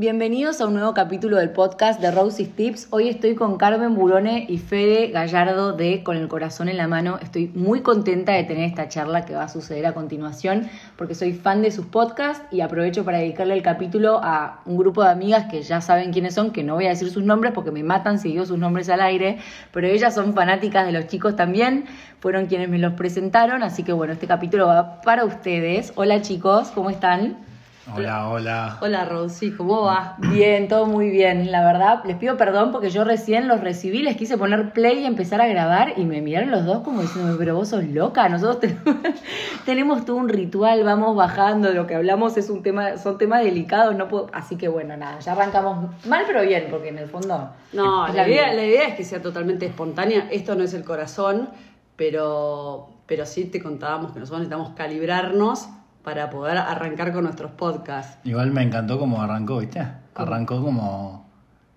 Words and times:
Bienvenidos 0.00 0.62
a 0.62 0.66
un 0.66 0.72
nuevo 0.72 0.94
capítulo 0.94 1.36
del 1.36 1.50
podcast 1.50 2.00
de 2.00 2.10
Rosie's 2.10 2.56
Tips. 2.56 2.86
Hoy 2.88 3.10
estoy 3.10 3.34
con 3.34 3.58
Carmen 3.58 3.94
Burone 3.94 4.46
y 4.48 4.56
Fede 4.56 5.08
Gallardo 5.08 5.74
de 5.74 6.02
Con 6.02 6.16
el 6.16 6.26
Corazón 6.26 6.70
en 6.70 6.78
la 6.78 6.88
Mano. 6.88 7.18
Estoy 7.20 7.48
muy 7.54 7.82
contenta 7.82 8.32
de 8.32 8.44
tener 8.44 8.64
esta 8.64 8.88
charla 8.88 9.26
que 9.26 9.34
va 9.34 9.42
a 9.42 9.48
suceder 9.50 9.84
a 9.84 9.92
continuación 9.92 10.70
porque 10.96 11.14
soy 11.14 11.34
fan 11.34 11.60
de 11.60 11.70
sus 11.70 11.84
podcasts 11.84 12.42
y 12.50 12.62
aprovecho 12.62 13.04
para 13.04 13.18
dedicarle 13.18 13.52
el 13.52 13.62
capítulo 13.62 14.20
a 14.22 14.62
un 14.64 14.78
grupo 14.78 15.04
de 15.04 15.10
amigas 15.10 15.50
que 15.50 15.60
ya 15.60 15.82
saben 15.82 16.14
quiénes 16.14 16.32
son, 16.32 16.50
que 16.50 16.64
no 16.64 16.76
voy 16.76 16.86
a 16.86 16.88
decir 16.88 17.10
sus 17.10 17.24
nombres 17.24 17.52
porque 17.52 17.70
me 17.70 17.82
matan 17.82 18.18
si 18.18 18.30
digo 18.30 18.46
sus 18.46 18.56
nombres 18.56 18.88
al 18.88 19.02
aire, 19.02 19.36
pero 19.70 19.86
ellas 19.86 20.14
son 20.14 20.32
fanáticas 20.32 20.86
de 20.86 20.92
los 20.92 21.08
chicos 21.08 21.36
también, 21.36 21.84
fueron 22.20 22.46
quienes 22.46 22.70
me 22.70 22.78
los 22.78 22.94
presentaron, 22.94 23.62
así 23.62 23.82
que 23.82 23.92
bueno, 23.92 24.14
este 24.14 24.26
capítulo 24.26 24.66
va 24.66 25.02
para 25.02 25.26
ustedes. 25.26 25.92
Hola 25.94 26.22
chicos, 26.22 26.68
¿cómo 26.68 26.88
están? 26.88 27.49
Hola, 27.92 28.28
hola. 28.28 28.78
Hola 28.80 29.04
Rosy, 29.04 29.50
¿cómo 29.50 29.82
va? 29.82 30.14
Bien, 30.18 30.68
todo 30.68 30.86
muy 30.86 31.10
bien. 31.10 31.50
La 31.50 31.64
verdad, 31.64 32.04
les 32.04 32.16
pido 32.16 32.36
perdón 32.36 32.70
porque 32.70 32.90
yo 32.90 33.02
recién 33.02 33.48
los 33.48 33.60
recibí, 33.60 34.02
les 34.02 34.16
quise 34.16 34.38
poner 34.38 34.72
play 34.72 35.00
y 35.00 35.06
empezar 35.06 35.40
a 35.40 35.48
grabar 35.48 35.94
y 35.96 36.04
me 36.04 36.20
miraron 36.20 36.52
los 36.52 36.64
dos 36.64 36.80
como 36.84 37.02
diciendo, 37.02 37.34
pero 37.36 37.56
vos 37.56 37.68
sos 37.68 37.84
loca, 37.84 38.28
nosotros 38.28 38.60
tenemos, 38.60 39.04
tenemos 39.64 40.04
todo 40.04 40.16
un 40.16 40.28
ritual, 40.28 40.84
vamos 40.84 41.16
bajando, 41.16 41.72
lo 41.72 41.86
que 41.88 41.96
hablamos 41.96 42.36
es 42.36 42.48
un 42.48 42.62
tema, 42.62 42.96
son 42.96 43.18
temas 43.18 43.42
delicados, 43.42 43.96
no 43.96 44.06
puedo, 44.08 44.28
así 44.32 44.56
que 44.56 44.68
bueno, 44.68 44.96
nada, 44.96 45.18
ya 45.18 45.32
arrancamos 45.32 45.90
mal 46.06 46.24
pero 46.26 46.42
bien, 46.42 46.68
porque 46.70 46.90
en 46.90 46.98
el 46.98 47.08
fondo... 47.08 47.50
No, 47.72 48.06
la, 48.08 48.28
idea, 48.28 48.52
la 48.54 48.64
idea 48.64 48.88
es 48.88 48.94
que 48.94 49.04
sea 49.04 49.20
totalmente 49.20 49.66
espontánea, 49.66 50.28
esto 50.30 50.54
no 50.54 50.62
es 50.62 50.74
el 50.74 50.84
corazón, 50.84 51.48
pero, 51.96 52.88
pero 53.06 53.26
sí 53.26 53.46
te 53.46 53.60
contábamos 53.60 54.12
que 54.12 54.20
nosotros 54.20 54.40
necesitamos 54.40 54.70
calibrarnos 54.76 55.68
para 56.04 56.30
poder 56.30 56.56
arrancar 56.58 57.12
con 57.12 57.24
nuestros 57.24 57.50
podcasts. 57.52 58.18
Igual 58.24 58.50
me 58.52 58.62
encantó 58.62 58.98
cómo 58.98 59.20
arrancó, 59.22 59.58
¿viste? 59.58 59.86
Arrancó 60.14 60.62
como. 60.62 61.28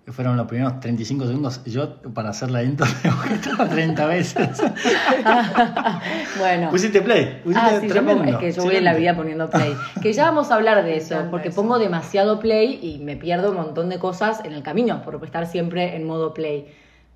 que 0.04 0.12
Fueron 0.12 0.36
los 0.36 0.46
primeros 0.46 0.80
35 0.80 1.26
segundos. 1.26 1.62
Yo, 1.64 1.96
para 2.12 2.30
hacer 2.30 2.50
la 2.50 2.62
intro, 2.62 2.86
que 3.28 3.34
estar 3.34 3.68
30 3.68 4.06
veces. 4.06 4.62
bueno. 6.38 6.70
Pusiste 6.70 7.02
play. 7.02 7.40
Pusiste 7.44 7.66
Ah, 7.66 7.80
sí, 7.80 7.86
yo 7.88 7.92
tremendo. 7.92 8.24
pongo- 8.24 8.34
es 8.34 8.38
que 8.38 8.52
yo 8.52 8.64
voy 8.64 8.76
en 8.76 8.84
la 8.84 8.94
vida 8.94 9.14
poniendo 9.16 9.48
play. 9.50 9.74
Que 10.02 10.12
ya 10.12 10.24
vamos 10.24 10.50
a 10.50 10.54
hablar 10.54 10.84
de 10.84 10.96
eso, 10.96 11.26
porque 11.30 11.48
eso. 11.48 11.60
pongo 11.60 11.78
demasiado 11.78 12.38
play 12.40 12.78
y 12.82 12.98
me 13.02 13.16
pierdo 13.16 13.50
un 13.50 13.56
montón 13.56 13.88
de 13.88 13.98
cosas 13.98 14.44
en 14.44 14.52
el 14.52 14.62
camino 14.62 15.02
por 15.02 15.22
estar 15.24 15.46
siempre 15.46 15.96
en 15.96 16.06
modo 16.06 16.34
play. 16.34 16.66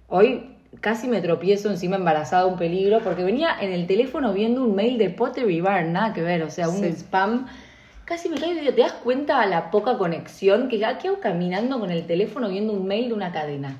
Hoy 0.09 0.55
casi 0.81 1.09
me 1.09 1.21
tropiezo 1.21 1.71
encima 1.71 1.97
embarazada, 1.97 2.47
un 2.47 2.57
peligro, 2.59 3.01
porque 3.01 3.25
venía 3.25 3.57
en 3.61 3.73
el 3.73 3.87
teléfono 3.87 4.33
viendo 4.33 4.63
un 4.63 4.75
mail 4.75 4.99
de 4.99 5.11
Pottery 5.11 5.61
Barn, 5.61 5.93
nada 5.93 6.13
que 6.13 6.23
ver, 6.23 6.43
o 6.43 6.51
sea, 6.51 6.69
un 6.69 6.81
Sí. 6.81 6.87
spam. 6.93 7.47
Casi 8.05 8.29
me 8.31 8.39
caigo 8.41 8.61
¿te 8.75 8.81
das 8.81 8.93
cuenta 8.93 9.45
la 9.47 9.71
poca 9.71 9.99
conexión 9.99 10.69
que 10.69 10.79
ya 10.79 10.97
quedo 10.99 11.21
caminando 11.21 11.79
con 11.79 11.91
el 11.91 12.07
teléfono 12.07 12.49
viendo 12.49 12.73
un 12.73 12.87
mail 12.87 13.09
de 13.09 13.15
una 13.15 13.33
cadena? 13.33 13.77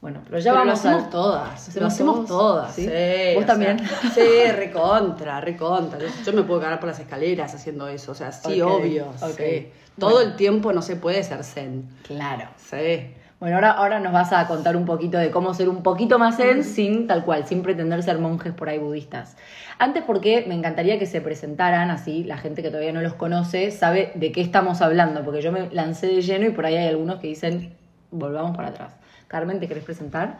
Bueno, 0.00 0.20
pero 0.26 0.38
ya 0.38 0.52
Pero 0.52 0.64
lo 0.64 0.70
vamos 0.70 0.84
a... 0.84 0.90
hacemos 0.90 1.10
todas, 1.10 1.48
lo 1.48 1.86
¿Hacemos 1.86 1.92
hacemos 1.94 2.26
todas. 2.26 2.74
¿Sí? 2.74 2.82
Sí, 2.84 3.34
¿Vos 3.34 3.46
también? 3.46 3.78
sea, 3.78 4.10
sí, 4.14 4.52
recontra, 4.52 5.40
recontra. 5.40 5.98
Yo, 6.26 6.32
me 6.34 6.42
puedo 6.42 6.60
cagar 6.60 6.78
por 6.78 6.90
las 6.90 7.00
escaleras 7.00 7.54
haciendo 7.54 7.88
eso, 7.88 8.12
o 8.12 8.14
sea, 8.14 8.30
sí, 8.30 8.60
obvio. 8.60 9.06
sí. 9.36 9.68
Todo 9.98 10.10
Bueno. 10.10 10.30
el 10.30 10.36
tiempo 10.36 10.72
no 10.72 10.82
se 10.82 10.96
puede 10.96 11.22
ser 11.24 11.42
zen. 11.42 11.88
Claro. 12.06 12.48
Sí. 12.58 13.14
Bueno, 13.44 13.58
ahora, 13.58 13.72
ahora 13.72 14.00
nos 14.00 14.14
vas 14.14 14.32
a 14.32 14.48
contar 14.48 14.74
un 14.74 14.86
poquito 14.86 15.18
de 15.18 15.30
cómo 15.30 15.52
ser 15.52 15.68
un 15.68 15.82
poquito 15.82 16.18
más 16.18 16.38
zen 16.38 16.64
sin 16.64 17.06
tal 17.06 17.26
cual, 17.26 17.46
sin 17.46 17.60
pretender 17.60 18.02
ser 18.02 18.18
monjes 18.18 18.54
por 18.54 18.70
ahí 18.70 18.78
budistas. 18.78 19.36
Antes 19.78 20.02
porque 20.02 20.46
me 20.48 20.54
encantaría 20.54 20.98
que 20.98 21.04
se 21.04 21.20
presentaran, 21.20 21.90
así 21.90 22.24
la 22.24 22.38
gente 22.38 22.62
que 22.62 22.70
todavía 22.70 22.94
no 22.94 23.02
los 23.02 23.12
conoce 23.12 23.70
sabe 23.70 24.12
de 24.14 24.32
qué 24.32 24.40
estamos 24.40 24.80
hablando, 24.80 25.22
porque 25.26 25.42
yo 25.42 25.52
me 25.52 25.68
lancé 25.72 26.06
de 26.06 26.22
lleno 26.22 26.46
y 26.46 26.52
por 26.52 26.64
ahí 26.64 26.74
hay 26.74 26.88
algunos 26.88 27.20
que 27.20 27.26
dicen, 27.26 27.74
volvamos 28.10 28.56
para 28.56 28.68
atrás. 28.68 28.94
Carmen, 29.28 29.60
¿te 29.60 29.68
querés 29.68 29.84
presentar? 29.84 30.38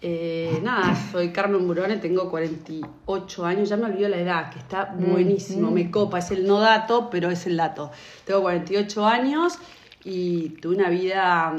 Eh, 0.00 0.58
nada, 0.62 0.96
soy 1.12 1.32
Carmen 1.32 1.66
Burone, 1.66 1.98
tengo 1.98 2.30
48 2.30 3.44
años, 3.44 3.68
ya 3.68 3.76
me 3.76 3.84
olvidó 3.84 4.08
la 4.08 4.16
edad, 4.16 4.50
que 4.50 4.58
está 4.58 4.94
buenísimo, 4.98 5.70
mm. 5.70 5.74
me 5.74 5.90
copa, 5.90 6.20
es 6.20 6.30
el 6.30 6.46
no 6.46 6.60
dato, 6.60 7.10
pero 7.10 7.30
es 7.30 7.46
el 7.46 7.58
dato. 7.58 7.90
Tengo 8.24 8.40
48 8.40 9.06
años 9.06 9.58
y 10.02 10.48
tuve 10.62 10.76
una 10.76 10.88
vida 10.88 11.54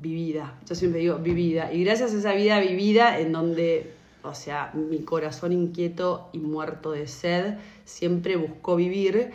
vivida, 0.00 0.58
yo 0.66 0.74
siempre 0.74 1.00
digo 1.00 1.18
vivida, 1.18 1.72
y 1.72 1.84
gracias 1.84 2.14
a 2.14 2.18
esa 2.18 2.32
vida 2.34 2.60
vivida 2.60 3.18
en 3.18 3.32
donde, 3.32 3.92
o 4.22 4.34
sea, 4.34 4.72
mi 4.74 5.00
corazón 5.00 5.52
inquieto 5.52 6.28
y 6.32 6.38
muerto 6.38 6.92
de 6.92 7.06
sed 7.08 7.56
siempre 7.84 8.36
buscó 8.36 8.76
vivir, 8.76 9.32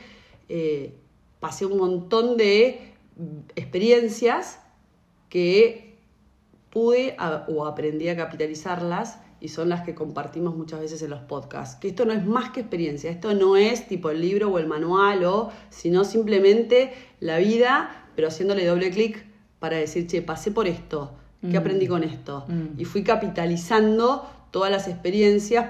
eh, 0.49 0.93
pasé 1.39 1.65
un 1.65 1.77
montón 1.77 2.37
de 2.37 2.93
experiencias 3.55 4.59
que 5.29 5.97
pude 6.69 7.15
o 7.47 7.65
aprendí 7.65 8.07
a 8.09 8.15
capitalizarlas 8.15 9.19
y 9.39 9.49
son 9.49 9.67
las 9.67 9.81
que 9.81 9.93
compartimos 9.93 10.55
muchas 10.55 10.79
veces 10.79 11.01
en 11.01 11.09
los 11.09 11.19
podcasts. 11.19 11.75
Que 11.75 11.89
esto 11.89 12.05
no 12.05 12.13
es 12.13 12.25
más 12.25 12.51
que 12.51 12.61
experiencia, 12.61 13.11
esto 13.11 13.33
no 13.33 13.57
es 13.57 13.87
tipo 13.87 14.09
el 14.09 14.21
libro 14.21 14.49
o 14.49 14.57
el 14.57 14.67
manual, 14.67 15.25
o, 15.25 15.51
sino 15.69 16.05
simplemente 16.05 16.93
la 17.19 17.39
vida, 17.39 18.07
pero 18.15 18.29
haciéndole 18.29 18.65
doble 18.65 18.89
clic 18.89 19.32
para 19.63 19.77
decir, 19.77 20.07
che, 20.07 20.21
pasé 20.21 20.51
por 20.51 20.67
esto, 20.67 21.13
¿qué 21.39 21.55
Mm. 21.57 21.61
aprendí 21.61 21.87
con 21.87 22.03
esto? 22.03 22.43
Mm. 22.49 22.77
Y 22.81 22.83
fui 22.83 23.01
capitalizando 23.01 24.29
todas 24.51 24.69
las 24.69 24.89
experiencias, 24.89 25.69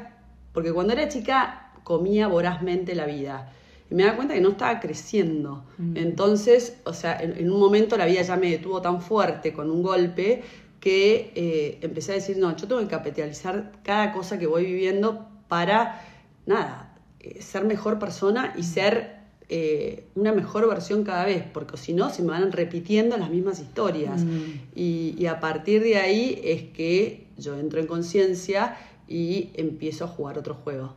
porque 0.52 0.74
cuando 0.74 0.94
era 0.94 1.08
chica 1.10 1.70
comía 1.84 2.28
vorazmente 2.28 2.96
la 2.96 3.06
vida. 3.06 3.52
Y 3.92 3.94
me 3.94 4.02
daba 4.02 4.16
cuenta 4.16 4.34
que 4.34 4.42
no 4.42 4.50
estaba 4.50 4.80
creciendo. 4.80 5.66
Mm. 5.78 5.96
Entonces, 5.98 6.78
o 6.86 6.94
sea, 6.94 7.20
en, 7.22 7.38
en 7.38 7.52
un 7.52 7.60
momento 7.60 7.96
la 7.96 8.08
vida 8.08 8.24
ya 8.24 8.36
me 8.36 8.50
detuvo 8.50 8.82
tan 8.82 9.00
fuerte 9.00 9.54
con 9.54 9.70
un 9.70 9.84
golpe 9.84 10.42
que 10.80 11.32
eh, 11.36 11.78
empecé 11.84 12.14
a 12.14 12.16
decir, 12.16 12.38
no, 12.40 12.50
yo 12.58 12.68
tengo 12.68 12.82
que 12.82 12.88
capitalizar 12.88 13.74
cada 13.84 14.12
cosa 14.12 14.40
que 14.40 14.48
voy 14.48 14.66
viviendo 14.66 15.28
para, 15.48 16.02
nada, 16.48 16.96
eh, 17.20 17.44
ser 17.44 17.64
mejor 17.66 18.00
persona 18.00 18.56
y 18.58 18.64
ser 18.64 19.13
eh, 19.50 20.08
una 20.16 20.32
mejor 20.32 20.68
versión 20.68 21.04
cada 21.04 21.26
vez, 21.26 21.44
porque 21.54 21.78
si 21.78 21.94
no, 21.94 22.10
se 22.10 22.22
me 22.24 22.30
van 22.30 22.52
repitiendo 22.52 23.18
las 23.18 23.30
mismas 23.30 23.60
historias. 23.60 24.24
Mm. 24.24 24.42
Y, 24.76 25.16
y 25.18 25.26
a 25.28 25.40
partir 25.40 25.84
de 25.84 25.98
ahí 25.98 26.40
es 26.44 26.64
que 26.64 27.28
yo 27.38 27.58
entro 27.58 27.80
en 27.80 27.88
conciencia 27.88 28.78
y 29.08 29.50
empiezo 29.56 30.06
a 30.06 30.08
jugar 30.08 30.38
otro 30.38 30.56
juego. 30.56 30.94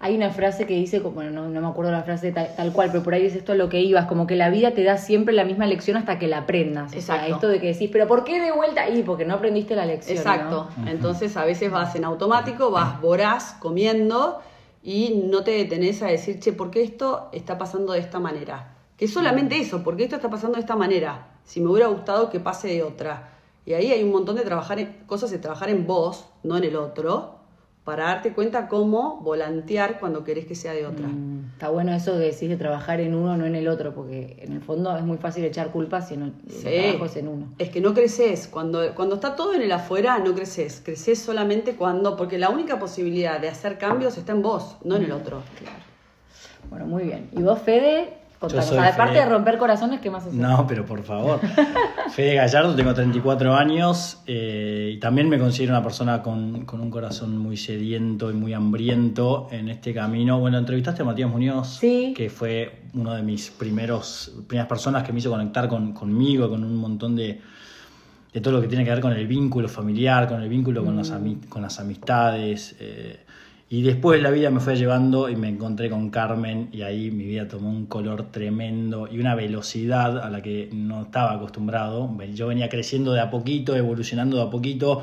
Hay 0.00 0.14
una 0.14 0.30
frase 0.30 0.64
que 0.64 0.74
dice, 0.74 1.02
como 1.02 1.16
bueno, 1.16 1.30
no, 1.32 1.48
no 1.48 1.60
me 1.60 1.66
acuerdo 1.66 1.90
la 1.90 2.04
frase 2.04 2.30
tal, 2.30 2.54
tal 2.54 2.72
cual, 2.72 2.90
pero 2.92 3.02
por 3.02 3.14
ahí 3.14 3.24
dice 3.24 3.38
esto 3.38 3.56
lo 3.56 3.68
que 3.68 3.80
ibas, 3.80 4.06
como 4.06 4.28
que 4.28 4.36
la 4.36 4.48
vida 4.48 4.70
te 4.70 4.84
da 4.84 4.96
siempre 4.96 5.34
la 5.34 5.44
misma 5.44 5.66
lección 5.66 5.96
hasta 5.96 6.20
que 6.20 6.28
la 6.28 6.38
aprendas. 6.38 6.94
O 6.94 7.00
sea, 7.00 7.16
Exacto. 7.16 7.34
esto 7.34 7.48
de 7.48 7.60
que 7.60 7.66
decís, 7.72 7.90
pero 7.92 8.06
¿por 8.06 8.22
qué 8.22 8.40
de 8.40 8.52
vuelta 8.52 8.82
ahí? 8.82 9.02
Porque 9.02 9.24
no 9.24 9.34
aprendiste 9.34 9.74
la 9.74 9.86
lección. 9.86 10.16
Exacto. 10.16 10.68
¿no? 10.76 10.88
Entonces 10.88 11.36
a 11.36 11.44
veces 11.44 11.72
vas 11.72 11.96
en 11.96 12.04
automático, 12.04 12.70
vas 12.70 13.00
voraz 13.00 13.56
comiendo 13.58 14.40
y 14.82 15.22
no 15.30 15.42
te 15.44 15.52
detenés 15.52 16.02
a 16.02 16.06
decir, 16.06 16.38
che, 16.40 16.52
¿por 16.52 16.70
qué 16.70 16.82
esto 16.82 17.28
está 17.32 17.58
pasando 17.58 17.92
de 17.92 18.00
esta 18.00 18.18
manera? 18.20 18.76
Que 18.96 19.04
es 19.06 19.12
solamente 19.12 19.58
eso, 19.58 19.82
¿por 19.82 19.96
qué 19.96 20.04
esto 20.04 20.16
está 20.16 20.30
pasando 20.30 20.54
de 20.56 20.60
esta 20.60 20.76
manera? 20.76 21.38
Si 21.44 21.60
me 21.60 21.68
hubiera 21.70 21.88
gustado 21.88 22.30
que 22.30 22.40
pase 22.40 22.68
de 22.68 22.82
otra. 22.82 23.34
Y 23.64 23.74
ahí 23.74 23.90
hay 23.92 24.02
un 24.02 24.10
montón 24.10 24.36
de 24.36 24.42
trabajar 24.42 24.78
en- 24.78 25.04
cosas 25.06 25.30
de 25.30 25.38
trabajar 25.38 25.68
en 25.70 25.86
vos, 25.86 26.26
no 26.42 26.56
en 26.56 26.64
el 26.64 26.76
otro, 26.76 27.37
para 27.88 28.04
darte 28.04 28.34
cuenta 28.34 28.68
cómo 28.68 29.18
volantear 29.22 29.98
cuando 29.98 30.22
querés 30.22 30.44
que 30.44 30.54
sea 30.54 30.74
de 30.74 30.84
otra. 30.84 31.06
Mm, 31.08 31.52
Está 31.54 31.70
bueno 31.70 31.94
eso 31.94 32.12
que 32.12 32.18
decís 32.18 32.50
de 32.50 32.58
trabajar 32.58 33.00
en 33.00 33.14
uno, 33.14 33.34
no 33.38 33.46
en 33.46 33.54
el 33.54 33.66
otro, 33.66 33.94
porque 33.94 34.36
en 34.42 34.52
el 34.52 34.60
fondo 34.60 34.94
es 34.94 35.02
muy 35.02 35.16
fácil 35.16 35.42
echar 35.46 35.70
culpas 35.70 36.06
si 36.08 36.18
no, 36.18 36.30
Sí. 36.50 36.64
trabajo 36.68 37.06
es 37.06 37.16
en 37.16 37.28
uno. 37.28 37.46
Es 37.56 37.70
que 37.70 37.80
no 37.80 37.94
creces. 37.94 38.46
Cuando, 38.46 38.94
cuando 38.94 39.14
está 39.14 39.34
todo 39.36 39.54
en 39.54 39.62
el 39.62 39.72
afuera, 39.72 40.18
no 40.18 40.34
creces. 40.34 40.82
Creces 40.84 41.18
solamente 41.18 41.76
cuando. 41.76 42.14
Porque 42.18 42.36
la 42.36 42.50
única 42.50 42.78
posibilidad 42.78 43.40
de 43.40 43.48
hacer 43.48 43.78
cambios 43.78 44.18
está 44.18 44.32
en 44.32 44.42
vos, 44.42 44.76
no 44.84 44.96
en 44.96 45.04
el 45.04 45.12
otro. 45.12 45.40
Bueno, 46.68 46.84
muy 46.84 47.04
bien. 47.04 47.30
¿Y 47.32 47.40
vos, 47.42 47.58
Fede? 47.58 48.18
Contanos. 48.38 48.70
Aparte 48.72 49.14
Fede. 49.14 49.24
de 49.24 49.30
romper 49.30 49.58
corazones, 49.58 50.00
¿qué 50.00 50.10
más 50.10 50.22
haces? 50.22 50.34
No, 50.34 50.64
pero 50.66 50.84
por 50.86 51.02
favor. 51.02 51.40
Fede 52.10 52.36
Gallardo, 52.36 52.74
tengo 52.76 52.94
34 52.94 53.54
años 53.56 54.22
eh, 54.26 54.92
y 54.94 54.98
también 55.00 55.28
me 55.28 55.38
considero 55.40 55.72
una 55.72 55.82
persona 55.82 56.22
con, 56.22 56.64
con 56.64 56.80
un 56.80 56.88
corazón 56.90 57.36
muy 57.36 57.56
sediento 57.56 58.30
y 58.30 58.34
muy 58.34 58.52
hambriento 58.54 59.48
en 59.50 59.68
este 59.68 59.92
camino. 59.92 60.38
Bueno, 60.38 60.56
entrevistaste 60.58 61.02
a 61.02 61.04
Matías 61.04 61.28
Muñoz, 61.28 61.78
Sí. 61.80 62.14
que 62.16 62.30
fue 62.30 62.82
uno 62.94 63.12
de 63.12 63.22
mis 63.22 63.50
primeros 63.50 64.32
primeras 64.46 64.68
personas 64.68 65.02
que 65.02 65.12
me 65.12 65.18
hizo 65.18 65.30
conectar 65.30 65.68
con, 65.68 65.92
conmigo, 65.92 66.48
con 66.48 66.62
un 66.62 66.76
montón 66.76 67.16
de, 67.16 67.40
de 68.32 68.40
todo 68.40 68.54
lo 68.54 68.60
que 68.60 68.68
tiene 68.68 68.84
que 68.84 68.90
ver 68.90 69.00
con 69.00 69.12
el 69.12 69.26
vínculo 69.26 69.68
familiar, 69.68 70.28
con 70.28 70.40
el 70.40 70.48
vínculo 70.48 70.84
con, 70.84 70.96
las, 70.96 71.12
ami- 71.12 71.48
con 71.48 71.62
las 71.62 71.80
amistades. 71.80 72.76
eh, 72.78 73.24
y 73.70 73.82
después 73.82 74.22
la 74.22 74.30
vida 74.30 74.48
me 74.50 74.60
fue 74.60 74.76
llevando 74.76 75.28
y 75.28 75.36
me 75.36 75.48
encontré 75.48 75.90
con 75.90 76.08
Carmen 76.08 76.70
y 76.72 76.82
ahí 76.82 77.10
mi 77.10 77.26
vida 77.26 77.48
tomó 77.48 77.68
un 77.68 77.84
color 77.84 78.30
tremendo 78.30 79.06
y 79.10 79.18
una 79.18 79.34
velocidad 79.34 80.18
a 80.24 80.30
la 80.30 80.40
que 80.40 80.70
no 80.72 81.02
estaba 81.02 81.32
acostumbrado. 81.32 82.10
Yo 82.32 82.46
venía 82.46 82.70
creciendo 82.70 83.12
de 83.12 83.20
a 83.20 83.30
poquito, 83.30 83.76
evolucionando 83.76 84.38
de 84.38 84.44
a 84.44 84.50
poquito. 84.50 85.02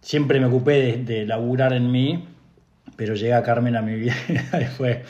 Siempre 0.00 0.38
me 0.38 0.46
ocupé 0.46 0.72
de, 0.74 1.04
de 1.04 1.26
laburar 1.26 1.72
en 1.72 1.90
mí, 1.90 2.24
pero 2.94 3.16
llega 3.16 3.42
Carmen 3.42 3.74
a 3.74 3.82
mi 3.82 3.94
vida 3.94 4.14
y 4.62 4.66
fue, 4.66 5.02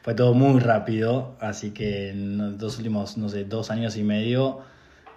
fue 0.00 0.14
todo 0.14 0.32
muy 0.32 0.58
rápido. 0.58 1.36
Así 1.38 1.72
que 1.72 2.10
en 2.10 2.56
los 2.58 2.78
últimos, 2.78 3.18
no 3.18 3.28
sé, 3.28 3.44
dos 3.44 3.70
años 3.70 3.98
y 3.98 4.04
medio 4.04 4.71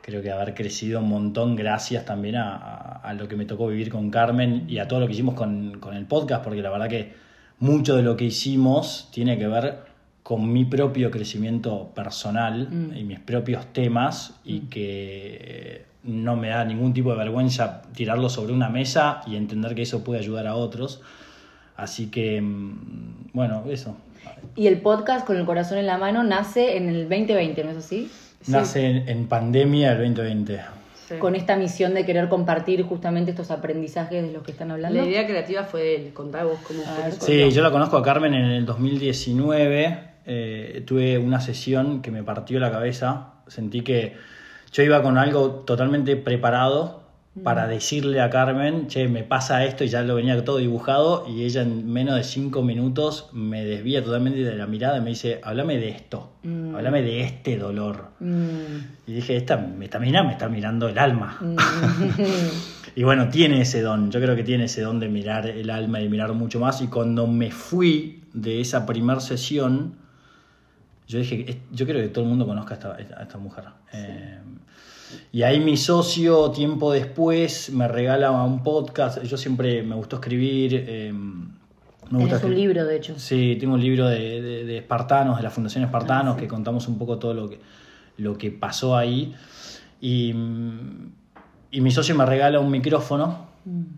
creo 0.06 0.22
que 0.22 0.32
haber 0.32 0.54
crecido 0.54 1.00
un 1.00 1.10
montón 1.10 1.56
gracias 1.56 2.06
también 2.06 2.36
a, 2.36 2.56
a- 2.56 3.02
a 3.10 3.14
lo 3.16 3.28
que 3.28 3.36
me 3.36 3.46
tocó 3.46 3.68
vivir 3.68 3.90
con 3.90 4.12
Carmen 4.12 4.66
y 4.68 4.78
a 4.78 4.88
todo 4.88 5.00
lo 5.00 5.08
que 5.08 5.14
hicimos 5.14 5.34
con, 5.34 5.80
con 5.80 5.96
el 5.96 6.06
podcast, 6.06 6.44
porque 6.44 6.62
la 6.62 6.70
verdad 6.70 6.88
que 6.90 7.14
mucho 7.60 7.96
de 7.96 8.04
lo 8.04 8.16
que 8.16 8.26
hicimos 8.26 9.10
tiene 9.12 9.38
que 9.40 9.48
ver 9.48 9.80
con 10.22 10.52
mi 10.52 10.66
propio 10.66 11.10
crecimiento 11.10 11.92
personal 11.96 12.68
y 12.96 13.04
mis 13.04 13.20
propios 13.20 13.66
temas 13.74 14.40
y 14.44 14.62
que 14.62 15.86
no 16.04 16.36
me 16.36 16.50
da 16.50 16.66
ningún 16.66 16.94
tipo 16.94 17.12
de 17.12 17.18
vergüenza 17.18 17.82
tirarlo 17.96 18.30
sobre 18.30 18.54
una 18.54 18.70
mesa 18.70 19.22
y 19.26 19.36
entender 19.38 19.74
que 19.76 19.82
eso 19.84 20.04
puede 20.04 20.20
ayudar 20.20 20.46
a 20.48 20.56
otros. 20.56 21.02
Así 21.78 22.08
que, 22.12 22.42
mm, 22.42 23.32
bueno, 23.34 23.64
eso. 23.70 23.98
Y 24.56 24.68
el 24.68 24.82
podcast 24.82 25.26
con 25.28 25.38
el 25.38 25.46
corazón 25.46 25.78
en 25.78 25.86
la 25.88 25.98
mano 25.98 26.24
nace 26.24 26.78
en 26.78 26.90
el 26.90 27.10
2020, 27.10 27.64
¿no 27.64 27.72
es 27.72 27.78
así? 27.78 28.10
Nace 28.48 28.86
en, 28.86 29.10
en 29.10 29.28
pandemia 29.28 29.92
el 29.94 29.98
2020. 30.00 30.62
Sí. 31.08 31.16
Con 31.20 31.36
esta 31.36 31.56
misión 31.56 31.94
de 31.94 32.04
querer 32.06 32.30
compartir 32.30 32.82
justamente 32.84 33.32
estos 33.32 33.52
aprendizajes 33.52 34.24
de 34.24 34.32
los 34.32 34.42
que 34.44 34.52
están 34.52 34.72
hablando. 34.72 35.00
La 35.00 35.06
idea 35.06 35.26
creativa 35.28 35.64
fue 35.64 35.96
él. 35.96 36.14
Contá 36.14 36.44
vos 36.44 36.58
cómo 36.68 36.82
A 36.82 36.86
fue. 36.86 37.10
eso. 37.10 37.26
Sí, 37.26 37.52
yo 37.52 37.62
la 37.62 37.70
conozco 37.72 37.98
a 37.98 38.04
Carmen 38.04 38.34
en 38.34 38.46
el 38.46 38.66
2019. 38.66 40.00
eh, 40.28 40.84
tuve 40.88 41.20
una 41.20 41.40
sesión 41.42 42.02
que 42.02 42.10
me 42.10 42.24
partió 42.24 42.60
la 42.60 42.72
cabeza. 42.72 43.34
Sentí 43.48 43.82
que 43.82 44.16
yo 44.74 44.82
iba 44.84 45.04
con 45.04 45.18
algo 45.20 45.50
totalmente 45.66 46.16
preparado 46.16 47.05
para 47.44 47.68
decirle 47.68 48.22
a 48.22 48.30
Carmen, 48.30 48.88
che, 48.88 49.08
me 49.10 49.24
pasa 49.24 49.66
esto 49.66 49.84
y 49.84 49.88
ya 49.90 50.02
lo 50.04 50.16
venía 50.16 50.42
todo 50.46 50.58
dibujado 50.58 51.26
y 51.28 51.44
ella 51.44 51.64
en 51.64 51.92
menos 51.92 52.16
de 52.16 52.24
cinco 52.24 52.62
minutos 52.64 53.30
me 53.34 53.66
desvía 53.66 54.02
totalmente 54.04 54.40
de 54.42 54.56
la 54.56 54.68
mirada 54.68 54.98
y 55.00 55.02
me 55.02 55.10
dice, 55.10 55.42
háblame 55.44 55.78
de 55.78 55.90
esto, 55.90 56.32
háblame 56.44 57.02
de 57.02 57.22
este 57.24 57.58
dolor. 57.58 58.12
Mm, 58.22 59.08
Y 59.08 59.14
dije, 59.14 59.36
esta 59.36 59.58
me 59.58 59.86
está 59.86 60.00
mirando, 60.00 60.28
me 60.28 60.34
está 60.34 60.48
mirando 60.48 60.88
el 60.88 60.98
alma. 60.98 61.38
y 62.96 63.04
bueno, 63.04 63.28
tiene 63.30 63.62
ese 63.62 63.82
don, 63.82 64.12
yo 64.12 64.22
creo 64.22 64.36
que 64.36 64.44
tiene 64.44 64.66
ese 64.66 64.82
don 64.82 65.00
de 65.02 65.10
mirar 65.10 65.46
el 65.48 65.70
alma 65.70 66.00
y 66.00 66.08
mirar 66.08 66.32
mucho 66.34 66.60
más. 66.62 66.82
Y 66.82 66.88
cuando 66.88 67.28
me 67.28 67.52
fui 67.52 68.24
de 68.34 68.62
esa 68.62 68.86
primer 68.86 69.20
sesión, 69.22 69.96
yo 71.08 71.20
dije, 71.20 71.46
"Es- 71.50 71.58
yo 71.72 71.86
creo 71.86 72.02
que 72.02 72.08
todo 72.08 72.24
el 72.24 72.30
mundo 72.30 72.48
conozca 72.48 72.76
a 72.76 72.98
esta, 73.00 73.20
a 73.20 73.24
esta 73.24 73.38
mujer. 73.38 73.66
Eh, 73.94 74.40
y 75.32 75.44
ahí 75.44 75.60
mi 75.60 75.78
socio, 75.78 76.52
tiempo 76.52 76.92
después, 76.92 77.72
me 77.72 77.88
regala 77.88 78.32
un 78.32 78.64
podcast. 78.64 79.22
Yo 79.24 79.38
siempre 79.38 79.84
me 79.84 79.96
gustó 79.96 80.18
escribir. 80.18 80.84
eh, 80.88 81.14
me 81.14 82.20
gusta 82.20 82.46
un 82.46 82.56
libro, 82.56 82.86
de 82.86 82.96
hecho. 82.98 83.18
Sí, 83.18 83.58
tengo 83.60 83.74
un 83.76 83.82
libro 83.82 84.08
de, 84.08 84.42
de- 84.42 84.66
de 84.66 84.78
espartanos, 84.78 85.38
de 85.38 85.44
la 85.44 85.50
Fundación 85.50 85.84
Espartanos, 85.84 86.38
que 86.38 86.48
contamos 86.48 86.88
un 86.88 86.98
poco 86.98 87.18
todo 87.18 87.34
lo 87.34 87.50
que, 87.50 87.60
lo 88.18 88.38
que 88.38 88.52
pasó 88.52 88.96
ahí. 88.96 89.34
Y, 90.02 90.32
mm, 90.34 91.12
y 91.72 91.82
mi 91.82 91.92
socio 91.92 92.14
me 92.16 92.26
regala 92.26 92.60
un 92.60 92.70
micrófono 92.72 93.48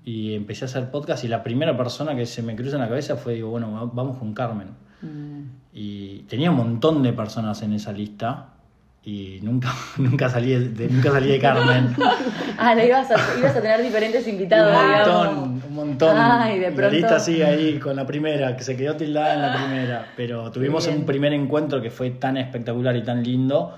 y 0.06 0.34
empecé 0.34 0.64
a 0.64 0.68
hacer 0.68 0.90
podcast 0.90 1.26
y 1.26 1.28
la 1.28 1.44
primera 1.44 1.76
persona 1.76 2.16
que 2.16 2.26
se 2.26 2.42
me 2.42 2.56
cruza 2.56 2.76
en 2.78 2.82
la 2.84 2.88
cabeza 2.88 3.18
fue, 3.18 3.34
digo, 3.34 3.50
bueno, 3.50 3.72
va- 3.74 3.92
vamos 3.94 4.18
con 4.18 4.34
Carmen. 4.34 4.70
Mm. 5.02 5.42
Y 5.74 6.20
tenía 6.30 6.50
un 6.50 6.58
montón 6.58 7.04
de 7.04 7.12
personas 7.14 7.62
en 7.62 7.74
esa 7.74 7.92
lista 7.92 8.54
y 9.08 9.40
nunca, 9.42 9.74
nunca, 9.98 10.28
salí, 10.28 10.54
de, 10.54 10.90
nunca 10.90 11.12
salí 11.12 11.30
de 11.30 11.40
Carmen. 11.40 11.96
Ah, 12.60 12.76
la 12.76 12.84
ibas 12.84 13.10
a, 13.10 13.16
ibas 13.40 13.56
a 13.56 13.62
tener 13.62 13.82
diferentes 13.82 14.28
invitados, 14.28 14.76
un 14.76 14.88
digamos. 14.90 15.36
montón, 15.36 15.64
un 15.70 15.76
montón. 15.76 16.18
Ay, 16.18 16.60
de 16.60 16.72
La 16.72 16.76
pronto. 16.76 16.96
lista 16.96 17.20
sigue 17.20 17.46
ahí 17.46 17.80
con 17.80 17.96
la 17.96 18.06
primera, 18.06 18.58
que 18.58 18.64
se 18.64 18.76
quedó 18.76 18.98
tildada 18.98 19.36
en 19.36 19.42
la 19.44 19.54
primera. 19.54 20.08
Pero 20.18 20.52
tuvimos 20.52 20.88
un 20.88 21.06
primer 21.06 21.32
encuentro 21.34 21.82
que 21.82 21.90
fue 21.90 22.10
tan 22.10 22.36
espectacular 22.36 22.96
y 22.98 23.04
tan 23.04 23.24
lindo. 23.24 23.78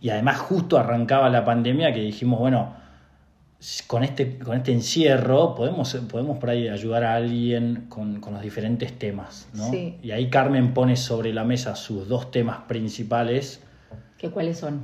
Y 0.00 0.10
además 0.10 0.38
justo 0.38 0.78
arrancaba 0.78 1.28
la 1.28 1.44
pandemia 1.44 1.92
que 1.92 2.00
dijimos, 2.00 2.40
bueno, 2.40 2.74
con 3.86 4.02
este, 4.02 4.38
con 4.38 4.56
este 4.56 4.72
encierro 4.72 5.54
podemos, 5.54 5.94
podemos 6.10 6.38
por 6.38 6.50
ahí 6.50 6.68
ayudar 6.68 7.04
a 7.04 7.14
alguien 7.14 7.84
con, 7.88 8.18
con 8.20 8.32
los 8.32 8.42
diferentes 8.42 8.98
temas. 8.98 9.46
¿no? 9.52 9.70
Sí. 9.70 9.98
Y 10.02 10.10
ahí 10.10 10.28
Carmen 10.30 10.72
pone 10.74 10.96
sobre 10.96 11.32
la 11.34 11.44
mesa 11.44 11.76
sus 11.76 12.08
dos 12.08 12.30
temas 12.32 12.60
principales. 12.66 13.62
¿Qué, 14.20 14.30
¿Cuáles 14.30 14.58
son? 14.58 14.82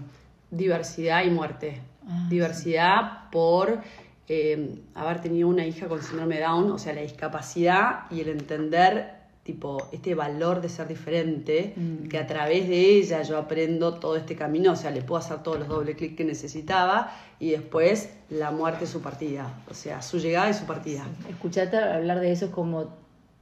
Diversidad 0.50 1.24
y 1.24 1.30
muerte. 1.30 1.80
Ah, 2.08 2.26
Diversidad 2.30 3.30
por 3.30 3.80
eh, 4.28 4.78
haber 4.94 5.20
tenido 5.20 5.48
una 5.48 5.66
hija 5.66 5.88
con 5.88 6.02
síndrome 6.02 6.40
Down, 6.40 6.70
o 6.70 6.78
sea, 6.78 6.94
la 6.94 7.02
discapacidad 7.02 8.10
y 8.10 8.20
el 8.20 8.28
entender 8.30 9.14
tipo 9.42 9.88
este 9.92 10.14
valor 10.16 10.60
de 10.60 10.68
ser 10.68 10.88
diferente, 10.88 11.74
Mm. 11.76 12.08
que 12.08 12.18
a 12.18 12.26
través 12.26 12.68
de 12.68 12.96
ella 12.98 13.22
yo 13.22 13.38
aprendo 13.38 13.94
todo 13.94 14.16
este 14.16 14.34
camino, 14.34 14.72
o 14.72 14.76
sea, 14.76 14.90
le 14.90 15.02
puedo 15.02 15.20
hacer 15.20 15.42
todos 15.44 15.60
los 15.60 15.68
doble 15.68 15.94
clic 15.94 16.16
que 16.16 16.24
necesitaba 16.24 17.12
y 17.38 17.50
después 17.50 18.10
la 18.30 18.50
muerte 18.50 18.86
su 18.88 19.00
partida, 19.02 19.52
o 19.70 19.74
sea, 19.74 20.02
su 20.02 20.18
llegada 20.18 20.50
y 20.50 20.54
su 20.54 20.64
partida. 20.64 21.04
Escucharte 21.30 21.76
hablar 21.76 22.18
de 22.18 22.32
eso 22.32 22.46
es 22.46 22.50
como 22.50 22.88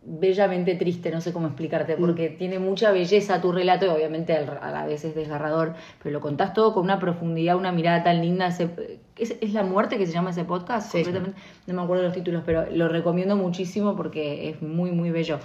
bellamente 0.06 0.75
triste, 0.75 1.11
no 1.11 1.21
sé 1.21 1.33
cómo 1.33 1.47
explicarte, 1.47 1.97
porque 1.97 2.29
tiene 2.29 2.59
mucha 2.59 2.91
belleza 2.93 3.41
tu 3.41 3.53
relato 3.53 3.87
y 3.87 3.89
obviamente 3.89 4.35
a 4.37 4.71
la 4.71 4.85
vez 4.87 5.05
es 5.05 5.15
desgarrador, 5.15 5.75
pero 6.03 6.12
lo 6.12 6.21
contás 6.21 6.53
todo 6.53 6.75
con 6.75 6.85
una 6.85 6.99
profundidad, 6.99 7.56
una 7.56 7.73
mirada 7.73 8.03
tan 8.05 8.21
linda. 8.21 8.49
ese- 8.49 8.99
¿Es, 9.17 9.37
es 9.41 9.53
La 9.55 9.62
Muerte 9.62 9.97
que 9.97 10.06
se 10.06 10.12
llama 10.12 10.31
ese 10.31 10.45
podcast? 10.45 10.91
Sí. 10.93 10.99
Completamente, 11.03 11.41
no 11.67 11.75
me 11.75 11.83
acuerdo 11.83 12.03
los 12.03 12.12
títulos, 12.12 12.43
pero 12.45 12.67
lo 12.71 12.89
recomiendo 12.89 13.37
muchísimo 13.37 13.97
porque 13.97 14.51
es 14.51 14.61
muy, 14.61 14.91
muy 14.91 15.11
bello. 15.11 15.39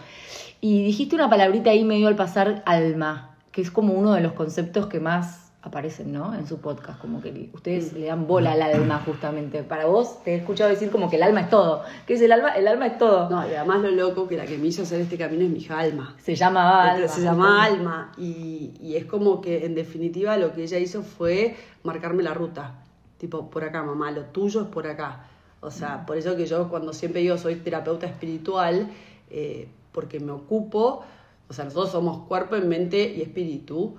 Y 0.59 0.83
dijiste 0.83 1.15
una 1.15 1.29
palabrita 1.29 1.69
ahí 1.69 1.85
medio 1.85 2.07
al 2.07 2.15
pasar, 2.15 2.61
alma, 2.65 3.37
que 3.51 3.61
es 3.61 3.71
como 3.71 3.93
uno 3.93 4.13
de 4.13 4.21
los 4.21 4.33
conceptos 4.33 4.87
que 4.87 4.99
más 4.99 5.48
aparecen, 5.61 6.13
¿no? 6.13 6.33
En 6.33 6.47
su 6.47 6.59
podcast, 6.59 6.99
como 7.01 7.21
que 7.21 7.49
ustedes 7.53 7.93
le 7.93 8.05
dan 8.05 8.27
bola 8.27 8.53
al 8.53 8.61
alma 8.61 9.01
justamente. 9.05 9.63
Para 9.63 9.85
vos 9.85 10.23
te 10.23 10.33
he 10.33 10.35
escuchado 10.37 10.69
decir 10.69 10.89
como 10.89 11.09
que 11.09 11.17
el 11.17 11.23
alma 11.23 11.41
es 11.41 11.49
todo. 11.49 11.83
¿Qué 12.07 12.13
es 12.13 12.21
el 12.21 12.31
alma? 12.31 12.49
El 12.55 12.67
alma 12.67 12.87
es 12.87 12.97
todo. 12.97 13.29
No, 13.29 13.47
y 13.47 13.53
además 13.53 13.81
lo 13.81 13.91
loco 13.91 14.27
que 14.27 14.37
la 14.37 14.45
que 14.45 14.57
me 14.57 14.67
hizo 14.67 14.83
hacer 14.83 15.01
este 15.01 15.17
camino 15.17 15.43
es 15.43 15.49
mi 15.49 15.59
hija 15.59 15.79
Alma. 15.79 16.15
Se 16.21 16.35
llama 16.35 16.91
alma. 16.91 17.07
se 17.07 17.21
llama 17.21 17.63
Alma 17.63 18.11
y, 18.17 18.73
y 18.79 18.95
es 18.95 19.05
como 19.05 19.41
que 19.41 19.65
en 19.65 19.75
definitiva 19.75 20.37
lo 20.37 20.53
que 20.53 20.63
ella 20.63 20.77
hizo 20.77 21.03
fue 21.03 21.57
marcarme 21.83 22.23
la 22.23 22.33
ruta. 22.33 22.75
Tipo, 23.17 23.49
por 23.49 23.65
acá, 23.65 23.83
mamá, 23.83 24.11
lo 24.11 24.25
tuyo 24.25 24.61
es 24.61 24.67
por 24.67 24.87
acá. 24.87 25.25
O 25.61 25.71
sea, 25.71 26.05
por 26.05 26.17
eso 26.17 26.37
que 26.37 26.45
yo 26.45 26.69
cuando 26.69 26.93
siempre 26.93 27.21
digo 27.21 27.37
soy 27.37 27.55
terapeuta 27.55 28.05
espiritual, 28.05 28.89
eh, 29.29 29.67
porque 29.91 30.21
me 30.21 30.31
ocupo, 30.31 31.03
o 31.49 31.53
sea, 31.53 31.65
nosotros 31.65 31.91
somos 31.91 32.27
cuerpo, 32.27 32.55
mente 32.57 33.13
y 33.13 33.21
espíritu. 33.21 33.97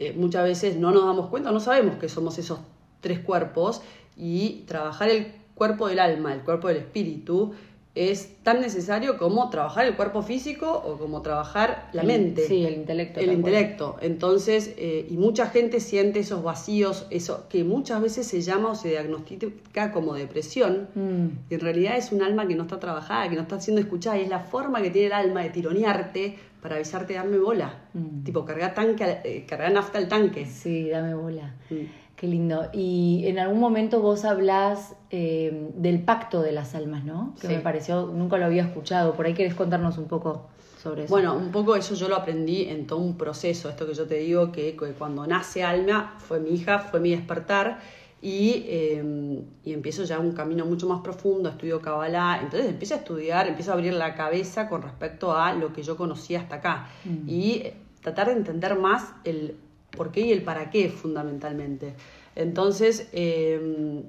Eh, 0.00 0.14
muchas 0.16 0.44
veces 0.44 0.76
no 0.76 0.92
nos 0.92 1.04
damos 1.04 1.28
cuenta, 1.28 1.52
no 1.52 1.60
sabemos 1.60 1.98
que 1.98 2.08
somos 2.08 2.38
esos 2.38 2.58
tres 3.02 3.18
cuerpos 3.18 3.82
y 4.16 4.64
trabajar 4.66 5.10
el 5.10 5.34
cuerpo 5.54 5.88
del 5.88 5.98
alma, 5.98 6.32
el 6.32 6.40
cuerpo 6.40 6.68
del 6.68 6.78
espíritu, 6.78 7.52
es 7.94 8.36
tan 8.44 8.60
necesario 8.60 9.18
como 9.18 9.50
trabajar 9.50 9.84
el 9.84 9.96
cuerpo 9.96 10.22
físico 10.22 10.70
o 10.70 10.96
como 10.96 11.22
trabajar 11.22 11.88
la 11.92 12.04
mente. 12.04 12.46
sí, 12.46 12.64
el 12.64 12.74
intelecto, 12.74 13.18
El 13.18 13.32
intelecto. 13.32 13.96
Entonces, 14.00 14.74
eh, 14.76 15.06
y 15.10 15.16
mucha 15.16 15.46
gente 15.46 15.80
siente 15.80 16.20
esos 16.20 16.42
vacíos, 16.42 17.06
eso 17.10 17.46
que 17.48 17.64
muchas 17.64 18.00
veces 18.00 18.28
se 18.28 18.42
llama 18.42 18.70
o 18.70 18.74
se 18.76 18.90
diagnostica 18.90 19.90
como 19.90 20.14
depresión. 20.14 20.88
Mm. 20.94 21.50
Y 21.50 21.54
en 21.54 21.60
realidad 21.60 21.96
es 21.96 22.12
un 22.12 22.22
alma 22.22 22.46
que 22.46 22.54
no 22.54 22.62
está 22.62 22.78
trabajada, 22.78 23.28
que 23.28 23.34
no 23.34 23.42
está 23.42 23.60
siendo 23.60 23.80
escuchada. 23.80 24.18
Y 24.18 24.22
es 24.22 24.28
la 24.28 24.40
forma 24.40 24.80
que 24.82 24.90
tiene 24.90 25.08
el 25.08 25.12
alma 25.12 25.42
de 25.42 25.50
tironearte 25.50 26.38
para 26.62 26.76
avisarte, 26.76 27.14
darme 27.14 27.38
bola. 27.38 27.74
Mm. 27.92 28.22
Tipo, 28.22 28.44
cargar, 28.44 28.72
tanque, 28.72 29.18
eh, 29.24 29.44
cargar 29.48 29.72
nafta 29.72 29.98
al 29.98 30.08
tanque. 30.08 30.46
Sí, 30.46 30.88
dame 30.88 31.14
bola. 31.14 31.54
Mm. 31.70 31.74
Qué 32.20 32.26
lindo. 32.26 32.68
Y 32.74 33.22
en 33.24 33.38
algún 33.38 33.58
momento 33.60 34.02
vos 34.02 34.26
hablás 34.26 34.94
eh, 35.10 35.70
del 35.74 36.02
pacto 36.02 36.42
de 36.42 36.52
las 36.52 36.74
almas, 36.74 37.02
¿no? 37.02 37.34
Que 37.40 37.46
Sí. 37.46 37.54
me 37.54 37.60
pareció, 37.60 38.08
nunca 38.14 38.36
lo 38.36 38.44
había 38.44 38.62
escuchado. 38.64 39.14
Por 39.14 39.24
ahí 39.24 39.32
querés 39.32 39.54
contarnos 39.54 39.96
un 39.96 40.04
poco 40.06 40.50
sobre 40.82 41.04
eso. 41.04 41.10
Bueno, 41.10 41.34
un 41.34 41.50
poco 41.50 41.76
eso 41.76 41.94
yo 41.94 42.10
lo 42.10 42.16
aprendí 42.16 42.64
en 42.64 42.86
todo 42.86 42.98
un 42.98 43.16
proceso. 43.16 43.70
Esto 43.70 43.86
que 43.86 43.94
yo 43.94 44.06
te 44.06 44.16
digo, 44.16 44.52
que, 44.52 44.76
que 44.76 44.92
cuando 44.92 45.26
nace 45.26 45.64
Alma, 45.64 46.14
fue 46.18 46.40
mi 46.40 46.50
hija, 46.50 46.78
fue 46.80 47.00
mi 47.00 47.10
despertar. 47.10 47.78
Y, 48.20 48.64
eh, 48.66 49.42
y 49.64 49.72
empiezo 49.72 50.04
ya 50.04 50.18
un 50.18 50.32
camino 50.32 50.66
mucho 50.66 50.86
más 50.86 51.00
profundo, 51.00 51.48
estudio 51.48 51.80
Kabbalah. 51.80 52.40
Entonces 52.42 52.68
empiezo 52.68 52.92
a 52.92 52.98
estudiar, 52.98 53.48
empiezo 53.48 53.70
a 53.70 53.74
abrir 53.76 53.94
la 53.94 54.14
cabeza 54.14 54.68
con 54.68 54.82
respecto 54.82 55.32
a 55.34 55.54
lo 55.54 55.72
que 55.72 55.82
yo 55.82 55.96
conocía 55.96 56.40
hasta 56.40 56.56
acá. 56.56 56.88
Y 57.26 57.52
eh, 57.64 57.76
tratar 58.02 58.26
de 58.26 58.34
entender 58.34 58.78
más 58.78 59.14
el 59.24 59.56
por 59.96 60.10
qué 60.12 60.20
y 60.22 60.32
el 60.32 60.42
para 60.42 60.70
qué, 60.70 60.88
fundamentalmente. 60.88 61.94
Entonces, 62.36 63.08
eh, 63.12 64.02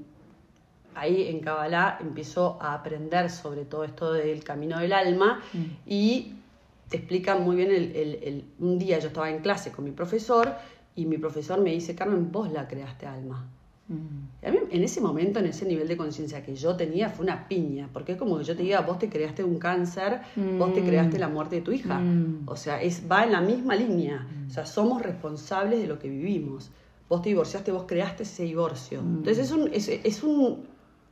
ahí 0.95 1.27
en 1.29 1.39
Kabbalah 1.39 1.97
empiezo 2.01 2.57
a 2.61 2.73
aprender 2.73 3.29
sobre 3.29 3.65
todo 3.65 3.83
esto 3.83 4.13
del 4.13 4.43
camino 4.43 4.79
del 4.79 4.93
alma 4.93 5.41
y 5.87 6.33
te 6.89 6.97
explican 6.97 7.43
muy 7.43 7.55
bien 7.55 7.69
el, 7.71 7.95
el- 7.95 8.19
el- 8.23 8.45
un 8.59 8.77
día 8.77 8.99
yo 8.99 9.07
estaba 9.07 9.29
en 9.29 9.39
clase 9.39 9.71
con 9.71 9.85
mi 9.85 9.91
profesor 9.91 10.53
y 10.95 11.05
mi 11.05 11.17
profesor 11.17 11.61
me 11.61 11.71
dice, 11.71 11.95
Carmen, 11.95 12.31
vos 12.31 12.51
la 12.51 12.67
creaste 12.67 13.05
alma. 13.07 13.47
Mm. 13.87 14.43
Y 14.43 14.45
a 14.47 14.51
mí 14.51 14.57
en 14.71 14.83
ese 14.83 15.01
momento, 15.01 15.39
en 15.39 15.47
ese 15.47 15.65
nivel 15.65 15.87
de 15.87 15.97
conciencia 15.97 16.41
que 16.43 16.55
yo 16.55 16.75
tenía, 16.75 17.09
fue 17.09 17.23
una 17.25 17.47
piña, 17.47 17.89
porque 17.91 18.13
es 18.13 18.17
como 18.17 18.37
que 18.37 18.43
yo 18.43 18.55
te 18.55 18.63
diga, 18.63 18.81
vos 18.81 18.99
te 18.99 19.09
creaste 19.09 19.43
un 19.43 19.57
cáncer, 19.59 20.21
vos 20.57 20.73
te 20.73 20.81
Mm. 20.81 20.85
creaste 20.85 21.19
la 21.19 21.27
muerte 21.27 21.55
de 21.57 21.61
tu 21.61 21.71
hija. 21.71 21.99
Mm. 21.99 22.43
O 22.47 22.55
sea, 22.55 22.81
es, 22.81 23.03
va 23.11 23.23
en 23.23 23.31
la 23.33 23.41
misma 23.41 23.75
línea. 23.75 24.27
O 24.47 24.49
sea, 24.49 24.65
somos 24.65 25.01
responsables 25.01 25.81
de 25.81 25.87
lo 25.87 25.99
que 25.99 26.09
vivimos. 26.09 26.71
vos 27.09 27.21
te 27.21 27.27
divorciaste, 27.27 27.73
vos 27.73 27.83
creaste 27.85 28.23
ese 28.23 28.43
divorcio. 28.43 28.99
Entonces 29.01 29.39
es 29.39 29.51
un, 29.51 29.69
es, 29.73 29.89
es 29.89 30.23
un 30.23 30.63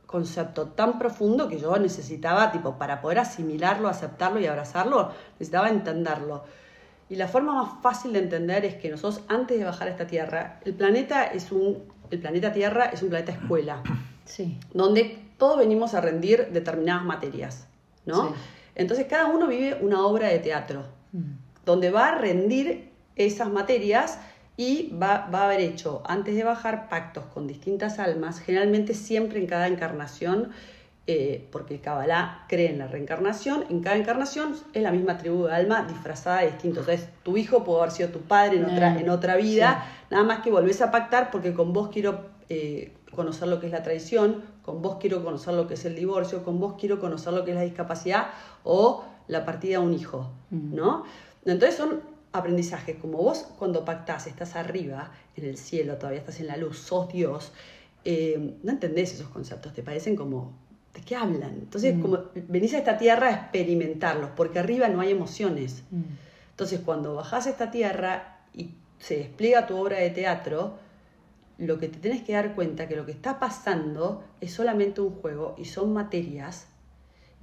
concepto 0.06 0.68
tan 0.68 0.98
profundo 0.98 1.46
que 1.46 1.58
yo 1.58 1.76
necesitaba, 1.78 2.50
tipo, 2.52 2.76
para 2.78 3.02
poder 3.02 3.18
asimilarlo, 3.18 3.86
aceptarlo 3.86 4.40
y 4.40 4.46
abrazarlo, 4.46 5.10
necesitaba 5.34 5.68
entenderlo. 5.68 6.42
Y 7.10 7.16
la 7.16 7.28
forma 7.28 7.52
más 7.52 7.82
fácil 7.82 8.14
de 8.14 8.20
entender 8.20 8.64
es 8.64 8.76
que 8.76 8.88
nosotros, 8.88 9.22
antes 9.28 9.58
de 9.58 9.64
bajar 9.66 9.88
a 9.88 9.90
esta 9.90 10.06
Tierra, 10.06 10.58
el 10.64 10.72
planeta 10.72 11.24
es 11.24 11.52
un, 11.52 11.78
el 12.10 12.18
planeta 12.20 12.52
Tierra 12.52 12.86
es 12.86 13.02
un 13.02 13.08
planeta 13.10 13.32
escuela, 13.32 13.82
Sí. 14.24 14.58
donde 14.72 15.18
todos 15.38 15.58
venimos 15.58 15.94
a 15.94 16.00
rendir 16.00 16.48
determinadas 16.52 17.04
materias, 17.04 17.66
¿no? 18.06 18.28
Sí. 18.28 18.34
Entonces 18.76 19.06
cada 19.08 19.26
uno 19.26 19.46
vive 19.48 19.78
una 19.80 20.04
obra 20.06 20.28
de 20.28 20.38
teatro, 20.38 20.84
donde 21.66 21.90
va 21.90 22.08
a 22.08 22.18
rendir 22.18 22.90
esas 23.16 23.50
materias 23.50 24.18
y 24.56 24.90
va, 24.96 25.28
va 25.32 25.40
a 25.42 25.44
haber 25.46 25.60
hecho, 25.60 26.02
antes 26.06 26.36
de 26.36 26.44
bajar, 26.44 26.88
pactos 26.88 27.24
con 27.26 27.46
distintas 27.46 27.98
almas, 27.98 28.40
generalmente 28.40 28.94
siempre 28.94 29.40
en 29.40 29.46
cada 29.46 29.66
encarnación, 29.66 30.50
eh, 31.12 31.48
porque 31.50 31.74
el 31.74 31.80
Kabbalah 31.80 32.44
cree 32.48 32.70
en 32.70 32.78
la 32.78 32.86
reencarnación, 32.86 33.64
en 33.68 33.80
cada 33.80 33.96
encarnación 33.96 34.54
es 34.72 34.80
la 34.80 34.92
misma 34.92 35.18
tribu 35.18 35.46
de 35.46 35.52
alma 35.52 35.82
disfrazada 35.82 36.42
de 36.42 36.52
distintos. 36.52 36.86
Entonces, 36.86 37.08
tu 37.24 37.36
hijo 37.36 37.64
puede 37.64 37.80
haber 37.80 37.90
sido 37.90 38.10
tu 38.10 38.20
padre 38.20 38.58
en 38.58 38.64
otra, 38.64 38.90
Mm, 38.90 38.98
en 38.98 39.10
otra 39.10 39.34
vida, 39.34 39.84
nada 40.08 40.22
más 40.22 40.38
que 40.38 40.52
volvés 40.52 40.80
a 40.82 40.92
pactar 40.92 41.32
porque 41.32 41.52
con 41.52 41.72
vos 41.72 41.88
quiero 41.88 42.26
eh, 42.48 42.92
conocer 43.12 43.48
lo 43.48 43.58
que 43.58 43.66
es 43.66 43.72
la 43.72 43.82
traición, 43.82 44.44
con 44.62 44.82
vos 44.82 44.98
quiero 45.00 45.24
conocer 45.24 45.54
lo 45.54 45.66
que 45.66 45.74
es 45.74 45.84
el 45.84 45.96
divorcio, 45.96 46.44
con 46.44 46.60
vos 46.60 46.74
quiero 46.78 47.00
conocer 47.00 47.32
lo 47.32 47.44
que 47.44 47.50
es 47.50 47.56
la 47.56 47.64
discapacidad 47.64 48.28
o 48.62 49.04
la 49.26 49.44
partida 49.44 49.80
de 49.80 49.84
un 49.84 49.94
hijo, 49.94 50.30
¿no? 50.50 51.02
Entonces 51.44 51.74
son 51.76 52.02
aprendizajes, 52.30 52.94
como 53.00 53.18
vos 53.18 53.48
cuando 53.58 53.84
pactás 53.84 54.28
estás 54.28 54.54
arriba, 54.54 55.10
en 55.34 55.44
el 55.44 55.56
cielo, 55.56 55.96
todavía 55.96 56.20
estás 56.20 56.38
en 56.38 56.46
la 56.46 56.56
luz, 56.56 56.78
sos 56.78 57.08
Dios, 57.08 57.50
eh, 58.04 58.54
no 58.62 58.70
entendés 58.70 59.12
esos 59.14 59.28
conceptos, 59.28 59.72
te 59.72 59.82
parecen 59.82 60.14
como, 60.14 60.52
¿de 60.94 61.00
qué 61.02 61.16
hablan? 61.16 61.54
Entonces, 61.60 61.96
como 62.00 62.18
venís 62.34 62.74
a 62.74 62.78
esta 62.78 62.98
tierra 62.98 63.28
a 63.28 63.32
experimentarlos, 63.32 64.30
porque 64.36 64.58
arriba 64.58 64.88
no 64.88 65.00
hay 65.00 65.10
emociones. 65.10 65.84
Entonces, 66.50 66.80
cuando 66.84 67.14
bajás 67.14 67.46
a 67.46 67.50
esta 67.50 67.70
tierra 67.70 68.40
y 68.52 68.70
se 68.98 69.16
despliega 69.16 69.66
tu 69.66 69.76
obra 69.76 69.98
de 69.98 70.10
teatro, 70.10 70.78
lo 71.58 71.78
que 71.78 71.88
te 71.88 71.98
tenés 71.98 72.22
que 72.22 72.32
dar 72.32 72.54
cuenta 72.54 72.88
que 72.88 72.96
lo 72.96 73.06
que 73.06 73.12
está 73.12 73.38
pasando 73.38 74.24
es 74.40 74.52
solamente 74.52 75.00
un 75.00 75.10
juego 75.10 75.54
y 75.58 75.66
son 75.66 75.92
materias 75.92 76.66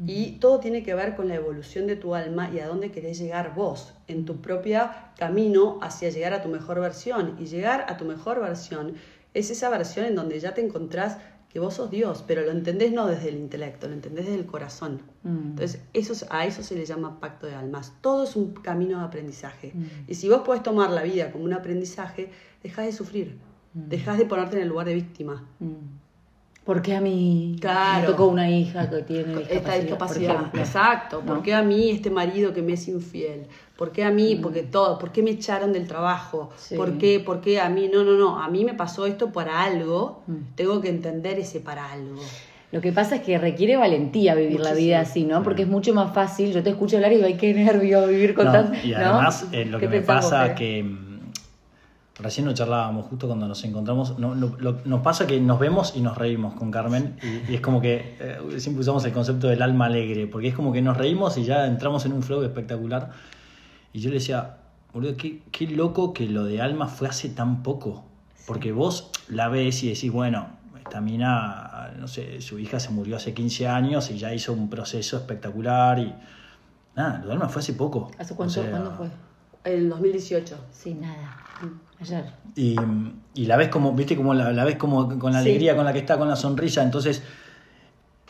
y 0.06 0.34
todo 0.34 0.60
tiene 0.60 0.84
que 0.84 0.94
ver 0.94 1.16
con 1.16 1.28
la 1.28 1.36
evolución 1.36 1.88
de 1.88 1.96
tu 1.96 2.14
alma 2.14 2.52
y 2.54 2.60
a 2.60 2.68
dónde 2.68 2.92
querés 2.92 3.18
llegar 3.18 3.56
vos 3.56 3.96
en 4.08 4.26
tu 4.26 4.42
propio 4.42 4.90
camino 5.18 5.80
hacia 5.82 6.10
llegar 6.10 6.34
a 6.34 6.44
tu 6.44 6.50
mejor 6.50 6.80
versión. 6.80 7.36
Y 7.40 7.46
llegar 7.48 7.86
a 7.90 7.98
tu 7.98 8.06
mejor 8.06 8.40
versión 8.40 8.94
es 9.34 9.50
esa 9.50 9.70
versión 9.70 10.06
en 10.06 10.14
donde 10.14 10.40
ya 10.40 10.54
te 10.54 10.64
encontrás 10.64 11.18
que 11.58 11.62
vos 11.62 11.74
sos 11.74 11.90
Dios, 11.90 12.24
pero 12.28 12.44
lo 12.44 12.52
entendés 12.52 12.92
no 12.94 13.08
desde 13.08 13.30
el 13.30 13.38
intelecto, 13.38 13.88
lo 13.88 13.96
entendés 13.96 14.26
desde 14.26 14.38
el 14.40 14.46
corazón. 14.46 15.02
Entonces, 15.24 15.82
eso, 15.94 16.14
es- 16.14 16.28
a 16.30 16.46
eso 16.46 16.62
se 16.62 16.76
le 16.76 16.86
llama 16.86 17.20
pacto 17.20 17.48
de 17.48 17.56
almas. 17.56 17.94
Todo 18.02 18.26
es 18.26 18.36
un 18.36 18.54
camino 18.54 19.00
de 19.00 19.06
aprendizaje. 19.06 19.74
Y 20.08 20.14
si 20.14 20.30
vos 20.30 20.42
podés 20.42 20.62
tomar 20.62 20.92
la 20.92 21.02
vida 21.02 21.32
como 21.32 21.46
un 21.46 21.54
aprendizaje, 21.54 22.30
dejás 22.62 22.86
de 22.86 22.92
sufrir, 22.92 23.40
dejás 23.74 24.20
de 24.20 24.26
ponerte 24.26 24.58
en 24.58 24.62
el 24.62 24.70
lugar 24.70 24.86
de 24.86 24.94
víctima. 24.94 25.48
¿Por 26.68 26.82
qué 26.82 26.96
a 26.98 27.02
mí 27.02 27.56
Claro. 27.62 28.02
me 28.02 28.08
tocó 28.08 28.28
una 28.28 28.50
hija 28.52 28.90
que 28.90 28.98
tiene 29.04 29.24
discapacidad? 29.24 29.58
esta 29.58 29.74
discapacidad. 29.80 30.56
Exacto. 30.56 31.22
¿Por 31.22 31.38
¿No? 31.38 31.42
qué 31.42 31.54
a 31.56 31.64
mí 31.64 31.90
este 31.92 32.10
marido 32.12 32.54
que 32.54 32.62
me 32.62 32.74
es 32.74 32.88
infiel? 32.90 33.48
¿Por 33.78 33.92
qué 33.94 34.04
a 34.04 34.12
mí? 34.12 34.36
Mm. 34.36 34.42
Porque 34.42 34.64
todo. 34.64 35.00
¿Por 35.00 35.14
qué 35.14 35.24
me 35.24 35.32
echaron 35.32 35.72
del 35.72 35.88
trabajo? 35.88 36.50
Sí. 36.58 36.76
¿Por 36.76 36.98
qué? 36.98 37.22
¿Por 37.22 37.40
qué 37.40 37.62
a 37.62 37.70
mí? 37.70 37.90
No, 37.92 38.04
no, 38.04 38.18
no. 38.18 38.38
A 38.44 38.50
mí 38.50 38.66
me 38.66 38.74
pasó 38.74 39.06
esto 39.06 39.32
para 39.32 39.64
algo. 39.64 40.24
Mm. 40.28 40.34
Tengo 40.56 40.82
que 40.82 40.90
entender 40.90 41.40
ese 41.40 41.62
para 41.62 41.90
algo. 41.90 42.20
Lo 42.74 42.82
que 42.82 42.92
pasa 42.92 43.16
es 43.16 43.22
que 43.22 43.38
requiere 43.38 43.78
valentía 43.78 44.36
vivir 44.36 44.60
la 44.60 44.74
vida 44.74 45.00
así, 45.00 45.24
¿no? 45.24 45.42
Porque 45.42 45.62
es 45.62 45.70
mucho 45.70 45.94
más 45.94 46.14
fácil. 46.14 46.52
Yo 46.52 46.62
te 46.64 46.72
escucho 46.72 46.98
hablar 46.98 47.14
y 47.14 47.16
digo, 47.16 47.28
ay, 47.28 47.38
qué 47.38 47.54
nervio 47.54 48.06
vivir 48.08 48.34
con 48.34 48.48
No, 48.48 48.52
tanto. 48.52 48.78
y 48.84 48.90
¿no? 48.92 48.98
además, 48.98 49.48
eh, 49.54 49.64
lo 49.64 49.80
¿Qué 49.80 49.86
que 49.88 50.00
me 50.00 50.02
pasa 50.02 50.44
Fede? 50.48 50.56
que 50.56 50.84
mm, 50.84 51.07
recién 52.20 52.46
lo 52.48 52.54
charlábamos 52.54 53.06
justo 53.08 53.28
cuando 53.28 53.48
nos 53.48 53.64
encontramos, 53.64 54.18
no- 54.18 54.34
no- 54.36 54.56
lo- 54.60 54.80
nos 54.86 55.02
pasa 55.02 55.28
que 55.28 55.40
nos 55.40 55.60
vemos 55.60 55.94
y 55.96 56.02
nos 56.02 56.18
reímos 56.18 56.56
con 56.56 56.72
Carmen 56.72 57.16
y, 57.48 57.52
y 57.52 57.56
es 57.56 57.62
como 57.62 57.80
que 57.82 58.18
eh, 58.20 58.60
siempre 58.60 58.82
usamos 58.82 59.06
el 59.06 59.12
concepto 59.14 59.48
del 59.48 59.62
alma 59.62 59.86
alegre, 59.86 60.26
porque 60.28 60.48
es 60.48 60.56
como 60.56 60.72
que 60.74 60.82
nos 60.82 60.98
reímos 60.98 61.38
y 61.38 61.44
ya 61.44 61.68
entramos 61.68 62.06
en 62.06 62.14
un 62.14 62.24
flow 62.24 62.42
espectacular. 62.44 63.12
Y 63.94 64.00
yo 64.00 64.10
le 64.10 64.16
decía, 64.16 64.58
boludo, 64.94 65.16
qué, 65.16 65.44
qué 65.52 65.68
loco 65.68 66.14
que 66.14 66.28
lo 66.28 66.44
de 66.46 66.62
alma 66.62 66.88
fue 66.88 67.08
hace 67.08 67.30
tan 67.30 67.62
poco, 67.64 68.04
porque 68.48 68.72
vos 68.72 69.12
la 69.30 69.48
ves 69.50 69.84
y 69.84 69.90
decís, 69.90 70.12
bueno, 70.12 70.48
esta 70.84 71.02
mina, 71.02 71.92
no 72.00 72.08
sé, 72.08 72.42
su 72.42 72.58
hija 72.60 72.80
se 72.80 72.90
murió 72.92 73.18
hace 73.18 73.34
15 73.34 73.68
años 73.68 74.10
y 74.10 74.18
ya 74.18 74.34
hizo 74.34 74.54
un 74.54 74.70
proceso 74.70 75.18
espectacular 75.18 76.00
y... 76.00 76.14
Nada, 76.96 77.20
lo 77.20 77.28
de 77.28 77.34
alma 77.34 77.48
fue 77.50 77.62
hace 77.62 77.74
poco. 77.74 78.10
¿Hace 78.18 78.34
cuánto? 78.34 78.60
O 78.60 78.64
sea, 78.64 78.72
¿Cuándo 78.72 78.92
fue? 78.92 79.08
El 79.66 79.88
2018. 79.90 80.58
Sí, 80.72 80.96
nada. 80.96 81.38
Ayer. 82.00 82.26
Y, 82.56 82.76
y 83.34 83.46
la 83.46 83.58
ves 83.58 83.70
como, 83.70 83.94
viste, 83.94 84.16
como 84.16 84.34
la, 84.34 84.52
la 84.52 84.64
ves 84.66 84.76
como 84.78 85.18
con 85.20 85.34
la 85.34 85.42
Sí. 85.42 85.50
alegría 85.50 85.76
con 85.76 85.86
la 85.86 85.94
que 85.94 86.00
está, 86.00 86.18
con 86.18 86.28
la 86.28 86.36
sonrisa. 86.36 86.84
Entonces, 86.84 87.24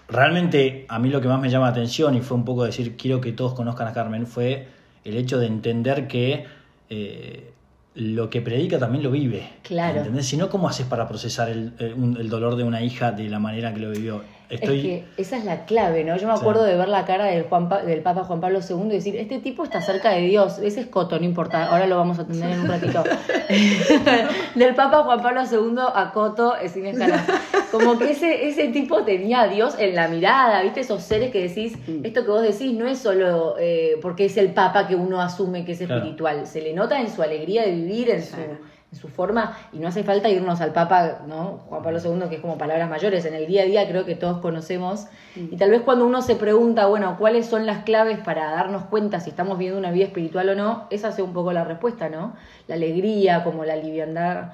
realmente 0.08 0.86
a 0.90 1.00
mí 1.00 1.10
lo 1.10 1.22
que 1.22 1.28
más 1.28 1.40
me 1.42 1.50
llama 1.50 1.66
la 1.68 1.72
atención 1.72 2.16
y 2.16 2.22
fue 2.22 2.38
un 2.38 2.46
poco 2.46 2.64
decir, 2.64 2.96
quiero 2.98 3.20
que 3.22 3.32
todos 3.34 3.54
conozcan 3.54 3.88
a 3.88 3.94
Carmen, 3.94 4.26
fue 4.28 4.68
el 5.04 5.18
hecho 5.18 5.38
de 5.40 5.48
entender 5.48 6.08
que 6.08 6.46
eh, 6.90 7.52
lo 7.96 8.30
que 8.30 8.42
predica 8.42 8.80
también 8.80 9.04
lo 9.04 9.12
vive. 9.12 9.50
Claro. 9.64 10.00
¿Entendés? 10.00 10.28
Si 10.28 10.38
no, 10.38 10.50
¿cómo 10.50 10.70
haces 10.70 10.86
para 10.86 11.08
procesar 11.08 11.50
el, 11.50 11.74
el 11.80 12.30
dolor 12.30 12.56
de 12.56 12.64
una 12.64 12.82
hija 12.82 13.12
de 13.12 13.30
la 13.30 13.40
manera 13.40 13.74
que 13.74 13.80
lo 13.80 13.92
vivió? 13.92 14.22
Estoy... 14.50 14.78
Es 14.78 14.82
que 14.84 15.06
esa 15.22 15.38
es 15.38 15.44
la 15.46 15.66
clave, 15.66 16.04
¿no? 16.06 16.16
Yo 16.18 16.28
me 16.28 16.34
Sí. 16.36 16.40
acuerdo 16.42 16.64
de 16.64 16.76
ver 16.78 16.88
la 16.88 17.04
cara 17.06 17.26
del, 17.26 17.44
Juan 17.44 17.68
Pa- 17.68 17.82
del 17.84 18.02
Papa 18.02 18.24
Juan 18.24 18.40
Pablo 18.40 18.60
II 18.68 18.86
y 18.88 18.90
decir, 18.90 19.16
este 19.18 19.40
tipo 19.40 19.64
está 19.64 19.82
cerca 19.82 20.12
de 20.12 20.22
Dios. 20.22 20.60
Ese 20.60 20.80
es 20.82 20.86
Coto, 20.88 21.20
no 21.20 21.26
importa, 21.26 21.66
ahora 21.66 21.86
lo 21.88 21.98
vamos 21.98 22.18
a 22.20 22.22
atender 22.22 22.52
en 22.52 22.60
un 22.62 22.68
ratito. 22.68 23.04
del 24.56 24.76
Papa 24.76 25.04
Juan 25.04 25.22
Pablo 25.22 25.42
II 25.50 25.76
a 25.94 26.12
Coto, 26.14 26.56
es 26.56 26.72
sin 26.72 26.86
escala. 26.86 27.24
Como 27.72 27.98
que 27.98 28.12
ese, 28.12 28.48
ese 28.48 28.70
tipo 28.70 29.04
tenía 29.04 29.42
a 29.42 29.48
Dios 29.48 29.76
en 29.80 29.96
la 29.96 30.08
mirada, 30.08 30.62
¿viste? 30.64 30.82
Esos 30.82 31.04
seres 31.04 31.32
que 31.32 31.42
decís, 31.48 31.78
esto 32.04 32.24
que 32.24 32.32
vos 32.32 32.42
decís 32.42 32.74
no 32.74 32.88
es 32.88 33.00
solo 33.00 33.56
eh, 33.60 33.98
porque 34.02 34.26
es 34.26 34.38
el 34.38 34.54
Papa 34.54 34.88
que 34.88 34.96
uno 34.96 35.22
asume 35.22 35.66
que 35.66 35.74
es 35.74 35.78
Claro. 35.80 35.98
espiritual, 35.98 36.48
se 36.48 36.62
le 36.62 36.74
nota 36.74 37.00
en 37.00 37.10
su 37.10 37.22
alegría 37.22 37.64
de 37.64 37.72
vivir, 37.72 38.10
en 38.10 38.24
su 38.24 38.36
Claro. 38.36 38.58
En 38.92 38.98
su 38.98 39.10
forma, 39.10 39.58
y 39.74 39.80
no 39.80 39.88
hace 39.90 40.04
falta 40.04 40.30
irnos 40.30 40.62
al 40.62 40.72
Papa, 40.72 41.20
¿no? 41.28 41.60
Juan 41.68 41.84
Pablo 41.84 42.00
II, 42.00 42.30
que 42.30 42.36
es 42.36 42.42
como 42.42 42.58
palabras 42.58 42.90
mayores, 42.90 43.26
en 43.26 43.34
el 43.34 43.46
día 43.46 43.64
a 43.64 43.66
día 43.66 43.88
creo 43.88 44.06
que 44.06 44.16
todos 44.16 44.40
conocemos, 44.40 45.08
y 45.36 45.58
tal 45.58 45.72
vez 45.72 45.82
cuando 45.82 46.06
uno 46.06 46.22
se 46.22 46.36
pregunta, 46.36 46.86
bueno, 46.88 47.18
¿cuáles 47.20 47.48
son 47.48 47.66
las 47.66 47.84
claves 47.84 48.18
para 48.20 48.50
darnos 48.52 48.84
cuenta 48.86 49.20
si 49.20 49.30
estamos 49.30 49.58
viviendo 49.58 49.78
una 49.80 49.92
vida 49.92 50.06
espiritual 50.06 50.50
o 50.50 50.56
no? 50.56 50.88
Esa 50.90 51.12
sea 51.12 51.26
un 51.26 51.34
poco 51.34 51.52
la 51.52 51.66
respuesta, 51.66 52.08
¿no? 52.08 52.34
La 52.68 52.76
alegría, 52.76 53.44
como 53.44 53.66
la 53.66 53.76
liviandad, 53.76 54.54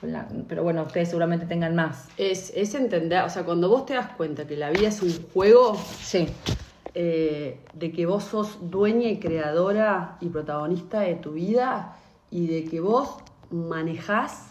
la- 0.00 0.28
pero 0.48 0.62
bueno, 0.62 0.82
ustedes 0.84 1.08
seguramente 1.08 1.44
tengan 1.46 1.74
más. 1.74 2.08
Es, 2.16 2.52
es 2.56 2.74
entender, 2.74 3.22
o 3.22 3.28
sea, 3.28 3.44
cuando 3.44 3.68
vos 3.68 3.84
te 3.86 3.94
das 3.94 4.08
cuenta 4.16 4.46
que 4.46 4.56
la 4.56 4.70
vida 4.70 4.88
es 4.88 5.02
un 5.02 5.12
juego, 5.34 5.76
Sí, 6.00 6.28
eh, 6.94 7.58
de 7.74 7.92
que 7.92 8.06
vos 8.06 8.24
sos 8.24 8.70
dueña 8.70 9.08
y 9.08 9.18
creadora 9.18 10.16
y 10.20 10.28
protagonista 10.28 11.00
de 11.00 11.16
tu 11.16 11.32
vida 11.32 11.96
y 12.30 12.46
de 12.46 12.64
que 12.64 12.80
vos 12.80 13.16
manejás, 13.54 14.46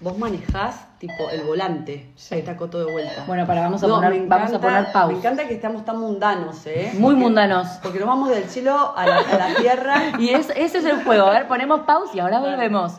vos 0.00 0.18
manejás 0.18 0.86
tipo 0.98 1.30
el 1.30 1.42
volante. 1.42 2.12
Ahí 2.30 2.40
está 2.40 2.56
Coto 2.56 2.84
de 2.84 2.90
vuelta. 2.92 3.24
Bueno, 3.26 3.46
para, 3.46 3.62
vamos 3.62 3.82
a 3.82 3.86
No, 3.86 3.96
poner- 4.00 4.26
vamos 4.26 4.52
a 4.52 4.60
poner 4.60 4.92
pausa. 4.92 5.12
Me 5.12 5.18
encanta 5.18 5.46
que 5.48 5.54
estamos 5.54 5.84
tan 5.84 5.98
mundanos, 5.98 6.66
¿eh? 6.66 6.90
muy 6.94 7.14
Porque- 7.14 7.24
mundanos. 7.24 7.68
Porque 7.82 7.98
nos 7.98 8.08
vamos 8.08 8.28
del 8.30 8.44
cielo 8.48 8.94
a 8.96 9.06
la, 9.06 9.18
a 9.18 9.38
la 9.50 9.54
tierra. 9.56 9.94
Y 10.18 10.30
es- 10.30 10.50
ese 10.56 10.78
es 10.78 10.84
el 10.84 11.04
juego. 11.04 11.26
A 11.26 11.30
ver, 11.30 11.48
ponemos 11.48 11.80
pausa 11.80 12.12
y 12.14 12.20
ahora 12.20 12.40
volvemos. 12.40 12.94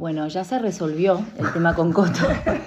Bueno, 0.00 0.26
ya 0.28 0.44
se 0.44 0.58
resolvió 0.58 1.22
el 1.38 1.52
tema 1.52 1.74
con 1.74 1.92
Coto. 1.92 2.26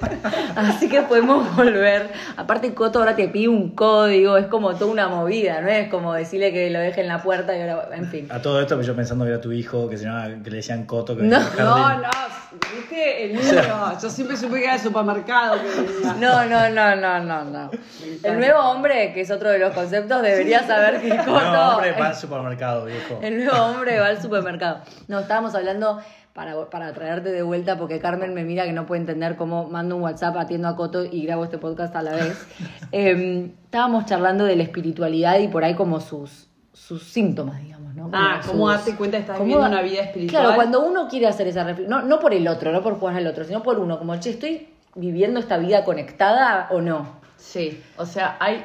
Así 0.55 0.87
que 0.87 1.01
podemos 1.01 1.55
volver. 1.55 2.11
Aparte, 2.37 2.75
Coto 2.75 2.99
ahora 2.99 3.15
te 3.15 3.27
pide 3.27 3.47
un 3.47 3.71
código, 3.71 4.37
es 4.37 4.45
como 4.45 4.75
toda 4.75 4.91
una 4.91 5.07
movida, 5.07 5.59
¿no? 5.61 5.67
Es 5.69 5.89
como 5.89 6.13
decirle 6.13 6.53
que 6.53 6.69
lo 6.69 6.77
deje 6.77 7.01
en 7.01 7.07
la 7.07 7.23
puerta 7.23 7.57
y 7.57 7.61
ahora, 7.61 7.87
en 7.91 8.05
fin. 8.05 8.27
A 8.29 8.39
todo 8.39 8.61
esto, 8.61 8.79
yo 8.83 8.95
pensando 8.95 9.25
que 9.25 9.31
era 9.31 9.41
tu 9.41 9.51
hijo, 9.51 9.89
que 9.89 9.97
se 9.97 10.05
llamaba, 10.05 10.27
que 10.43 10.51
le 10.51 10.57
decían 10.57 10.85
Coto, 10.85 11.17
que 11.17 11.23
No. 11.23 11.39
No, 11.57 12.01
no, 12.01 12.09
viste, 12.75 13.25
el 13.25 13.33
niño. 13.33 13.99
Yo 13.99 14.09
siempre 14.11 14.37
supe 14.37 14.59
que 14.59 14.65
era 14.65 14.75
el 14.75 14.81
supermercado 14.81 15.55
que. 15.59 16.03
No, 16.19 16.45
no, 16.45 16.69
no, 16.69 16.95
no, 16.95 17.19
no, 17.19 17.45
no. 17.45 17.71
El 18.21 18.37
nuevo 18.37 18.59
hombre, 18.59 19.11
que 19.11 19.21
es 19.21 19.31
otro 19.31 19.49
de 19.49 19.57
los 19.57 19.73
conceptos, 19.73 20.21
debería 20.21 20.67
saber 20.67 21.01
que 21.01 21.09
Coto. 21.25 21.51
No, 21.51 21.71
hombre, 21.71 21.93
va 21.99 22.09
al 22.09 22.15
supermercado, 22.15 22.85
viejo. 22.85 23.19
El 23.23 23.43
nuevo 23.43 23.57
hombre 23.65 23.99
va 23.99 24.05
al 24.05 24.21
supermercado. 24.21 24.81
No, 25.07 25.19
estábamos 25.19 25.55
hablando 25.55 25.99
para, 26.33 26.69
para 26.69 26.93
traerte 26.93 27.31
de 27.31 27.43
vuelta 27.43 27.77
porque 27.77 27.99
Carmen 27.99 28.33
me 28.33 28.43
mira 28.43 28.65
que 28.65 28.73
no 28.73 28.85
puede 28.85 29.01
entender 29.01 29.35
cómo 29.35 29.69
mando 29.69 29.95
un 29.95 30.01
WhatsApp, 30.01 30.35
atiendo 30.37 30.67
a 30.67 30.75
Coto 30.75 31.05
y 31.05 31.25
grabo 31.25 31.43
este 31.43 31.59
podcast 31.59 31.95
a 31.95 32.01
la 32.01 32.15
vez. 32.15 32.47
Eh, 32.95 33.51
estábamos 33.65 34.05
charlando 34.05 34.45
de 34.45 34.55
la 34.55 34.61
espiritualidad 34.61 35.39
y 35.39 35.47
por 35.47 35.63
ahí 35.63 35.73
como 35.73 35.99
sus, 35.99 36.47
sus 36.73 37.01
síntomas, 37.01 37.59
digamos, 37.59 37.95
¿no? 37.95 38.11
Ah. 38.13 38.39
¿cómo 38.45 38.69
darte 38.69 38.95
cuenta 38.95 39.17
que 39.17 39.21
estás 39.21 39.37
¿Cómo 39.37 39.47
viviendo 39.47 39.67
una 39.67 39.81
vida 39.81 40.01
espiritual? 40.01 40.43
Claro, 40.43 40.55
cuando 40.55 40.85
uno 40.85 41.07
quiere 41.07 41.25
hacer 41.25 41.47
esa 41.47 41.63
reflexión, 41.63 41.89
no, 41.89 42.05
no 42.07 42.19
por 42.19 42.35
el 42.35 42.47
otro, 42.47 42.71
no 42.71 42.83
por 42.83 42.99
jugar 42.99 43.15
al 43.15 43.25
otro, 43.25 43.45
sino 43.45 43.63
por 43.63 43.79
uno, 43.79 43.97
como, 43.97 44.15
che, 44.19 44.29
¿estoy 44.29 44.69
viviendo 44.93 45.39
esta 45.39 45.57
vida 45.57 45.83
conectada 45.83 46.67
o 46.69 46.81
no? 46.81 47.07
Sí, 47.35 47.81
o 47.97 48.05
sea, 48.05 48.37
hay, 48.39 48.63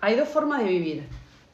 hay 0.00 0.16
dos 0.16 0.28
formas 0.28 0.60
de 0.60 0.68
vivir. 0.68 1.08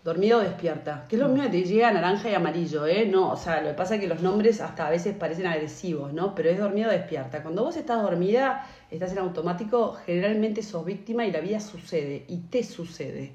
Dormida 0.05 0.37
o 0.37 0.41
despierta. 0.41 1.07
Que 1.09 1.17
es 1.17 1.23
lo 1.23 1.29
mismo 1.29 1.45
que 1.45 1.63
te 1.63 1.65
llega 1.65 1.91
naranja 1.91 2.29
y 2.29 2.35
amarillo, 2.35 2.87
¿eh? 2.87 3.07
No, 3.07 3.31
o 3.31 3.37
sea, 3.39 3.63
lo 3.63 3.69
que 3.69 3.75
pasa 3.75 3.95
es 3.95 4.03
que 4.03 4.07
los 4.07 4.21
nombres 4.21 4.61
hasta 4.61 4.87
a 4.87 4.91
veces 4.91 5.17
parecen 5.17 5.47
agresivos, 5.47 6.13
¿no? 6.13 6.35
Pero 6.35 6.51
es 6.51 6.59
dormida 6.59 6.89
o 6.89 6.91
despierta. 6.91 7.43
Cuando 7.43 7.65
vos 7.65 7.75
estás 7.79 8.03
dormida, 8.03 8.67
estás 8.91 9.13
en 9.13 9.19
automático, 9.19 9.95
generalmente 10.05 10.63
sos 10.63 10.85
víctima 10.85 11.25
y 11.25 11.33
la 11.33 11.41
vida 11.41 11.59
sucede. 11.59 12.27
Y 12.29 12.37
te 12.37 12.63
sucede. 12.63 13.33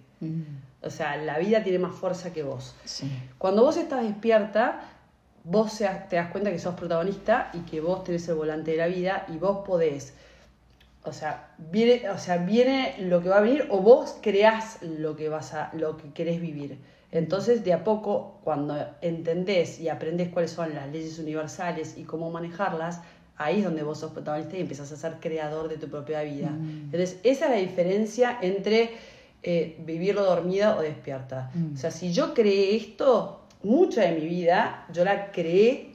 O 0.83 0.91
sea, 0.91 1.17
la 1.17 1.39
vida 1.39 1.63
tiene 1.63 1.79
más 1.79 1.95
fuerza 1.95 2.31
que 2.31 2.43
vos. 2.43 2.75
Sí. 2.85 3.11
Cuando 3.39 3.63
vos 3.63 3.75
estás 3.75 4.03
despierta, 4.03 4.81
vos 5.43 5.75
te 5.75 6.15
das 6.15 6.29
cuenta 6.31 6.51
que 6.51 6.59
sos 6.59 6.75
protagonista 6.75 7.49
y 7.53 7.61
que 7.61 7.81
vos 7.81 8.03
tenés 8.03 8.27
el 8.29 8.35
volante 8.35 8.71
de 8.71 8.77
la 8.77 8.87
vida 8.87 9.25
y 9.27 9.37
vos 9.37 9.65
podés. 9.65 10.13
O 11.09 11.13
sea, 11.13 11.55
viene, 11.57 12.09
o 12.09 12.17
sea, 12.17 12.37
viene 12.37 12.95
lo 12.99 13.21
que 13.21 13.29
va 13.29 13.39
a 13.39 13.41
venir 13.41 13.67
o 13.69 13.79
vos 13.79 14.17
creás 14.21 14.77
lo 14.81 15.15
que 15.15 15.27
vas 15.27 15.53
a, 15.53 15.71
lo 15.73 15.97
que 15.97 16.13
querés 16.13 16.39
vivir. 16.39 16.77
Entonces, 17.11 17.63
de 17.63 17.73
a 17.73 17.83
poco, 17.83 18.39
cuando 18.43 18.75
entendés 19.01 19.79
y 19.79 19.89
aprendés 19.89 20.29
cuáles 20.29 20.51
son 20.51 20.73
las 20.75 20.89
leyes 20.91 21.17
universales 21.17 21.97
y 21.97 22.03
cómo 22.03 22.29
manejarlas, 22.29 23.01
ahí 23.35 23.59
es 23.59 23.63
donde 23.63 23.81
vos 23.81 23.99
sos 23.99 24.11
protagonista 24.11 24.57
y 24.57 24.61
empezás 24.61 24.91
a 24.91 24.95
ser 24.95 25.15
creador 25.19 25.69
de 25.69 25.77
tu 25.77 25.89
propia 25.89 26.21
vida. 26.21 26.49
Entonces, 26.49 27.19
esa 27.23 27.45
es 27.45 27.51
la 27.51 27.57
diferencia 27.57 28.37
entre 28.41 28.91
eh, 29.41 29.77
vivirlo 29.85 30.23
dormida 30.23 30.77
o 30.77 30.81
despierta. 30.81 31.49
Mm. 31.55 31.73
O 31.73 31.77
sea, 31.77 31.89
si 31.89 32.13
yo 32.13 32.33
creé 32.35 32.75
esto, 32.75 33.41
mucha 33.63 34.01
de 34.01 34.11
mi 34.11 34.27
vida, 34.27 34.85
yo 34.93 35.03
la 35.03 35.31
creé 35.31 35.93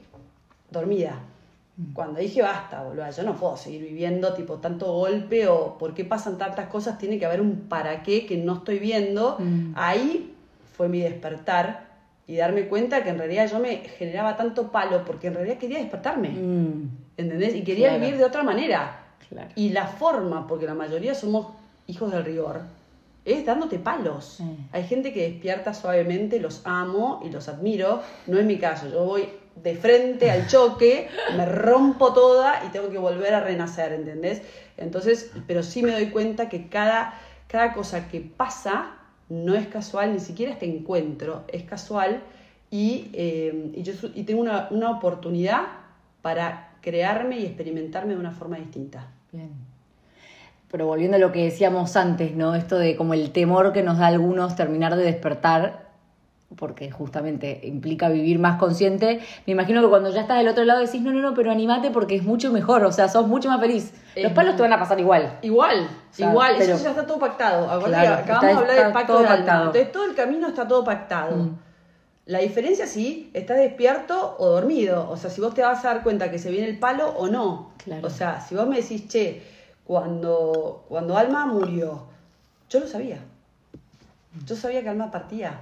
dormida. 0.69 1.21
Cuando 1.93 2.19
dije 2.21 2.41
basta, 2.41 2.83
boludo, 2.83 3.09
yo 3.11 3.23
no 3.23 3.35
puedo 3.35 3.57
seguir 3.57 3.81
viviendo 3.81 4.33
tipo 4.33 4.55
tanto 4.59 4.93
golpe 4.93 5.47
o 5.47 5.77
por 5.77 5.93
qué 5.93 6.05
pasan 6.05 6.37
tantas 6.37 6.67
cosas, 6.69 6.97
tiene 6.97 7.19
que 7.19 7.25
haber 7.25 7.41
un 7.41 7.67
para 7.67 8.01
qué 8.01 8.25
que 8.25 8.37
no 8.37 8.55
estoy 8.55 8.79
viendo. 8.79 9.35
Mm. 9.39 9.73
Ahí 9.75 10.33
fue 10.77 10.87
mi 10.87 11.01
despertar 11.01 11.85
y 12.27 12.37
darme 12.37 12.67
cuenta 12.67 13.03
que 13.03 13.09
en 13.09 13.17
realidad 13.17 13.49
yo 13.51 13.59
me 13.59 13.77
generaba 13.97 14.37
tanto 14.37 14.71
palo 14.71 15.03
porque 15.05 15.27
en 15.27 15.33
realidad 15.35 15.57
quería 15.57 15.79
despertarme, 15.79 16.29
Mm, 16.29 16.89
¿entendés? 17.17 17.53
Y 17.55 17.63
quería 17.63 17.89
Claro. 17.89 18.03
vivir 18.03 18.17
de 18.19 18.23
otra 18.25 18.43
manera. 18.43 19.01
claro. 19.29 19.49
Y 19.55 19.69
la 19.71 19.87
forma, 19.87 20.47
porque 20.47 20.65
la 20.67 20.75
mayoría 20.75 21.13
somos 21.13 21.47
hijos 21.87 22.11
del 22.11 22.23
rigor, 22.23 22.61
es 23.25 23.45
dándote 23.45 23.79
palos. 23.79 24.35
Sí. 24.37 24.57
Hay 24.71 24.83
gente 24.83 25.11
que 25.11 25.29
despierta 25.29 25.73
suavemente, 25.73 26.39
los 26.39 26.61
amo 26.63 27.21
y 27.25 27.31
los 27.31 27.49
admiro. 27.49 28.01
No 28.27 28.37
es 28.39 28.45
mi 28.45 28.57
caso, 28.59 28.87
yo 28.87 29.03
voy 29.03 29.27
de 29.55 29.75
frente 29.75 30.29
al 30.29 30.47
choque, 30.47 31.07
me 31.35 31.45
rompo 31.45 32.13
toda 32.13 32.63
y 32.65 32.69
tengo 32.69 32.89
que 32.89 32.97
volver 32.97 33.33
a 33.33 33.39
renacer, 33.39 33.93
¿entendés? 33.93 34.41
Entonces, 34.77 35.31
pero 35.47 35.63
sí 35.63 35.81
me 35.81 35.91
doy 35.91 36.09
cuenta 36.09 36.49
que 36.49 36.67
cada, 36.67 37.19
cada 37.47 37.73
cosa 37.73 38.07
que 38.09 38.21
pasa 38.21 38.97
no 39.29 39.55
es 39.55 39.67
casual, 39.67 40.13
ni 40.13 40.19
siquiera 40.19 40.51
este 40.51 40.65
encuentro 40.65 41.45
es 41.47 41.63
casual 41.63 42.21
y, 42.69 43.09
eh, 43.13 43.71
y 43.73 43.83
yo 43.83 43.93
y 44.13 44.23
tengo 44.23 44.41
una, 44.41 44.67
una 44.71 44.91
oportunidad 44.91 45.61
para 46.21 46.73
crearme 46.81 47.39
y 47.39 47.45
experimentarme 47.45 48.13
de 48.13 48.19
una 48.19 48.31
forma 48.31 48.57
distinta. 48.57 49.07
Bien. 49.31 49.51
Pero 50.71 50.87
volviendo 50.87 51.17
a 51.17 51.19
lo 51.19 51.31
que 51.31 51.43
decíamos 51.43 51.95
antes, 51.95 52.35
¿no? 52.35 52.53
Esto 52.53 52.77
de 52.77 52.95
como 52.95 53.13
el 53.13 53.31
temor 53.31 53.71
que 53.71 53.81
nos 53.81 53.97
da 53.97 54.05
a 54.05 54.09
algunos 54.09 54.55
terminar 54.55 54.95
de 54.95 55.03
despertar, 55.03 55.84
porque 56.55 56.91
justamente 56.91 57.59
implica 57.63 58.07
vivir 58.09 58.39
más 58.39 58.57
consciente. 58.59 59.19
Me 59.45 59.53
imagino 59.53 59.81
que 59.81 59.87
cuando 59.89 60.09
ya 60.11 60.21
estás 60.21 60.37
del 60.37 60.47
otro 60.47 60.63
lado 60.63 60.79
decís, 60.79 61.01
no, 61.01 61.11
no, 61.11 61.21
no, 61.21 61.33
pero 61.33 61.51
animate 61.51 61.91
porque 61.91 62.15
es 62.15 62.23
mucho 62.23 62.51
mejor, 62.51 62.83
o 62.85 62.91
sea, 62.91 63.07
sos 63.09 63.27
mucho 63.27 63.49
más 63.49 63.59
feliz. 63.59 63.93
Los 64.15 64.25
Es 64.25 64.31
palos 64.33 64.55
te 64.55 64.61
van 64.61 64.71
a 64.73 64.79
pasar 64.79 64.99
igual. 64.99 65.39
Igual, 65.41 65.89
sea, 66.11 66.29
igual, 66.29 66.55
pero- 66.57 66.75
eso 66.75 66.83
ya 66.83 66.91
está 66.91 67.05
todo 67.05 67.19
pactado. 67.19 67.67
Claro, 67.83 68.13
acabamos 68.13 68.41
de 68.41 68.61
hablar 68.71 68.83
del 68.85 68.93
pacto 68.93 69.13
todo 69.13 69.23
alma. 69.23 69.35
pactado. 69.35 69.65
Entonces 69.65 69.91
todo 69.91 70.05
el 70.05 70.15
camino 70.15 70.47
está 70.47 70.67
todo 70.67 70.83
pactado. 70.83 71.35
Mm. 71.35 71.57
La 72.27 72.39
diferencia 72.39 72.87
sí, 72.87 73.29
estás 73.33 73.57
despierto 73.57 74.35
o 74.39 74.47
dormido. 74.49 75.09
O 75.09 75.17
sea, 75.17 75.29
si 75.29 75.41
vos 75.41 75.53
te 75.53 75.61
vas 75.61 75.83
a 75.85 75.93
dar 75.93 76.03
cuenta 76.03 76.31
que 76.31 76.39
se 76.39 76.49
viene 76.51 76.67
el 76.67 76.79
palo 76.79 77.09
o 77.09 77.27
no. 77.27 77.71
Claro. 77.83 78.07
O 78.07 78.09
sea, 78.09 78.41
si 78.41 78.55
vos 78.55 78.67
me 78.67 78.77
decís, 78.77 79.07
che, 79.07 79.43
cuando, 79.83 80.85
cuando 80.87 81.17
Alma 81.17 81.45
murió, 81.45 82.05
yo 82.69 82.79
lo 82.79 82.87
sabía. 82.87 83.19
Yo 84.45 84.55
sabía 84.55 84.81
que 84.81 84.89
Alma 84.89 85.11
partía. 85.11 85.59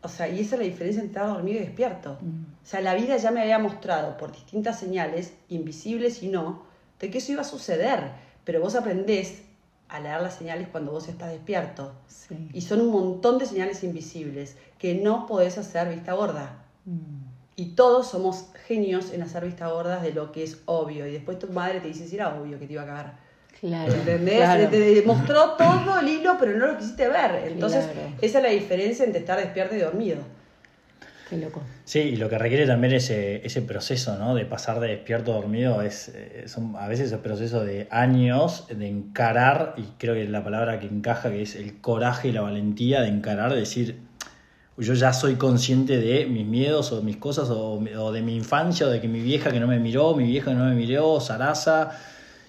O 0.00 0.08
sea, 0.08 0.28
y 0.28 0.40
esa 0.40 0.54
es 0.54 0.60
la 0.60 0.66
diferencia 0.66 1.02
entre 1.02 1.20
estar 1.20 1.34
dormido 1.34 1.58
y 1.58 1.64
despierto. 1.64 2.12
O 2.12 2.66
sea, 2.66 2.80
la 2.80 2.94
vida 2.94 3.16
ya 3.16 3.30
me 3.30 3.40
había 3.40 3.58
mostrado 3.58 4.16
por 4.16 4.30
distintas 4.30 4.78
señales, 4.78 5.34
invisibles 5.48 6.22
y 6.22 6.28
no, 6.28 6.62
de 7.00 7.10
que 7.10 7.18
eso 7.18 7.32
iba 7.32 7.42
a 7.42 7.44
suceder. 7.44 8.12
Pero 8.44 8.60
vos 8.60 8.76
aprendés 8.76 9.42
a 9.88 10.00
leer 10.00 10.20
las 10.20 10.34
señales 10.34 10.68
cuando 10.68 10.92
vos 10.92 11.08
estás 11.08 11.30
despierto. 11.30 11.92
Sí. 12.06 12.48
Y 12.52 12.60
son 12.60 12.80
un 12.80 12.90
montón 12.90 13.38
de 13.38 13.46
señales 13.46 13.82
invisibles 13.82 14.56
que 14.78 14.94
no 14.94 15.26
podés 15.26 15.58
hacer 15.58 15.88
vista 15.88 16.12
gorda. 16.12 16.64
Mm. 16.84 17.28
Y 17.56 17.70
todos 17.70 18.06
somos 18.06 18.46
genios 18.66 19.12
en 19.12 19.22
hacer 19.22 19.44
vista 19.44 19.66
gordas 19.66 20.02
de 20.02 20.12
lo 20.12 20.30
que 20.30 20.44
es 20.44 20.62
obvio. 20.66 21.08
Y 21.08 21.12
después 21.12 21.40
tu 21.40 21.48
madre 21.48 21.80
te 21.80 21.88
dice 21.88 22.06
si 22.06 22.14
era 22.14 22.40
obvio 22.40 22.58
que 22.60 22.68
te 22.68 22.74
iba 22.74 22.82
a 22.82 22.86
cagar. 22.86 23.27
Claro. 23.60 23.92
¿Entendés? 23.92 24.36
claro. 24.36 24.68
Te 24.68 25.02
mostró 25.04 25.50
todo 25.52 25.98
el 26.00 26.08
hilo, 26.08 26.36
pero 26.38 26.56
no 26.56 26.66
lo 26.68 26.78
quisiste 26.78 27.08
ver. 27.08 27.42
Entonces, 27.48 27.84
Claro. 27.86 28.08
esa 28.20 28.38
es 28.38 28.44
la 28.44 28.50
diferencia 28.50 29.04
entre 29.04 29.20
estar 29.20 29.38
despierto 29.38 29.74
y 29.74 29.80
dormido. 29.80 30.18
Qué 31.28 31.36
loco. 31.36 31.60
Sí, 31.84 31.98
y 31.98 32.16
lo 32.16 32.28
que 32.30 32.38
requiere 32.38 32.66
también 32.66 32.94
ese, 32.94 33.44
ese 33.44 33.60
proceso, 33.60 34.16
¿no? 34.16 34.34
De 34.34 34.46
pasar 34.46 34.80
de 34.80 34.88
despierto 34.88 35.32
a 35.32 35.34
dormido 35.36 35.82
es, 35.82 36.10
eh, 36.14 36.44
son 36.46 36.74
a 36.76 36.88
veces 36.88 37.12
el 37.12 37.18
proceso 37.18 37.64
de 37.64 37.86
años 37.90 38.66
de 38.70 38.88
encarar, 38.88 39.74
y 39.76 39.82
creo 39.98 40.14
que 40.14 40.24
la 40.24 40.42
palabra 40.42 40.78
que 40.80 40.86
encaja, 40.86 41.30
que 41.30 41.42
es 41.42 41.54
el 41.56 41.80
coraje 41.82 42.28
y 42.28 42.32
la 42.32 42.40
valentía 42.40 43.02
de 43.02 43.08
encarar, 43.08 43.52
de 43.52 43.60
decir, 43.60 43.98
yo 44.78 44.94
ya 44.94 45.12
soy 45.12 45.34
consciente 45.34 45.98
de 45.98 46.24
mis 46.24 46.46
miedos 46.46 46.92
o 46.92 47.02
mis 47.02 47.18
cosas, 47.18 47.50
o, 47.50 47.72
o 47.74 48.12
de 48.12 48.22
mi 48.22 48.34
infancia, 48.36 48.86
o 48.86 48.90
de 48.90 49.00
que 49.02 49.08
mi 49.08 49.20
vieja 49.20 49.50
que 49.50 49.60
no 49.60 49.66
me 49.66 49.78
miró, 49.78 50.14
mi 50.14 50.24
vieja 50.24 50.52
que 50.52 50.56
no 50.56 50.64
me 50.64 50.74
miró, 50.74 51.20
Sarasa, 51.20 51.90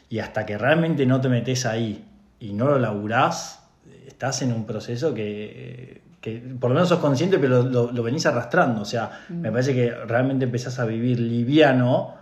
y 0.10 0.20
hasta 0.20 0.46
que 0.46 0.58
realmente 0.58 1.06
no 1.06 1.22
te 1.22 1.30
metes 1.30 1.66
ahí 1.66 2.04
y 2.40 2.54
no 2.54 2.66
lo 2.68 2.80
laburás, 2.80 3.64
estás 4.08 4.42
en 4.42 4.52
un 4.54 4.66
proceso 4.66 5.14
que, 5.14 6.02
que 6.22 6.38
por 6.60 6.70
lo 6.72 6.76
menos 6.76 6.90
sos 6.90 7.00
consciente, 7.00 7.38
pero 7.38 7.64
lo, 7.64 7.70
lo- 7.70 7.92
lo 7.92 8.04
venís 8.04 8.26
arrastrando. 8.26 8.82
O 8.82 8.86
sea, 8.86 9.26
me 9.30 9.52
parece 9.52 9.74
que 9.74 9.92
realmente 9.92 10.46
empezás 10.46 10.80
a 10.80 10.86
vivir 10.86 11.20
liviano 11.20 12.16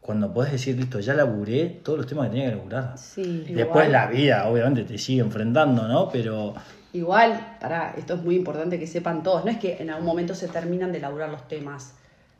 cuando 0.00 0.32
podés 0.34 0.52
decir, 0.52 0.76
listo, 0.76 1.00
ya 1.00 1.14
laburé 1.14 1.80
todos 1.82 1.98
los 1.98 2.06
temas 2.06 2.26
que 2.26 2.32
tenía 2.34 2.50
que 2.50 2.56
laburar. 2.56 2.92
Sí. 2.98 3.44
Después 3.48 3.86
Igual. 3.86 3.92
la 3.92 4.06
vida, 4.06 4.46
obviamente, 4.48 4.84
te 4.84 4.98
sigue 4.98 5.22
enfrentando, 5.22 5.88
¿no? 5.88 6.08
Pero 6.10 6.54
Igual, 6.92 7.56
pará, 7.60 7.94
esto 7.98 8.14
es 8.14 8.22
muy 8.22 8.36
importante 8.36 8.78
que 8.78 8.86
sepan 8.86 9.22
todos. 9.22 9.44
No 9.44 9.50
es 9.50 9.58
que 9.58 9.78
en 9.80 9.90
algún 9.90 10.06
momento 10.06 10.34
se 10.34 10.46
terminan 10.48 10.92
de 10.92 11.00
laburar 11.00 11.28
los 11.30 11.48
temas. 11.48 11.94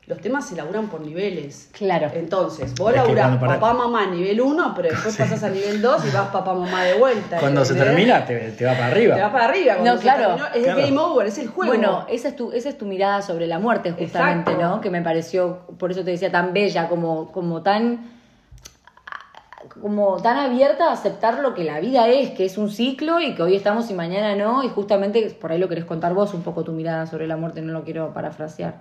Los 0.07 0.19
temas 0.19 0.47
se 0.47 0.55
laburan 0.55 0.87
por 0.87 1.01
niveles. 1.01 1.69
Claro. 1.71 2.11
Entonces, 2.13 2.75
vos 2.75 2.91
Es 2.91 2.97
laburás 2.97 3.37
para- 3.37 3.59
papá, 3.59 3.73
mamá, 3.73 4.05
nivel 4.05 4.39
1, 4.39 4.73
pero 4.75 4.89
después 4.89 5.17
pasas 5.17 5.41
a 5.43 5.49
nivel 5.49 5.81
2 5.81 6.05
y 6.05 6.11
vas 6.15 6.27
papá, 6.27 6.53
mamá 6.53 6.83
de 6.83 6.93
vuelta. 6.99 7.39
cuando 7.39 7.65
se 7.65 7.73
termina, 7.73 8.23
te, 8.23 8.51
te 8.51 8.65
va 8.65 8.73
para 8.73 8.87
arriba. 8.87 9.15
Te 9.15 9.21
vas 9.23 9.31
para 9.31 9.45
arriba. 9.45 9.73
Cuando 9.73 9.95
No, 9.95 9.99
claro. 10.01 10.21
terminó, 10.27 10.45
es 10.53 10.63
Claro. 10.63 10.79
el 10.79 10.85
game 10.85 10.99
over, 10.99 11.25
es 11.27 11.37
el 11.39 11.47
juego. 11.47 11.73
Bueno, 11.73 12.05
esa 12.07 12.27
es 12.27 12.35
tu, 12.35 12.51
esa 12.51 12.69
es 12.69 12.77
tu 12.77 12.85
mirada 12.85 13.23
sobre 13.23 13.47
la 13.47 13.57
muerte, 13.57 13.93
justamente, 13.93 14.51
Exacto. 14.51 14.75
¿no? 14.75 14.81
Que 14.81 14.91
me 14.91 15.01
pareció, 15.01 15.61
por 15.79 15.89
eso 15.89 16.03
te 16.03 16.11
decía, 16.11 16.31
tan 16.31 16.53
bella, 16.53 16.87
como, 16.87 17.31
como 17.31 17.63
tan 17.63 18.13
como 19.81 20.21
tan 20.21 20.37
abierta 20.37 20.89
a 20.89 20.93
aceptar 20.93 21.39
lo 21.39 21.53
que 21.55 21.63
la 21.63 21.79
vida 21.79 22.07
es, 22.07 22.29
que 22.31 22.45
es 22.45 22.57
un 22.59 22.69
ciclo 22.69 23.19
y 23.19 23.33
que 23.33 23.41
hoy 23.41 23.55
estamos 23.55 23.89
y 23.89 23.93
mañana 23.95 24.35
no, 24.35 24.63
y 24.63 24.69
justamente 24.69 25.35
por 25.41 25.51
ahí 25.51 25.57
lo 25.57 25.67
querés 25.67 25.85
contar 25.85 26.13
vos 26.13 26.33
un 26.35 26.43
poco 26.43 26.63
tu 26.63 26.71
mirada 26.71 27.07
sobre 27.07 27.25
la 27.27 27.35
muerte, 27.35 27.61
no 27.61 27.73
lo 27.73 27.83
quiero 27.83 28.13
parafrasear. 28.13 28.75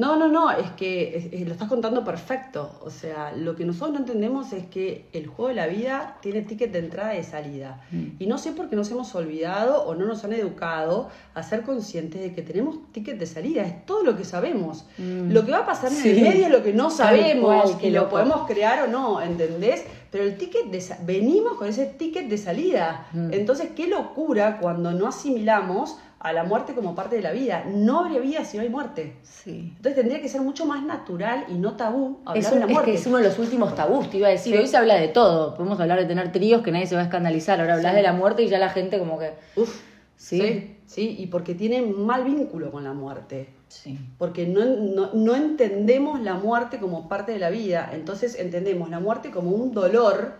No, 0.00 0.16
no, 0.16 0.28
no, 0.28 0.50
es 0.50 0.70
que 0.72 1.16
es- 1.16 1.26
es- 1.32 1.46
lo 1.46 1.52
estás 1.52 1.68
contando 1.68 2.02
perfecto. 2.04 2.70
O 2.82 2.88
sea, 2.90 3.32
lo 3.36 3.54
que 3.54 3.64
nosotros 3.66 3.92
no 3.92 3.98
entendemos 3.98 4.52
es 4.54 4.64
que 4.66 5.04
el 5.12 5.26
juego 5.26 5.48
de 5.50 5.54
la 5.56 5.66
vida 5.66 6.16
tiene 6.22 6.40
ticket 6.42 6.72
de 6.72 6.78
entrada 6.78 7.12
y 7.14 7.18
de 7.18 7.24
salida. 7.24 7.82
Y 8.18 8.26
no 8.26 8.38
sé 8.38 8.52
por 8.52 8.68
qué 8.70 8.76
nos 8.76 8.90
hemos 8.90 9.14
olvidado 9.14 9.84
o 9.84 9.94
no 9.94 10.06
nos 10.06 10.24
han 10.24 10.32
educado 10.32 11.08
a 11.34 11.42
ser 11.42 11.62
conscientes 11.62 12.20
de 12.22 12.32
que 12.34 12.40
tenemos 12.42 12.76
ticket 12.92 13.18
de 13.18 13.26
salida. 13.26 13.62
Es 13.62 13.84
todo 13.84 14.02
lo 14.02 14.16
que 14.16 14.24
sabemos. 14.24 14.86
Mm. 14.96 15.32
Lo 15.32 15.44
que 15.44 15.52
va 15.52 15.58
a 15.58 15.66
pasar 15.66 15.90
en 15.92 15.98
Sí. 15.98 16.08
el 16.10 16.20
medio 16.22 16.46
es 16.46 16.50
lo 16.52 16.62
que 16.62 16.72
no 16.72 16.88
sabemos 16.90 17.76
y 17.82 17.90
lo 17.90 18.08
podemos 18.08 18.46
crear 18.46 18.82
o 18.84 18.86
no, 18.90 19.20
¿entendés? 19.20 19.84
Pero 20.10 20.24
el 20.24 20.36
ticket 20.38 20.66
de 20.70 20.82
venimos 21.04 21.58
con 21.58 21.68
ese 21.68 21.84
ticket 21.86 22.26
de 22.28 22.38
salida. 22.38 23.06
Mm. 23.12 23.32
Entonces, 23.32 23.68
qué 23.76 23.86
locura 23.86 24.58
cuando 24.60 24.92
no 24.92 25.06
asimilamos 25.06 25.98
a 26.22 26.32
la 26.34 26.44
muerte 26.44 26.74
como 26.74 26.94
parte 26.94 27.16
de 27.16 27.22
la 27.22 27.32
vida. 27.32 27.64
No 27.66 28.00
habría 28.00 28.20
vida 28.20 28.44
si 28.44 28.58
no 28.58 28.62
hay 28.62 28.68
muerte. 28.68 29.16
Sí. 29.22 29.72
Entonces 29.76 29.94
tendría 29.96 30.20
que 30.20 30.28
ser 30.28 30.42
mucho 30.42 30.66
más 30.66 30.82
natural 30.84 31.46
y 31.48 31.54
no 31.54 31.76
tabú 31.76 32.20
hablar 32.26 32.36
Es, 32.44 32.48
de 32.50 32.54
un- 32.54 32.60
la 32.60 32.66
es 32.66 32.72
muerte. 32.72 32.90
que 32.92 32.96
es 32.98 33.06
uno 33.06 33.16
de 33.16 33.24
los 33.24 33.38
últimos 33.38 33.74
tabús, 33.74 34.10
te 34.10 34.18
iba 34.18 34.28
a 34.28 34.30
decir. 34.30 34.54
Sí. 34.54 34.58
Hoy 34.60 34.66
se 34.66 34.76
habla 34.76 34.96
de 34.96 35.08
todo. 35.08 35.54
Podemos 35.56 35.80
hablar 35.80 35.98
de 35.98 36.04
tener 36.04 36.30
tríos 36.30 36.62
que 36.62 36.72
nadie 36.72 36.86
se 36.86 36.94
va 36.94 37.00
a 37.00 37.04
escandalizar. 37.04 37.58
Ahora 37.60 37.74
hablas 37.74 37.92
Sí. 37.92 37.96
de 37.96 38.02
la 38.02 38.12
muerte 38.12 38.42
y 38.42 38.48
ya 38.48 38.58
la 38.58 38.68
gente 38.68 38.98
como 38.98 39.18
que... 39.18 39.32
Uf, 39.56 39.80
Sí. 40.16 40.38
sí. 40.38 40.76
¿sí? 40.86 41.16
Y 41.18 41.26
porque 41.28 41.54
tienen 41.54 42.04
mal 42.04 42.24
vínculo 42.24 42.70
con 42.70 42.84
la 42.84 42.92
muerte. 42.92 43.48
Sí. 43.68 43.98
Porque 44.18 44.46
no, 44.46 44.62
no- 44.66 45.10
no 45.14 45.34
entendemos 45.36 46.20
la 46.20 46.34
muerte 46.34 46.78
como 46.78 47.08
parte 47.08 47.32
de 47.32 47.38
la 47.38 47.48
vida. 47.48 47.88
Entonces 47.94 48.38
entendemos 48.38 48.90
la 48.90 49.00
muerte 49.00 49.30
como 49.30 49.50
un 49.52 49.72
dolor, 49.72 50.34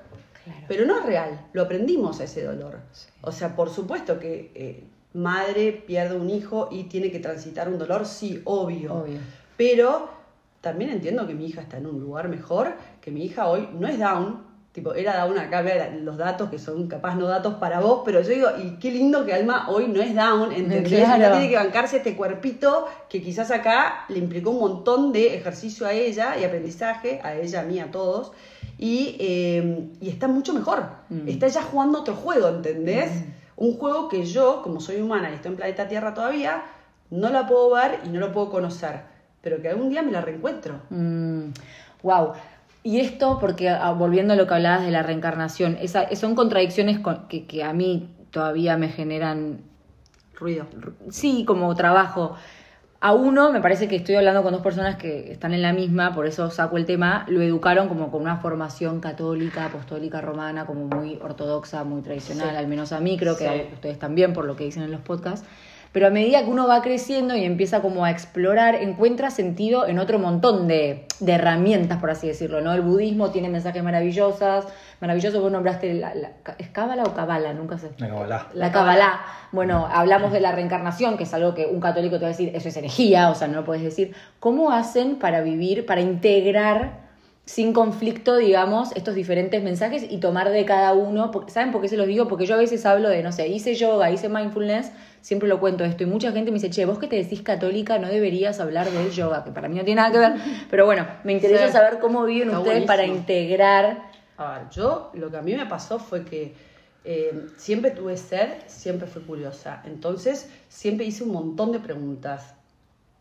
Claro. 0.45 0.61
pero 0.69 0.85
no 0.85 0.99
es 0.99 1.07
real. 1.07 1.41
Lo 1.55 1.63
aprendimos 1.63 2.21
a 2.21 2.25
ese 2.25 2.45
dolor. 2.45 2.81
O 3.23 3.33
sea, 3.33 3.57
por 3.57 3.71
supuesto 3.71 4.19
que 4.19 4.51
eh, 4.55 4.85
madre 5.13 5.73
pierde 5.73 6.17
un 6.17 6.31
hijo 6.31 6.69
y 6.71 6.85
tiene 6.85 7.11
que 7.11 7.19
transitar 7.19 7.69
un 7.69 7.79
dolor, 7.79 8.07
sí, 8.07 8.41
obvio. 8.45 8.95
Obvio. 8.95 9.19
Pero 9.57 10.09
también 10.61 10.91
entiendo 10.91 11.27
que 11.27 11.35
mi 11.35 11.47
hija 11.47 11.63
está 11.63 11.79
en 11.79 11.87
un 11.87 12.01
lugar 12.01 12.29
mejor, 12.29 12.75
que 13.01 13.11
mi 13.11 13.25
hija 13.25 13.49
hoy 13.49 13.69
no 13.79 13.89
es 13.89 13.99
down, 13.99 14.43
tipo, 14.73 14.95
era 14.95 15.25
down 15.25 15.39
acá, 15.39 15.63
vea 15.63 15.91
los 15.91 16.17
datos 16.17 16.49
que 16.51 16.59
son 16.59 16.87
capaz 16.87 17.17
no 17.17 17.27
datos 17.27 17.55
para 17.55 17.81
vos, 17.81 18.03
pero 18.05 18.21
yo 18.21 18.29
digo, 18.29 18.49
y 18.63 18.79
qué 18.79 18.91
lindo 18.93 19.25
que 19.25 19.33
Alma 19.33 19.69
hoy 19.69 19.89
no 19.89 20.01
es 20.01 20.15
down, 20.15 20.53
¿entendés? 20.53 20.89
Claro. 20.89 21.29
No 21.29 21.33
tiene 21.33 21.49
que 21.49 21.57
bancarse 21.57 21.97
este 21.97 22.15
cuerpito 22.15 22.87
que 23.09 23.21
quizás 23.21 23.51
acá 23.51 24.05
le 24.09 24.19
implicó 24.19 24.51
un 24.51 24.61
montón 24.61 25.13
de 25.13 25.35
ejercicio 25.35 25.87
a 25.87 25.93
ella 25.93 26.39
y 26.39 26.45
aprendizaje, 26.45 27.21
a 27.25 27.35
ella, 27.35 27.61
a 27.61 27.65
mí, 27.65 27.81
a 27.81 27.91
todos. 27.91 28.33
Y, 28.79 29.17
eh, 29.19 29.89
y 30.01 30.09
está 30.09 30.29
mucho 30.29 30.55
mejor. 30.55 30.85
Mm. 31.11 31.29
Está 31.29 31.49
ya 31.49 31.63
jugando 31.63 32.01
otro 32.01 32.15
juego, 32.15 32.49
¿entendés? 32.49 33.11
Un 33.61 33.77
juego 33.79 34.09
que 34.09 34.25
yo, 34.25 34.63
como 34.63 34.81
soy 34.81 35.01
humana 35.01 35.31
y 35.31 35.35
estoy 35.35 35.53
en 35.53 35.57
planeta 35.59 35.87
Tierra 35.87 36.13
todavía, 36.15 36.63
no 37.11 37.29
la 37.29 37.47
puedo 37.47 37.73
ver 37.75 38.01
y 38.05 38.09
no 38.09 38.19
lo 38.19 38.33
puedo 38.33 38.51
conocer. 38.51 39.03
Pero 39.43 39.61
que 39.63 39.69
algún 39.69 39.91
día 39.91 40.03
me 40.03 40.11
la 40.11 40.21
reencuentro. 40.23 40.81
wow. 42.03 42.33
Y 42.83 43.01
esto, 43.01 43.39
porque 43.39 43.69
ah, 43.69 43.93
volviendo 43.93 44.33
a 44.33 44.37
lo 44.37 44.47
que 44.47 44.55
hablabas 44.55 44.83
de 44.85 44.91
la 44.91 45.03
reencarnación, 45.03 45.77
esa, 45.81 46.15
son 46.17 46.35
contradicciones 46.35 46.99
con- 46.99 47.29
que, 47.29 47.47
que 47.47 47.63
a 47.63 47.73
mí 47.75 48.09
todavía 48.31 48.77
me 48.79 48.89
generan 48.89 49.61
Ruido. 50.35 50.65
sí, 51.11 51.45
como 51.47 51.75
trabajo. 51.75 52.37
A 53.03 53.15
uno, 53.15 53.51
me 53.51 53.63
parece 53.63 53.89
que 53.89 53.97
estoy 53.97 54.17
hablando 54.17 54.43
con 54.43 54.53
dos 54.53 54.61
personas 54.61 54.97
que 54.97 55.33
están 55.33 55.55
en 55.55 55.63
la 55.63 55.73
misma, 55.73 56.13
por 56.15 56.27
eso 56.27 56.51
saco 56.51 56.77
el 56.77 56.85
tema, 56.85 57.25
lo 57.29 57.41
educaron 57.41 57.89
como 57.89 58.11
con 58.11 58.21
una 58.21 58.37
formación 58.37 59.01
católica, 59.01 59.65
apostólica, 59.65 60.21
romana, 60.21 60.67
como 60.67 60.85
muy 60.87 61.19
ortodoxa, 61.23 61.83
muy 61.85 62.03
tradicional, 62.03 62.51
Sí. 62.51 62.57
al 62.57 62.67
menos 62.67 62.93
a 62.93 63.01
mí, 63.01 63.17
creo 63.17 63.39
que 63.39 63.45
Sí. 63.45 63.51
a 63.71 63.75
ustedes 63.75 63.99
también, 63.99 64.35
por 64.35 64.45
lo 64.45 64.55
que 64.55 64.65
dicen 64.65 64.83
en 64.83 64.91
los 64.93 65.01
podcasts. 65.01 65.49
Pero 65.93 66.07
a 66.07 66.11
medida 66.11 66.45
que 66.45 66.51
uno 66.51 66.69
va 66.69 66.83
creciendo 66.83 67.35
y 67.35 67.45
empieza 67.45 67.83
como 67.83 68.05
a 68.05 68.13
explorar, 68.13 68.77
encuentra 68.77 69.31
sentido 69.31 69.89
en 69.89 69.99
otro 69.99 70.21
montón 70.21 70.69
de, 70.69 71.07
de 71.19 71.33
herramientas, 71.33 71.99
por 71.99 72.11
así 72.11 72.29
decirlo, 72.29 72.61
¿no? 72.61 72.73
El 72.73 72.83
budismo 72.83 73.31
tiene 73.31 73.49
mensajes 73.49 73.83
maravillosas, 73.83 74.67
maravillosos, 75.01 75.41
vos 75.43 75.51
nombraste, 75.51 75.95
la, 75.95 76.15
la- 76.15 76.31
¿es 76.59 76.69
cábala 76.69 77.03
o 77.03 77.13
cabala? 77.15 77.53
Nunca 77.55 77.77
sé. 77.77 77.91
La 77.99 78.09
Kabbalah. 78.09 78.47
La 78.55 78.71
Kabbalah. 78.71 79.21
Bueno, 79.51 79.89
hablamos 79.91 80.31
de 80.31 80.39
la 80.41 80.53
reencarnación, 80.53 81.17
que 81.17 81.25
es 81.25 81.35
algo 81.35 81.55
que 81.55 81.67
un 81.67 81.81
católico 81.81 82.17
te 82.19 82.23
va 82.23 82.27
a 82.29 82.31
decir, 82.37 82.53
eso 82.55 82.69
es 82.69 82.77
herejía, 82.77 83.29
o 83.29 83.35
sea, 83.35 83.49
no 83.49 83.55
lo 83.57 83.65
puedes 83.65 83.83
decir. 83.83 84.15
¿Cómo 84.39 84.71
hacen 84.71 85.17
para 85.17 85.41
vivir, 85.41 85.87
para 85.87 86.03
integrar 86.03 87.10
sin 87.51 87.73
conflicto, 87.73 88.37
digamos, 88.37 88.93
estos 88.95 89.17
diferentes 89.17 89.61
mensajes 89.61 90.07
y 90.09 90.19
tomar 90.19 90.51
de 90.51 90.65
cada 90.65 90.93
uno? 90.93 91.33
¿Saben 91.49 91.73
por 91.73 91.81
qué 91.83 91.89
se 91.89 91.97
los 91.97 92.07
digo? 92.07 92.29
Porque 92.29 92.47
yo 92.47 92.55
a 92.55 92.59
veces 92.59 92.87
hablo 92.87 93.09
de, 93.09 93.25
no 93.25 93.33
sé, 93.33 93.49
hice 93.49 93.75
yoga, 93.75 94.09
hice 94.13 94.29
mindfulness, 94.29 94.93
siempre 95.21 95.49
lo 95.49 95.59
cuento 95.59 95.83
esto, 95.85 96.05
y 96.05 96.07
mucha 96.07 96.31
gente 96.31 96.53
me 96.53 96.59
dice, 96.61 96.71
che, 96.71 96.85
vos 96.85 97.01
que 97.01 97.09
te 97.09 97.17
decís 97.17 97.43
católica 97.43 97.99
no 97.99 98.07
deberías 98.07 98.61
hablar 98.61 98.89
del 98.89 99.11
yoga, 99.11 99.43
que 99.43 99.51
para 99.51 99.69
mí 99.69 99.75
no 99.75 99.85
tiene 99.85 100.01
nada 100.01 100.13
que 100.13 100.19
ver, 100.19 100.33
pero 100.71 100.87
bueno, 100.87 101.09
me 101.25 101.33
interesa 101.33 101.67
Sí. 101.67 101.73
saber 101.73 101.99
cómo 101.99 102.23
viven 102.25 102.51
Está 102.51 102.61
ustedes 102.61 102.85
para 102.85 103.05
integrar. 103.05 104.11
A 104.37 104.59
ver, 104.59 104.69
yo 104.71 105.11
lo 105.15 105.29
que 105.29 105.37
a 105.37 105.43
mí 105.43 105.53
me 105.57 105.67
pasó 105.67 105.99
fue 105.99 106.25
que 106.25 106.55
eh, 107.03 107.47
siempre 107.57 107.91
tuve 107.91 108.17
sed, 108.17 108.49
siempre 108.67 109.09
fui 109.09 109.23
curiosa. 109.23 109.83
Entonces, 109.87 110.49
siempre 110.69 111.05
hice 111.05 111.25
un 111.25 111.33
montón 111.33 111.73
de 111.73 111.81
preguntas. 111.81 112.55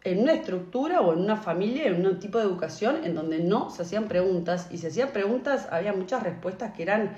En 0.04 0.20
una 0.20 0.34
estructura 0.34 1.02
o 1.02 1.14
en 1.14 1.20
una 1.20 1.36
familia, 1.36 1.88
en 1.88 2.06
un 2.06 2.20
tipo 2.20 2.38
de 2.38 2.46
educación 2.46 3.04
en 3.04 3.16
donde 3.16 3.40
no 3.40 3.70
se 3.70 3.82
hacían 3.82 4.08
preguntas 4.08 4.68
y 4.72 4.78
se 4.78 4.88
hacían 4.88 5.10
preguntas, 5.10 5.68
había 5.72 5.92
muchas 5.94 6.24
respuestas 6.24 6.74
que 6.74 6.84
eran 6.84 7.16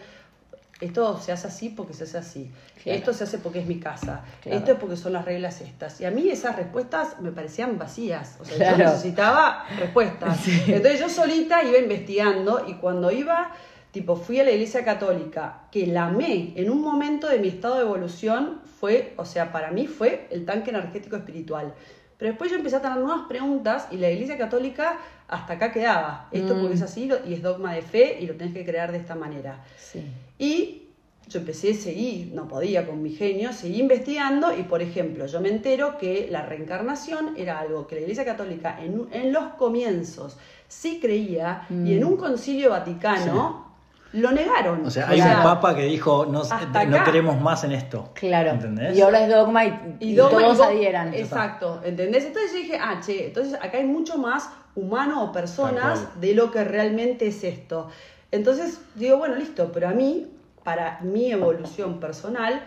esto 0.81 1.19
se 1.19 1.31
hace 1.31 1.47
así 1.47 1.69
porque 1.69 1.93
se 1.93 2.05
hace 2.05 2.17
así. 2.17 2.51
Claro. 2.81 2.97
Esto 2.97 3.13
se 3.13 3.23
hace 3.23 3.37
porque 3.37 3.59
es 3.59 3.67
mi 3.67 3.79
casa. 3.79 4.23
Claro. 4.41 4.57
Esto 4.57 4.71
es 4.71 4.77
porque 4.79 4.97
son 4.97 5.13
las 5.13 5.23
reglas 5.25 5.61
estas. 5.61 6.01
Y 6.01 6.05
a 6.05 6.11
mí 6.11 6.27
esas 6.29 6.55
respuestas 6.55 7.21
me 7.21 7.31
parecían 7.31 7.77
vacías. 7.77 8.37
O 8.39 8.45
sea, 8.45 8.57
Claro. 8.57 8.77
yo 8.77 8.83
necesitaba 8.85 9.65
respuestas. 9.79 10.39
Entonces 10.67 10.99
yo 10.99 11.07
solita 11.07 11.63
iba 11.63 11.77
investigando 11.77 12.65
y 12.67 12.73
cuando 12.75 13.11
iba, 13.11 13.51
tipo, 13.91 14.15
fui 14.15 14.39
a 14.39 14.43
la 14.43 14.51
iglesia 14.51 14.83
católica, 14.83 15.67
que 15.71 15.85
la 15.85 16.07
amé 16.07 16.53
en 16.55 16.71
un 16.71 16.81
momento 16.81 17.29
de 17.29 17.37
mi 17.37 17.49
estado 17.49 17.75
de 17.75 17.81
evolución, 17.81 18.61
fue, 18.79 19.13
o 19.17 19.25
sea, 19.25 19.51
para 19.51 19.69
mí 19.69 19.85
fue 19.85 20.27
el 20.31 20.45
tanque 20.45 20.71
energético 20.71 21.15
espiritual. 21.15 21.75
Pero 22.21 22.33
después 22.33 22.51
yo 22.51 22.57
empecé 22.57 22.75
a 22.75 22.81
tener 22.83 22.99
nuevas 22.99 23.23
preguntas 23.27 23.87
y 23.89 23.97
la 23.97 24.11
iglesia 24.11 24.37
católica 24.37 24.99
hasta 25.27 25.53
acá 25.53 25.71
quedaba. 25.71 26.27
Esto 26.31 26.55
porque 26.55 26.75
es 26.75 26.83
así 26.83 27.09
y 27.25 27.33
es 27.33 27.41
dogma 27.41 27.73
de 27.73 27.81
fe 27.81 28.19
y 28.21 28.27
lo 28.27 28.35
tenés 28.35 28.53
que 28.53 28.63
crear 28.63 28.91
de 28.91 28.99
esta 28.99 29.15
manera. 29.15 29.63
Sí. 29.75 30.03
Y 30.37 30.83
yo 31.27 31.39
empecé 31.39 31.71
a 31.71 31.73
seguir, 31.73 32.31
no 32.35 32.47
podía 32.47 32.85
con 32.85 33.01
mi 33.01 33.09
genio, 33.09 33.53
seguí 33.53 33.79
investigando 33.79 34.55
y, 34.55 34.61
por 34.61 34.83
ejemplo, 34.83 35.25
yo 35.25 35.41
me 35.41 35.49
entero 35.49 35.97
que 35.97 36.27
la 36.29 36.45
reencarnación 36.45 37.33
era 37.37 37.59
algo 37.59 37.87
que 37.87 37.95
la 37.95 38.01
Iglesia 38.01 38.23
Católica 38.23 38.77
en, 38.79 39.07
en 39.11 39.33
los 39.33 39.53
comienzos 39.53 40.37
sí 40.67 40.99
creía 41.01 41.65
y 41.71 41.95
en 41.95 42.05
un 42.05 42.17
concilio 42.17 42.69
vaticano 42.69 43.70
lo 44.13 44.31
negaron. 44.31 44.85
O 44.85 44.89
sea, 44.89 45.09
hay 45.09 45.21
un 45.21 45.43
papa 45.43 45.75
que 45.75 45.83
dijo, 45.83 46.25
no, 46.25 46.41
hasta 46.41 46.85
no 46.85 47.03
queremos 47.03 47.39
más 47.39 47.63
en 47.63 47.71
esto. 47.71 48.09
Claro. 48.13 48.51
¿Entendés? 48.51 48.97
Y 48.97 49.01
ahora 49.01 49.21
es 49.21 49.29
dogma 49.29 49.65
y, 49.65 49.97
y 49.99 50.15
dogma 50.15 50.41
todos 50.41 50.59
y 50.59 50.61
adhieran. 50.63 51.13
Exacto, 51.13 51.81
¿entendés? 51.83 52.25
Entonces 52.25 52.51
yo 52.51 52.57
dije, 52.57 52.77
ah, 52.81 52.99
che, 53.05 53.27
entonces 53.27 53.53
acá 53.55 53.77
hay 53.77 53.85
mucho 53.85 54.17
más 54.17 54.49
humano 54.75 55.23
o 55.23 55.31
personas 55.31 56.19
de 56.19 56.33
lo 56.33 56.51
que 56.51 56.63
realmente 56.63 57.27
es 57.27 57.43
esto. 57.43 57.89
Entonces 58.31 58.81
digo, 58.95 59.17
bueno, 59.17 59.35
listo, 59.35 59.71
pero 59.73 59.89
a 59.89 59.91
mí, 59.91 60.27
para 60.63 60.99
mi 61.01 61.31
evolución 61.31 61.99
personal, 61.99 62.61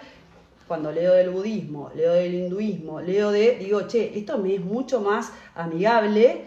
cuando 0.67 0.93
leo 0.93 1.15
del 1.15 1.31
budismo, 1.31 1.91
leo 1.95 2.13
del 2.13 2.35
hinduismo, 2.35 3.01
leo 3.01 3.31
de, 3.31 3.57
digo, 3.59 3.83
che, 3.87 4.19
esto 4.19 4.39
me 4.39 4.55
es 4.55 4.61
mucho 4.61 5.01
más 5.01 5.33
amigable 5.55 6.45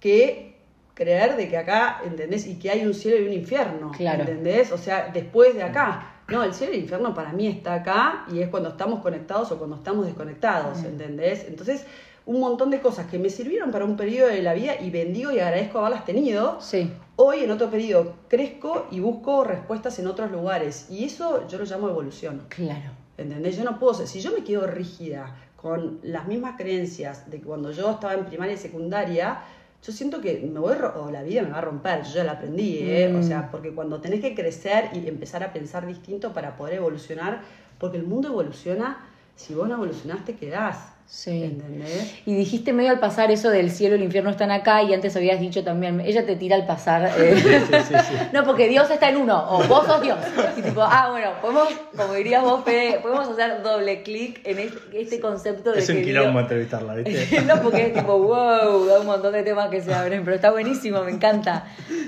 que 0.00 0.55
creer 0.96 1.36
de 1.36 1.46
que 1.48 1.58
acá, 1.58 2.00
¿entendés? 2.04 2.46
Y 2.46 2.58
que 2.58 2.70
hay 2.70 2.84
un 2.86 2.94
cielo 2.94 3.22
y 3.22 3.26
un 3.28 3.32
infierno, 3.34 3.92
Claro. 3.92 4.20
¿entendés? 4.22 4.72
O 4.72 4.78
sea, 4.78 5.10
después 5.12 5.54
de 5.54 5.62
acá. 5.62 6.14
No, 6.28 6.42
el 6.42 6.52
cielo 6.54 6.72
y 6.72 6.76
el 6.78 6.82
infierno 6.84 7.14
para 7.14 7.32
mí 7.32 7.46
está 7.46 7.74
acá 7.74 8.24
y 8.32 8.40
es 8.40 8.48
cuando 8.48 8.70
estamos 8.70 9.00
conectados 9.00 9.52
o 9.52 9.58
cuando 9.58 9.76
estamos 9.76 10.06
desconectados, 10.06 10.82
¿entendés? 10.82 11.44
Entonces, 11.46 11.84
un 12.24 12.40
montón 12.40 12.70
de 12.70 12.80
cosas 12.80 13.06
que 13.06 13.18
me 13.20 13.28
sirvieron 13.30 13.70
para 13.70 13.84
un 13.84 13.96
periodo 13.96 14.28
de 14.30 14.42
la 14.42 14.54
vida 14.54 14.72
y 14.80 14.90
bendigo 14.90 15.30
y 15.30 15.38
agradezco 15.38 15.78
haberlas 15.78 16.04
tenido. 16.04 16.58
Sí. 16.60 16.90
Hoy 17.14 17.44
en 17.44 17.50
otro 17.52 17.70
periodo 17.70 18.14
crezco 18.28 18.88
y 18.90 18.98
busco 18.98 19.44
respuestas 19.44 19.98
en 20.00 20.06
otros 20.08 20.32
lugares 20.32 20.86
y 20.90 21.04
eso 21.04 21.46
yo 21.46 21.58
lo 21.58 21.64
llamo 21.64 21.88
evolución. 21.90 22.42
Claro. 22.48 22.90
¿Entendés? 23.18 23.56
Yo 23.56 23.62
no 23.64 23.78
puedo 23.78 23.94
ser, 23.94 24.08
si 24.08 24.20
yo 24.20 24.32
me 24.32 24.42
quedo 24.42 24.66
rígida 24.66 25.36
con 25.56 26.00
las 26.02 26.26
mismas 26.26 26.56
creencias 26.56 27.30
de 27.30 27.40
cuando 27.40 27.70
yo 27.70 27.90
estaba 27.92 28.14
en 28.14 28.24
primaria 28.26 28.54
y 28.54 28.58
secundaria, 28.58 29.42
yo 29.82 29.92
siento 29.92 30.20
que 30.20 30.40
me 30.52 30.58
voy, 30.58 30.76
o 30.96 31.10
la 31.10 31.22
vida 31.22 31.42
me 31.42 31.50
va 31.50 31.58
a 31.58 31.60
romper, 31.60 32.02
yo 32.04 32.14
ya 32.14 32.24
la 32.24 32.32
aprendí, 32.32 32.78
¿eh? 32.80 33.08
Mm. 33.08 33.20
O 33.20 33.22
sea, 33.22 33.50
porque 33.50 33.72
cuando 33.72 34.00
tenés 34.00 34.20
que 34.20 34.34
crecer 34.34 34.90
y 34.94 35.06
empezar 35.06 35.42
a 35.44 35.52
pensar 35.52 35.86
distinto 35.86 36.32
para 36.32 36.56
poder 36.56 36.74
evolucionar, 36.74 37.42
porque 37.78 37.96
el 37.98 38.04
mundo 38.04 38.28
evoluciona, 38.28 39.06
si 39.36 39.54
vos 39.54 39.68
no 39.68 39.74
evolucionás 39.74 40.24
te 40.24 40.34
quedás. 40.34 40.95
Sí. 41.08 41.44
¿Entendés? 41.44 42.14
Y 42.26 42.34
dijiste 42.34 42.72
medio 42.72 42.90
al 42.90 42.98
pasar 42.98 43.30
eso 43.30 43.48
del 43.50 43.70
cielo 43.70 43.94
y 43.94 43.98
el 43.98 44.04
infierno 44.04 44.28
están 44.30 44.50
acá 44.50 44.82
y 44.82 44.92
antes 44.92 45.14
habías 45.16 45.38
dicho 45.38 45.62
también, 45.62 46.00
ella 46.00 46.26
te 46.26 46.34
tira 46.34 46.56
al 46.56 46.66
pasar. 46.66 47.10
eh, 47.16 47.36
Sí, 47.36 47.76
sí, 47.88 47.94
sí. 48.08 48.14
No, 48.32 48.42
porque 48.44 48.68
Dios 48.68 48.90
está 48.90 49.08
en 49.10 49.18
uno, 49.18 49.38
o 49.50 49.62
vos 49.64 49.86
sos 49.86 50.02
Dios. 50.02 50.18
Y 50.56 50.62
tipo, 50.62 50.82
ah, 50.82 51.08
bueno, 51.12 51.30
podemos, 51.40 51.68
como 51.96 52.12
dirías 52.14 52.42
vos, 52.42 52.64
Fede, 52.64 52.98
podemos 53.00 53.28
hacer 53.28 53.62
doble 53.62 54.02
clic 54.02 54.40
en 54.44 54.68
este, 54.92 55.20
concepto 55.20 55.70
de 55.72 55.78
Es 55.78 55.88
un 55.88 56.02
quilombo 56.02 56.30
Dios- 56.32 56.42
entrevistarla, 56.42 56.94
¿viste? 56.96 57.40
no, 57.46 57.62
porque 57.62 57.86
es 57.86 57.94
tipo, 57.94 58.18
wow, 58.18 58.84
da 58.86 59.00
un 59.00 59.06
montón 59.06 59.32
de 59.32 59.42
temas 59.44 59.68
que 59.70 59.80
se 59.80 59.94
abren, 59.94 60.24
pero 60.24 60.34
está 60.34 60.50
buenísimo, 60.50 61.02
me 61.04 61.12
encanta. 61.12 61.66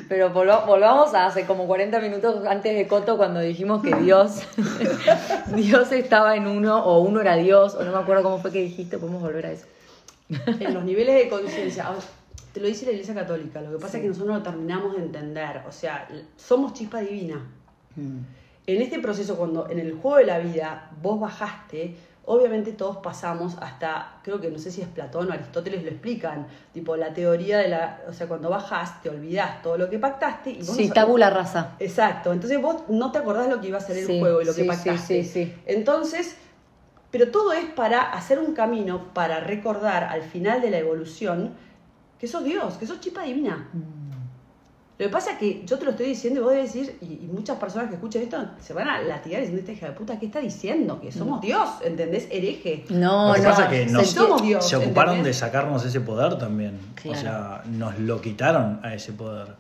Pero 0.09 0.31
volva- 0.31 0.65
volvamos 0.67 1.15
a 1.15 1.27
hace 1.27 1.45
como 1.47 1.67
40 1.69 2.01
minutos 2.01 2.45
antes 2.47 2.75
de 2.77 2.89
Coto 2.89 3.17
cuando 3.17 3.39
dijimos 3.41 3.81
que 3.83 3.95
Dios, 3.95 4.41
Dios 5.55 5.93
estaba 5.93 6.37
en 6.37 6.47
uno, 6.47 6.85
o 6.85 7.01
uno 7.01 7.21
era 7.21 7.37
Dios, 7.37 7.75
o 7.75 7.85
no 7.85 7.93
me 7.93 7.99
acuerdo 7.99 8.23
cómo 8.25 8.39
fue 8.39 8.51
que 8.51 8.63
dijiste, 8.63 8.88
podemos 8.97 9.21
volver 9.21 9.45
a 9.47 9.53
eso. 9.53 9.67
en 10.61 10.73
los 10.73 10.85
niveles 10.85 11.15
de 11.25 11.29
conciencia. 11.29 11.91
Te 12.53 12.61
lo 12.61 12.67
dice 12.67 12.87
la 12.87 12.93
Iglesia 12.93 13.15
Católica, 13.15 13.61
lo 13.61 13.73
que 13.73 13.79
pasa 13.79 13.99
es 13.99 14.03
que 14.03 14.09
nosotros 14.09 14.29
no 14.31 14.39
lo 14.39 14.43
terminamos 14.43 14.97
de 14.97 15.03
entender. 15.03 15.63
O 15.69 15.73
sea, 15.73 16.09
somos 16.37 16.73
chispa 16.73 17.01
divina. 17.01 17.37
Mm. 17.97 18.19
En 18.67 18.83
este 18.83 18.99
proceso, 19.01 19.37
cuando 19.37 19.69
en 19.69 19.79
el 19.79 19.93
juego 19.95 20.17
de 20.19 20.25
la 20.27 20.39
vida 20.39 20.91
vos 21.03 21.19
bajaste, 21.21 21.97
obviamente 22.27 22.73
todos 22.73 22.99
pasamos 22.99 23.57
hasta, 23.61 24.21
creo 24.23 24.39
que 24.41 24.51
no 24.51 24.59
sé 24.59 24.71
si 24.71 24.83
es 24.83 24.89
Platón 24.89 25.31
o 25.31 25.33
Aristóteles 25.33 25.83
lo 25.83 25.89
explican, 25.89 26.47
tipo 26.75 26.95
la 26.97 27.15
teoría 27.15 27.59
de 27.59 27.69
la, 27.69 28.03
o 28.07 28.13
sea, 28.13 28.29
cuando 28.29 28.51
bajás 28.51 29.01
te 29.03 29.09
olvidás 29.09 29.63
todo 29.63 29.79
lo 29.79 29.89
que 29.89 29.99
pactaste 29.99 30.51
y 30.51 30.59
vos 30.59 30.77
Sí, 30.77 30.89
no 30.89 30.95
tabula 30.95 31.31
rasa. 31.31 31.77
Exacto, 31.79 32.31
entonces 32.33 32.61
vos 32.61 32.83
no 32.89 33.11
te 33.13 33.19
acordás 33.19 33.49
lo 33.49 33.59
que 33.63 33.69
iba 33.69 33.79
a 33.79 33.81
ser 33.81 33.97
Sí, 34.05 34.13
el 34.13 34.21
juego 34.21 34.43
y 34.43 34.45
lo 34.45 34.53
sí, 34.53 34.59
que 34.59 34.63
sí, 34.65 34.69
pactaste. 34.69 35.25
sí, 35.25 35.31
sí. 35.47 35.55
Entonces, 35.65 36.37
Pero 37.11 37.31
todo 37.31 37.53
es 37.53 37.65
para 37.67 38.03
hacer 38.13 38.39
un 38.39 38.53
camino, 38.55 39.13
para 39.15 39.41
recordar 39.41 40.05
al 40.05 40.23
final 40.23 40.61
de 40.61 40.71
la 40.71 40.79
evolución 40.79 41.55
que 42.19 42.27
sos 42.27 42.45
Dios, 42.45 42.75
que 42.75 42.87
sos 42.87 43.01
chipa 43.01 43.23
divina. 43.23 43.69
Lo 44.99 45.07
que 45.07 45.13
pasa 45.13 45.31
es 45.33 45.39
que 45.39 45.63
yo 45.65 45.79
te 45.79 45.85
lo 45.85 45.93
estoy 45.93 46.07
diciendo 46.07 46.41
y 46.41 46.43
vos 46.43 46.53
debes 46.53 46.75
decir, 46.75 46.99
y, 47.01 47.25
y 47.25 47.31
muchas 47.33 47.57
personas 47.57 47.89
que 47.89 47.95
escuchan 47.95 48.23
esto 48.23 48.45
se 48.61 48.73
van 48.75 48.89
a 48.89 49.01
latigar 49.01 49.41
diciendo, 49.41 49.61
esta 49.61 49.71
hija 49.73 49.87
de 49.87 49.93
puta, 49.93 50.19
¿qué 50.19 50.27
está 50.27 50.41
diciendo? 50.41 51.01
Que 51.01 51.13
somos 51.13 51.41
Dios, 51.41 51.69
¿entendés? 51.85 52.27
Hereje. 52.33 52.85
No, 52.91 53.29
Lo 53.29 53.35
que 53.35 53.41
no. 53.43 53.49
pasa 53.49 53.65
es 53.73 53.87
que 53.87 53.93
nos- 53.93 54.09
Somos 54.11 54.43
Dios. 54.43 54.69
Se 54.69 54.75
ocuparon 54.75 55.15
¿entendés? 55.15 55.37
de 55.37 55.47
sacarnos 55.47 55.85
ese 55.85 56.01
poder 56.01 56.37
también. 56.37 56.79
Claro. 56.97 57.17
O 57.17 57.21
sea, 57.21 57.63
nos 57.67 57.97
lo 58.01 58.21
quitaron 58.21 58.81
a 58.83 58.93
ese 58.93 59.13
poder. 59.13 59.55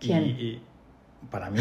Y- 0.00 0.06
¿Quién? 0.06 0.24
y 0.24 0.60
para 1.30 1.50
mí. 1.50 1.60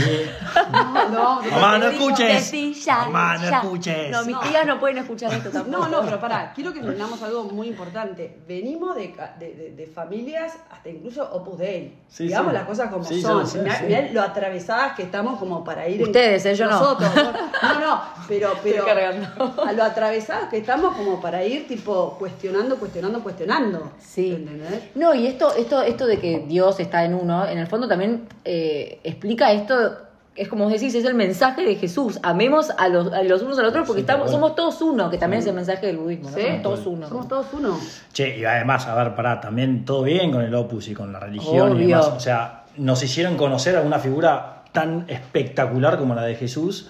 No, 0.72 1.10
no, 1.10 1.42
Mamá, 1.52 1.78
no 1.78 1.88
escuches. 1.90 2.52
Mamá, 2.88 3.38
no 3.38 3.44
escuches. 3.58 4.10
No, 4.12 4.24
mis 4.26 4.40
tías 4.40 4.66
no 4.66 4.80
pueden 4.80 4.98
escuchar 5.00 5.32
esto 5.34 5.50
tampoco. 5.50 5.78
No, 5.78 5.88
no, 5.90 6.02
pero 6.04 6.20
pará, 6.20 6.54
quiero 6.56 6.74
que 6.74 6.80
entendamos 6.80 7.22
algo 7.22 7.44
muy 7.44 7.68
importante. 7.68 8.40
Venimos 8.48 8.96
de, 8.96 9.14
de, 9.40 9.54
de- 9.54 9.72
de 9.72 9.88
familias, 9.88 10.54
hasta 10.72 10.90
incluso 10.90 11.24
Opus 11.34 11.60
Dei. 11.60 11.96
Sí, 12.08 12.24
Digamos 12.28 12.52
sí. 12.52 12.58
las 12.58 12.68
cosas 12.68 12.90
como 12.90 13.04
Sí, 13.04 13.22
son. 13.22 13.44
Mirá- 13.64 13.76
sí. 13.80 13.86
mirá 13.86 14.02
lo 14.12 14.22
atravesadas 14.22 14.96
que 14.96 15.04
estamos 15.04 15.38
como 15.40 15.64
para 15.64 15.88
ir. 15.88 16.02
Ustedes, 16.02 16.46
¿eh? 16.46 16.56
Yo 16.56 16.66
no. 16.66 16.72
Nosotros. 16.80 17.12
No, 17.16 17.80
no, 17.80 18.02
pero, 18.28 18.52
pero 18.64 18.78
Estoy 18.88 18.94
cargando. 18.94 19.64
a 19.64 19.72
lo 19.74 19.84
atravesadas 19.84 20.50
que 20.50 20.58
estamos 20.58 20.96
como 20.96 21.22
para 21.22 21.44
ir 21.46 21.68
tipo 21.68 22.16
cuestionando, 22.18 22.78
cuestionando, 22.78 23.22
cuestionando. 23.22 23.92
Sí. 24.00 24.34
¿Entendés? 24.34 24.84
No, 24.96 25.14
y 25.14 25.28
esto, 25.28 25.54
esto, 25.56 25.82
esto 25.84 26.08
de 26.08 26.18
que 26.20 26.46
Dios 26.48 26.80
está 26.80 27.04
en 27.06 27.14
uno, 27.14 27.46
en 27.46 27.58
el 27.60 27.68
fondo 27.68 27.88
también 27.88 28.28
eh, 28.46 29.00
explica 29.04 29.49
esto, 29.54 29.98
es 30.36 30.48
como 30.48 30.64
vos 30.66 30.74
decís, 30.74 30.96
es 30.96 31.06
el 31.06 31.16
mensaje 31.16 31.64
de 31.64 31.76
Jesús. 31.76 32.20
Amemos 32.24 32.70
a 32.78 32.88
los, 32.88 33.12
a 33.12 33.24
los 33.24 33.42
unos 33.42 33.60
a 33.60 33.62
los 33.62 33.70
otros 33.72 33.86
porque 33.88 34.02
Sí, 34.02 34.06
estamos, 34.08 34.32
somos 34.32 34.56
todos 34.56 34.82
uno, 34.82 35.10
que 35.10 35.18
también 35.18 35.42
es 35.42 35.48
el 35.48 35.54
mensaje 35.56 35.88
del 35.88 35.98
budismo, 35.98 36.30
¿no? 36.30 36.36
Sí. 36.38 36.44
Somos 36.44 36.62
todos 36.64 36.86
uno. 36.88 37.08
Somos 37.10 37.28
todos 37.28 37.46
uno. 37.54 37.80
Che, 38.14 38.38
y 38.40 38.46
además, 38.46 38.88
a 38.88 38.96
ver, 38.96 39.16
pará, 39.16 39.42
también 39.42 39.84
todo 39.86 40.04
bien 40.04 40.32
con 40.32 40.42
el 40.42 40.54
Opus 40.56 40.88
y 40.88 40.94
con 40.94 41.12
la 41.12 41.20
religión 41.20 41.82
y 41.82 41.88
demás. 41.88 42.08
O 42.08 42.20
sea, 42.20 42.64
nos 42.78 43.04
hicieron 43.04 43.36
conocer 43.38 43.76
a 43.76 43.82
una 43.82 44.00
figura 44.00 44.64
tan 44.72 45.06
espectacular 45.10 45.98
como 45.98 46.16
la 46.16 46.24
de 46.24 46.36
Jesús. 46.36 46.90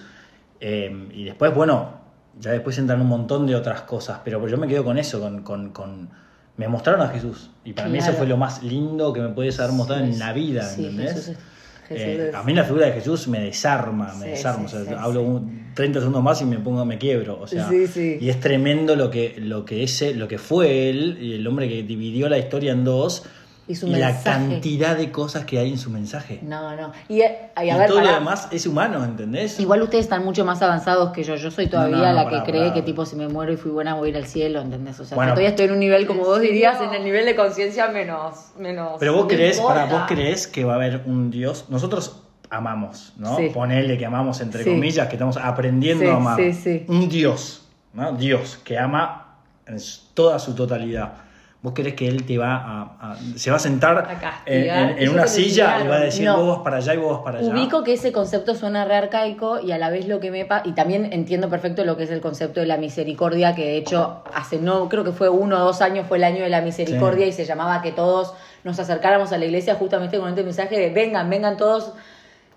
eh, 0.60 1.08
y 1.12 1.24
después, 1.24 1.54
bueno, 1.54 1.98
ya 2.38 2.50
después 2.52 2.76
entran 2.78 3.00
un 3.00 3.06
montón 3.08 3.46
de 3.46 3.56
otras 3.56 3.80
cosas. 3.82 4.20
Pero 4.24 4.46
yo 4.46 4.58
me 4.58 4.68
quedo 4.68 4.84
con 4.84 4.98
eso, 4.98 5.20
con. 5.20 5.42
con- 5.42 5.70
con- 5.70 6.10
me 6.56 6.68
mostraron 6.68 7.00
a 7.00 7.08
Jesús. 7.08 7.50
Y 7.64 7.72
para 7.72 7.88
mí 7.88 7.96
eso 7.96 8.08
Claro. 8.08 8.18
fue 8.18 8.26
lo 8.26 8.36
más 8.36 8.62
lindo 8.62 9.14
que 9.14 9.20
me 9.22 9.30
puedes 9.30 9.58
haber 9.60 9.72
mostrado 9.72 10.04
Sí, 10.04 10.12
en 10.12 10.18
la 10.18 10.32
vida, 10.34 10.62
sí, 10.64 10.82
¿entendés? 10.84 11.12
Jesús 11.14 11.28
es- 11.30 11.38
Eh, 11.92 12.30
a 12.34 12.42
mí 12.44 12.54
la 12.54 12.64
figura 12.64 12.86
de 12.86 12.92
Jesús 12.92 13.26
me 13.28 13.40
desarma, 13.40 14.14
me 14.14 14.24
Sí, 14.26 14.30
desarma. 14.30 14.68
sí, 14.68 14.76
o 14.76 14.84
sea, 14.84 14.88
sí, 14.92 14.96
hablo 14.98 15.20
sí. 15.20 15.26
un 15.26 15.60
30 15.74 15.98
segundos 16.00 16.22
más 16.22 16.40
y 16.40 16.44
me 16.44 16.58
pongo, 16.58 16.84
me 16.84 16.98
quiebro. 16.98 17.38
O 17.40 17.46
sea, 17.46 17.68
y 17.72 18.28
es 18.28 18.40
tremendo 18.40 18.94
lo 18.96 19.10
que, 19.10 19.34
lo 19.38 19.64
que 19.64 19.82
ese, 19.82 20.14
lo 20.14 20.28
que 20.28 20.38
fue 20.38 20.88
él, 20.90 21.18
y 21.20 21.34
el 21.34 21.46
hombre 21.46 21.68
que 21.68 21.82
dividió 21.82 22.28
la 22.28 22.38
historia 22.38 22.72
en 22.72 22.84
dos, 22.84 23.24
Y 23.68 23.76
su 23.76 23.86
la 23.86 24.08
mensaje. 24.08 24.22
cantidad 24.48 24.96
de 24.96 25.12
cosas 25.12 25.44
que 25.44 25.58
hay 25.58 25.70
en 25.70 25.78
su 25.78 25.90
mensaje. 25.90 26.40
No, 26.42 26.74
no. 26.74 26.92
Y, 27.08 27.20
eh, 27.20 27.50
Y, 27.62 27.72
ver, 27.72 27.88
todo 27.88 28.00
lo 28.00 28.12
demás 28.12 28.48
es 28.50 28.66
humano, 28.66 29.04
¿entendés? 29.04 29.60
Igual 29.60 29.82
ustedes 29.82 30.04
están 30.06 30.24
mucho 30.24 30.44
más 30.44 30.60
avanzados 30.62 31.12
que 31.12 31.22
yo. 31.22 31.36
Yo 31.36 31.50
soy 31.52 31.68
todavía 31.68 31.96
No, 31.98 32.06
no, 32.06 32.12
la 32.12 32.28
que 32.28 32.50
cree 32.50 32.72
que 32.72 32.82
tipo 32.82 33.06
si 33.06 33.14
me 33.14 33.28
muero 33.28 33.52
y 33.52 33.56
fui 33.56 33.70
buena 33.70 33.94
voy 33.94 34.08
a 34.08 34.10
ir 34.10 34.16
al 34.16 34.26
cielo, 34.26 34.60
¿entendés? 34.60 34.98
O 34.98 35.04
sea, 35.04 35.14
Bueno. 35.14 35.32
todavía 35.32 35.50
estoy 35.50 35.66
en 35.66 35.72
un 35.72 35.78
nivel, 35.80 36.06
como 36.08 36.20
¿En 36.22 36.26
vos 36.26 36.40
dirías, 36.40 36.80
en 36.80 36.92
el 36.94 37.04
nivel 37.04 37.24
de 37.26 37.36
conciencia 37.36 37.88
menos, 37.88 38.46
menos. 38.58 38.94
Pero 38.98 39.14
vos 39.14 39.26
crees, 39.28 39.60
para 39.60 39.84
vos 39.86 40.02
crees 40.08 40.46
que 40.48 40.64
va 40.64 40.72
a 40.72 40.76
haber 40.76 41.02
un 41.06 41.30
Dios. 41.30 41.66
Nosotros 41.68 42.22
amamos, 42.50 43.12
¿no? 43.18 43.36
Sí. 43.36 43.50
Ponele 43.54 43.96
que 43.96 44.04
amamos 44.06 44.40
entre 44.40 44.64
Sí. 44.64 44.70
comillas, 44.70 45.06
que 45.06 45.14
estamos 45.14 45.36
aprendiendo 45.36 46.04
Sí, 46.04 46.10
a 46.10 46.14
amar. 46.16 46.36
sí, 46.36 46.52
sí. 46.52 46.84
Un 46.88 47.08
Dios, 47.08 47.62
¿no? 47.92 48.12
Dios 48.14 48.58
que 48.64 48.76
ama 48.76 49.36
en 49.66 49.76
toda 50.14 50.40
su 50.40 50.56
totalidad. 50.56 51.12
¿Vos 51.62 51.74
crees 51.74 51.94
que 51.94 52.08
él 52.08 52.24
te 52.24 52.38
va 52.38 52.54
a, 52.56 52.82
a- 53.12 53.16
se 53.36 53.50
va 53.50 53.56
a 53.56 53.60
sentar 53.60 54.08
en, 54.46 54.62
en- 54.64 54.88
en 54.90 54.98
Eso 54.98 55.12
una 55.12 55.26
silla 55.26 55.84
y 55.84 55.88
va 55.88 55.96
a 55.96 56.00
decir 56.00 56.24
No. 56.24 56.38
vos 56.38 56.56
vas 56.56 56.64
para 56.64 56.78
allá 56.78 56.94
y 56.94 56.96
vos 56.96 57.12
vas 57.12 57.20
para 57.22 57.38
allá? 57.40 57.50
Ubico 57.52 57.84
que 57.84 57.92
ese 57.92 58.12
concepto 58.12 58.54
suena 58.54 58.86
re 58.86 58.96
arcaico 58.96 59.60
y 59.60 59.70
a 59.72 59.76
la 59.76 59.90
vez 59.90 60.08
lo 60.08 60.20
que 60.20 60.30
me 60.30 60.46
pasa, 60.46 60.66
y 60.66 60.72
también 60.72 61.12
entiendo 61.12 61.50
perfecto 61.50 61.84
lo 61.84 61.98
que 61.98 62.04
es 62.04 62.10
el 62.10 62.22
concepto 62.22 62.60
de 62.60 62.66
la 62.66 62.78
misericordia, 62.78 63.54
que 63.54 63.62
de 63.66 63.76
hecho 63.76 64.22
hace 64.32 64.58
no, 64.58 64.88
creo 64.88 65.04
que 65.04 65.12
fue 65.12 65.28
uno 65.28 65.56
o 65.56 65.60
dos 65.60 65.82
años 65.82 66.06
fue 66.08 66.16
el 66.16 66.24
año 66.24 66.42
de 66.42 66.48
la 66.48 66.62
misericordia 66.62 67.24
Sí. 67.26 67.28
y 67.30 67.32
se 67.32 67.44
llamaba 67.44 67.82
que 67.82 67.92
todos 67.92 68.32
nos 68.64 68.78
acercáramos 68.80 69.30
a 69.32 69.36
la 69.36 69.44
iglesia 69.44 69.74
justamente 69.74 70.18
con 70.18 70.30
este 70.30 70.42
mensaje 70.44 70.78
de 70.78 70.88
vengan, 70.88 71.28
vengan 71.28 71.58
todos, 71.58 71.92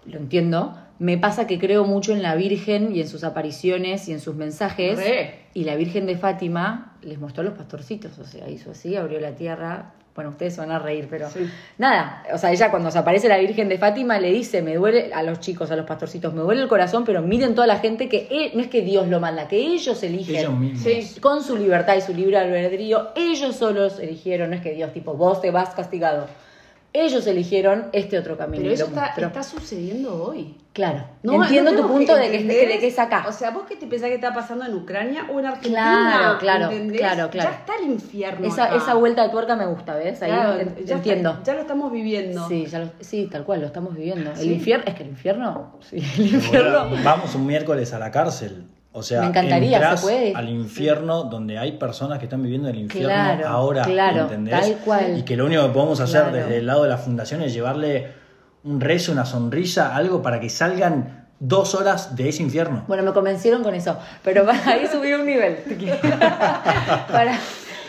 lo 0.06 0.18
entiendo. 0.18 0.78
Me 1.00 1.18
pasa 1.18 1.48
que 1.48 1.60
creo 1.60 1.86
mucho 1.86 2.14
en 2.14 2.22
la 2.22 2.36
Virgen 2.36 2.96
y 2.96 3.02
en 3.02 3.08
sus 3.08 3.24
apariciones 3.24 4.08
y 4.08 4.14
en 4.14 4.20
sus 4.20 4.36
mensajes. 4.36 4.98
Re. 4.98 5.40
Y 5.54 5.64
la 5.66 5.76
Virgen 5.76 6.06
de 6.06 6.16
Fátima 6.18 6.96
les 7.02 7.20
mostró 7.20 7.42
a 7.42 7.46
los 7.46 7.56
pastorcitos, 7.56 8.18
o 8.20 8.26
sea, 8.26 8.50
hizo 8.50 8.72
así, 8.72 8.96
abrió 8.96 9.20
la 9.20 9.32
tierra. 9.32 9.92
Bueno, 10.16 10.30
ustedes 10.30 10.54
se 10.54 10.62
van 10.62 10.70
a 10.72 10.78
reír, 10.78 11.08
pero 11.10 11.28
Sí. 11.32 11.50
nada, 11.80 12.24
o 12.32 12.38
sea, 12.38 12.52
ella 12.52 12.70
cuando 12.70 12.92
se 12.92 13.00
aparece 13.00 13.28
la 13.28 13.40
Virgen 13.40 13.68
de 13.68 13.80
Fátima 13.80 14.20
le 14.20 14.32
dice, 14.32 14.62
me 14.62 14.76
duele 14.76 15.12
a 15.12 15.24
los 15.24 15.40
chicos, 15.40 15.72
a 15.72 15.76
los 15.76 15.88
pastorcitos, 15.88 16.32
me 16.36 16.42
duele 16.42 16.62
el 16.62 16.68
corazón, 16.68 17.04
pero 17.04 17.24
miren 17.24 17.56
toda 17.56 17.66
la 17.66 17.80
gente 17.80 18.08
que 18.10 18.52
no 18.54 18.62
es 18.62 18.68
que 18.68 18.84
Dios 18.84 19.08
lo 19.08 19.20
manda, 19.20 19.48
que 19.48 19.58
ellos 19.58 20.04
eligen. 20.04 20.36
Ellos 20.36 20.58
mismos. 20.60 20.84
Sí. 20.84 21.20
Con 21.20 21.44
su 21.44 21.58
libertad 21.58 21.96
y 21.98 22.02
su 22.02 22.14
libre 22.14 22.38
albedrío, 22.38 23.10
ellos 23.16 23.56
solos 23.56 24.00
eligieron, 24.00 24.52
no 24.52 24.56
es 24.56 24.62
que 24.62 24.74
Dios, 24.76 24.94
tipo, 24.94 25.16
vos 25.16 25.42
te 25.42 25.50
vas 25.50 25.70
castigado. 25.74 26.28
Ellos 26.96 27.26
eligieron 27.26 27.88
este 27.92 28.20
otro 28.20 28.38
camino. 28.38 28.62
Pero 28.62 28.74
eso 28.76 28.86
está, 28.86 29.08
está 29.08 29.42
sucediendo 29.42 30.24
hoy. 30.24 30.56
Claro, 30.74 31.06
No, 31.24 31.44
entiendo 31.44 31.72
no 31.72 31.82
tu 31.82 31.88
punto 31.88 32.14
que 32.16 32.22
de 32.30 32.32
que, 32.32 32.44
de 32.68 32.80
que 32.80 32.88
es 32.88 32.98
acá. 33.00 33.26
O 33.28 33.32
sea, 33.32 33.52
vos 33.52 33.64
qué 33.68 33.76
te 33.76 33.86
pensás 33.88 34.10
que 34.10 34.16
está 34.16 34.34
pasando 34.34 34.66
en 34.66 34.74
Ucrania 34.74 35.28
o 35.32 35.40
en 35.40 35.46
Argentina. 35.48 36.16
Claro, 36.18 36.38
claro, 36.40 36.72
¿entendés? 36.72 37.00
claro, 37.00 37.30
claro. 37.30 37.50
Ya 37.52 37.56
está 37.58 37.74
el 37.84 37.92
infierno. 37.92 38.48
esa, 38.48 38.66
acá. 38.66 38.76
esa 38.78 38.94
vuelta 38.96 39.24
de 39.24 39.30
tuerca 39.30 39.56
me 39.56 39.66
gusta, 39.68 39.96
¿ves? 39.96 40.22
Ahí 40.24 40.32
Claro, 40.32 40.60
en- 40.60 40.76
ya 40.76 40.82
está- 40.82 40.94
entiendo. 40.96 41.40
ya 41.44 41.54
lo 41.54 41.62
estamos 41.62 41.92
viviendo. 41.92 42.48
Sí, 42.48 42.66
ya 42.66 42.80
lo- 42.80 42.92
sí, 43.02 43.28
tal 43.32 43.44
cual, 43.44 43.62
lo 43.62 43.68
estamos 43.68 43.96
viviendo. 43.96 44.32
El 44.32 44.38
Sí. 44.38 44.54
infierno, 44.54 44.86
es 44.88 44.96
que 44.96 45.04
el 45.04 45.10
infierno, 45.10 45.74
sí, 45.82 45.98
el 46.18 46.34
infierno. 46.36 46.90
Vamos 47.04 47.36
un 47.36 47.46
miércoles 47.46 47.94
a 47.94 48.00
la 48.00 48.10
cárcel. 48.10 48.66
O 48.96 49.02
sea, 49.02 49.22
Me 49.22 49.28
encantaría, 49.28 49.78
entrás 49.78 50.00
¿se 50.02 50.06
puede? 50.06 50.34
al 50.36 50.50
infierno 50.50 51.24
donde 51.24 51.58
hay 51.58 51.74
personas 51.74 52.20
que 52.20 52.26
están 52.26 52.44
viviendo 52.44 52.70
el 52.70 52.78
infierno 52.78 53.10
Claro, 53.10 53.48
ahora, 53.48 53.82
claro, 53.84 54.22
¿entendés? 54.22 54.60
tal 54.62 54.74
cual. 54.86 55.18
Y 55.18 55.24
que 55.24 55.36
lo 55.36 55.46
único 55.48 55.64
que 55.64 55.70
podemos 55.74 56.00
hacer 56.00 56.22
Claro. 56.22 56.38
desde 56.38 56.58
el 56.58 56.68
lado 56.68 56.84
de 56.84 56.90
la 56.90 56.98
fundación 56.98 57.42
es 57.42 57.54
llevarle 57.54 58.08
un 58.64 58.80
rezo, 58.80 59.12
una 59.12 59.26
sonrisa, 59.26 59.96
algo 59.96 60.22
para 60.22 60.40
que 60.40 60.50
salgan 60.50 61.26
dos 61.40 61.74
horas 61.76 62.16
de 62.16 62.30
ese 62.30 62.44
infierno. 62.44 62.86
Bueno, 62.88 63.04
me 63.04 63.12
convencieron 63.14 63.64
con 63.64 63.74
eso, 63.74 63.98
pero 64.24 64.46
para 64.46 64.64
ahí 64.70 64.86
subir 64.88 65.16
un 65.16 65.26
nivel. 65.26 65.58
para 67.12 67.38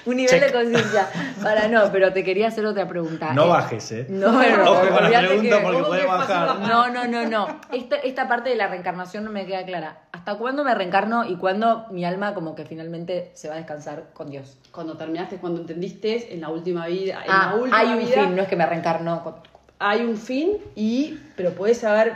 un 0.07 0.17
nivel 0.17 0.31
Check. 0.40 0.47
de 0.47 0.53
conciencia. 0.53 1.09
Para 1.43 1.69
no, 1.69 1.90
pero 1.93 2.12
te 2.12 2.23
quería 2.25 2.49
hacer 2.49 2.64
otra 2.67 2.87
pregunta. 2.88 3.33
No 3.33 3.45
Eh, 3.45 3.49
bajes, 3.49 3.93
¿eh? 3.93 4.07
No, 4.09 4.33
bueno, 4.33 4.62
Ojo 4.71 4.81
con 4.81 4.90
la 4.90 4.97
olvídate 5.07 5.27
pregunta 5.29 5.57
que- 5.59 5.62
porque 5.62 5.77
ojo 5.81 5.88
puede 5.88 6.01
que 6.01 6.07
es 6.07 6.12
fácil 6.12 6.29
bajar. 6.35 6.47
bajar. 6.59 6.69
No, 6.69 6.88
no, 6.90 7.07
no, 7.07 7.29
no. 7.29 7.61
Esta, 7.73 7.97
esta 7.97 8.29
parte 8.29 8.51
de 8.51 8.57
la 8.57 8.67
reencarnación 8.69 9.25
no 9.25 9.31
me 9.31 9.47
queda 9.47 9.64
clara. 9.64 9.99
¿Hasta 10.12 10.37
cuándo 10.37 10.64
me 10.64 10.75
reencarno 10.75 11.25
y 11.27 11.37
cuándo 11.37 11.87
mi 11.90 12.05
alma 12.05 12.35
como 12.35 12.55
que 12.55 12.64
finalmente 12.64 13.31
se 13.35 13.49
va 13.49 13.55
a 13.55 13.59
descansar 13.59 14.05
con 14.14 14.31
Dios? 14.31 14.57
Cuando 14.73 14.97
terminaste, 14.97 15.37
cuando 15.37 15.61
entendiste 15.61 16.33
en 16.35 16.40
la 16.40 16.49
última 16.49 16.87
vida. 16.87 17.23
En 17.25 17.31
Ah, 17.31 17.49
la 17.51 17.55
última 17.57 17.79
hay 17.79 17.88
un 17.88 17.99
vida, 17.99 18.23
fin, 18.25 18.37
no 18.37 18.43
es 18.43 18.49
que 18.49 18.57
me 18.57 18.64
reencarno. 18.67 19.23
con- 19.23 19.35
Hay 19.81 20.03
un 20.03 20.17
fin, 20.17 20.57
y, 20.77 21.19
pero 21.37 21.51
puedes 21.51 21.83
haber 21.85 22.14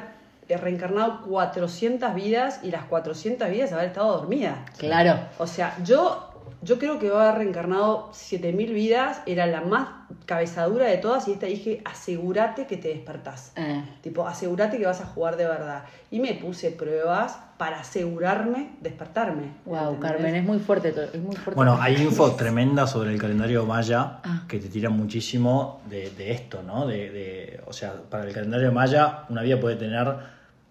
reencarnado 0.49 1.21
400 1.29 2.15
vidas 2.15 2.61
y 2.63 2.71
las 2.71 2.85
400 2.85 3.51
vidas 3.51 3.73
haber 3.73 3.87
estado 3.87 4.17
dormida. 4.17 4.65
Claro. 4.79 5.19
O 5.39 5.47
sea, 5.47 5.77
yo, 5.85 6.28
yo 6.63 6.79
creo 6.79 6.99
que 6.99 7.11
va 7.11 7.25
a 7.25 7.29
haber 7.31 7.39
reencarnado 7.43 8.11
7000 8.13 8.73
vidas, 8.73 9.21
era 9.27 9.47
la 9.47 9.61
más 9.61 9.89
cabezadura 10.27 10.87
de 10.87 10.97
todas, 10.99 11.29
y 11.29 11.33
esta 11.33 11.47
dije, 11.47 11.81
asegúrate 11.85 12.67
que 12.67 12.77
te 12.77 12.89
despertás. 12.89 13.53
Eh, 13.57 13.83
Tipo, 14.03 14.27
asegúrate 14.27 14.79
que 14.79 14.87
vas 14.87 15.01
a 15.01 15.07
jugar 15.07 15.37
de 15.37 15.47
verdad. 15.47 15.85
Y 16.11 16.21
me 16.21 16.35
puse 16.35 16.71
pruebas 16.71 17.39
para 17.59 17.81
asegurarme 17.81 18.71
despertarme. 18.81 19.53
wow, 19.67 19.95
¿entendés? 19.95 20.11
Carmen, 20.13 20.35
es 20.37 20.45
muy 20.45 20.59
fuerte 20.61 20.93
todo. 20.93 21.05
Es 21.05 21.21
muy 21.21 21.35
fuerte. 21.37 21.57
Bueno, 21.57 21.77
hay 21.81 21.97
info 21.97 22.31
tremenda 22.33 22.87
sobre 22.87 23.13
el 23.13 23.21
calendario 23.21 23.65
maya 23.67 24.19
Ah. 24.25 24.45
que 24.49 24.59
te 24.59 24.69
tira 24.69 24.91
muchísimo 24.91 25.81
de, 25.91 26.11
de 26.11 26.31
esto, 26.33 26.63
¿no? 26.63 26.87
De, 26.87 27.11
de- 27.11 27.61
o 27.67 27.73
sea, 27.73 27.95
para 28.09 28.25
el 28.25 28.33
calendario 28.33 28.71
maya 28.73 29.25
una 29.29 29.43
vida 29.43 29.59
puede 29.61 29.77
tener 29.77 30.07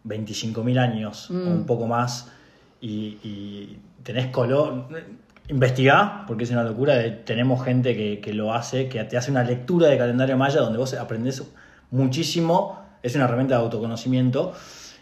25.000 0.05 0.79
años 0.79 1.29
o 1.29 1.33
Mm. 1.33 1.47
un 1.51 1.65
poco 1.65 1.87
más 1.87 2.29
y, 2.81 3.17
y 3.23 3.79
tenés 4.03 4.27
color... 4.27 4.85
Investigá, 5.49 6.25
porque 6.27 6.43
es 6.43 6.51
una 6.51 6.63
locura. 6.63 6.95
de- 6.95 7.11
tenemos 7.11 7.63
gente 7.63 7.95
que, 7.95 8.19
que 8.19 8.33
lo 8.33 8.53
hace, 8.53 8.89
que 8.89 9.03
te 9.05 9.17
hace 9.17 9.31
una 9.31 9.43
lectura 9.43 9.87
de 9.87 9.97
calendario 9.97 10.37
maya 10.37 10.59
donde 10.59 10.77
vos 10.77 10.93
aprendés 10.93 11.41
muchísimo. 11.91 12.81
Es 13.01 13.15
una 13.15 13.25
herramienta 13.25 13.55
de 13.55 13.61
autoconocimiento. 13.61 14.53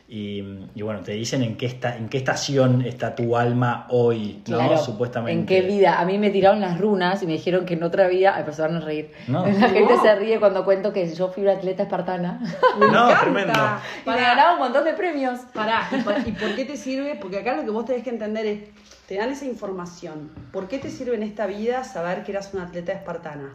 Y, 0.08 0.44
y 0.76 0.84
bueno, 0.84 1.00
te 1.02 1.14
dicen 1.14 1.42
en 1.42 1.58
qué, 1.58 1.66
está, 1.66 1.98
en 1.98 2.10
qué 2.10 2.18
estación 2.18 2.84
está 2.84 3.16
tu 3.16 3.36
alma 3.36 3.88
hoy, 3.90 4.44
¿no? 4.48 4.58
Claro, 4.58 4.78
Supuestamente. 4.78 5.40
¿En 5.40 5.46
qué 5.48 5.68
vida? 5.68 6.00
A 6.00 6.06
mí 6.06 6.20
me 6.20 6.30
tiraron 6.30 6.62
las 6.62 6.80
runas 6.80 7.24
y 7.24 7.26
me 7.26 7.34
dijeron 7.34 7.66
que 7.66 7.74
en 7.74 7.82
otra 7.82 8.08
vida. 8.08 8.36
Ay, 8.36 8.44
van 8.56 8.76
a 8.76 8.80
reír. 8.82 9.12
No. 9.28 9.44
La 9.48 9.70
gente 9.70 9.96
No. 9.96 10.02
se 10.04 10.16
ríe 10.16 10.40
cuando 10.40 10.64
cuento 10.64 10.94
que 10.94 11.12
yo 11.12 11.30
fui 11.30 11.42
una 11.42 11.54
atleta 11.54 11.84
espartana. 11.84 12.40
Me 12.80 12.86
No, 12.88 13.06
encanta. 13.10 13.22
tremendo. 13.22 13.54
y 13.54 13.58
me 13.58 14.04
Pará, 14.06 14.22
ganaba 14.22 14.54
un 14.54 14.60
montón 14.60 14.84
de 14.86 14.94
premios. 14.94 15.40
pará. 15.54 15.88
¿Y 15.92 16.02
por, 16.02 16.14
y 16.28 16.32
por 16.34 16.56
qué 16.56 16.66
te 16.66 16.78
sirve? 16.78 17.16
Porque 17.20 17.40
acá 17.40 17.56
lo 17.56 17.64
que 17.64 17.72
vos 17.72 17.86
tenés 17.86 18.04
que 18.04 18.12
entender 18.12 18.46
es, 18.46 18.60
te 19.08 19.16
dan 19.16 19.32
esa 19.32 19.46
información. 19.46 20.30
¿Por 20.52 20.68
qué 20.68 20.78
te 20.78 20.92
sirve 20.92 21.16
en 21.16 21.24
esta 21.24 21.48
vida 21.48 21.84
saber 21.84 22.24
que 22.24 22.32
eras 22.32 22.54
una 22.54 22.66
atleta 22.66 22.92
espartana? 22.92 23.54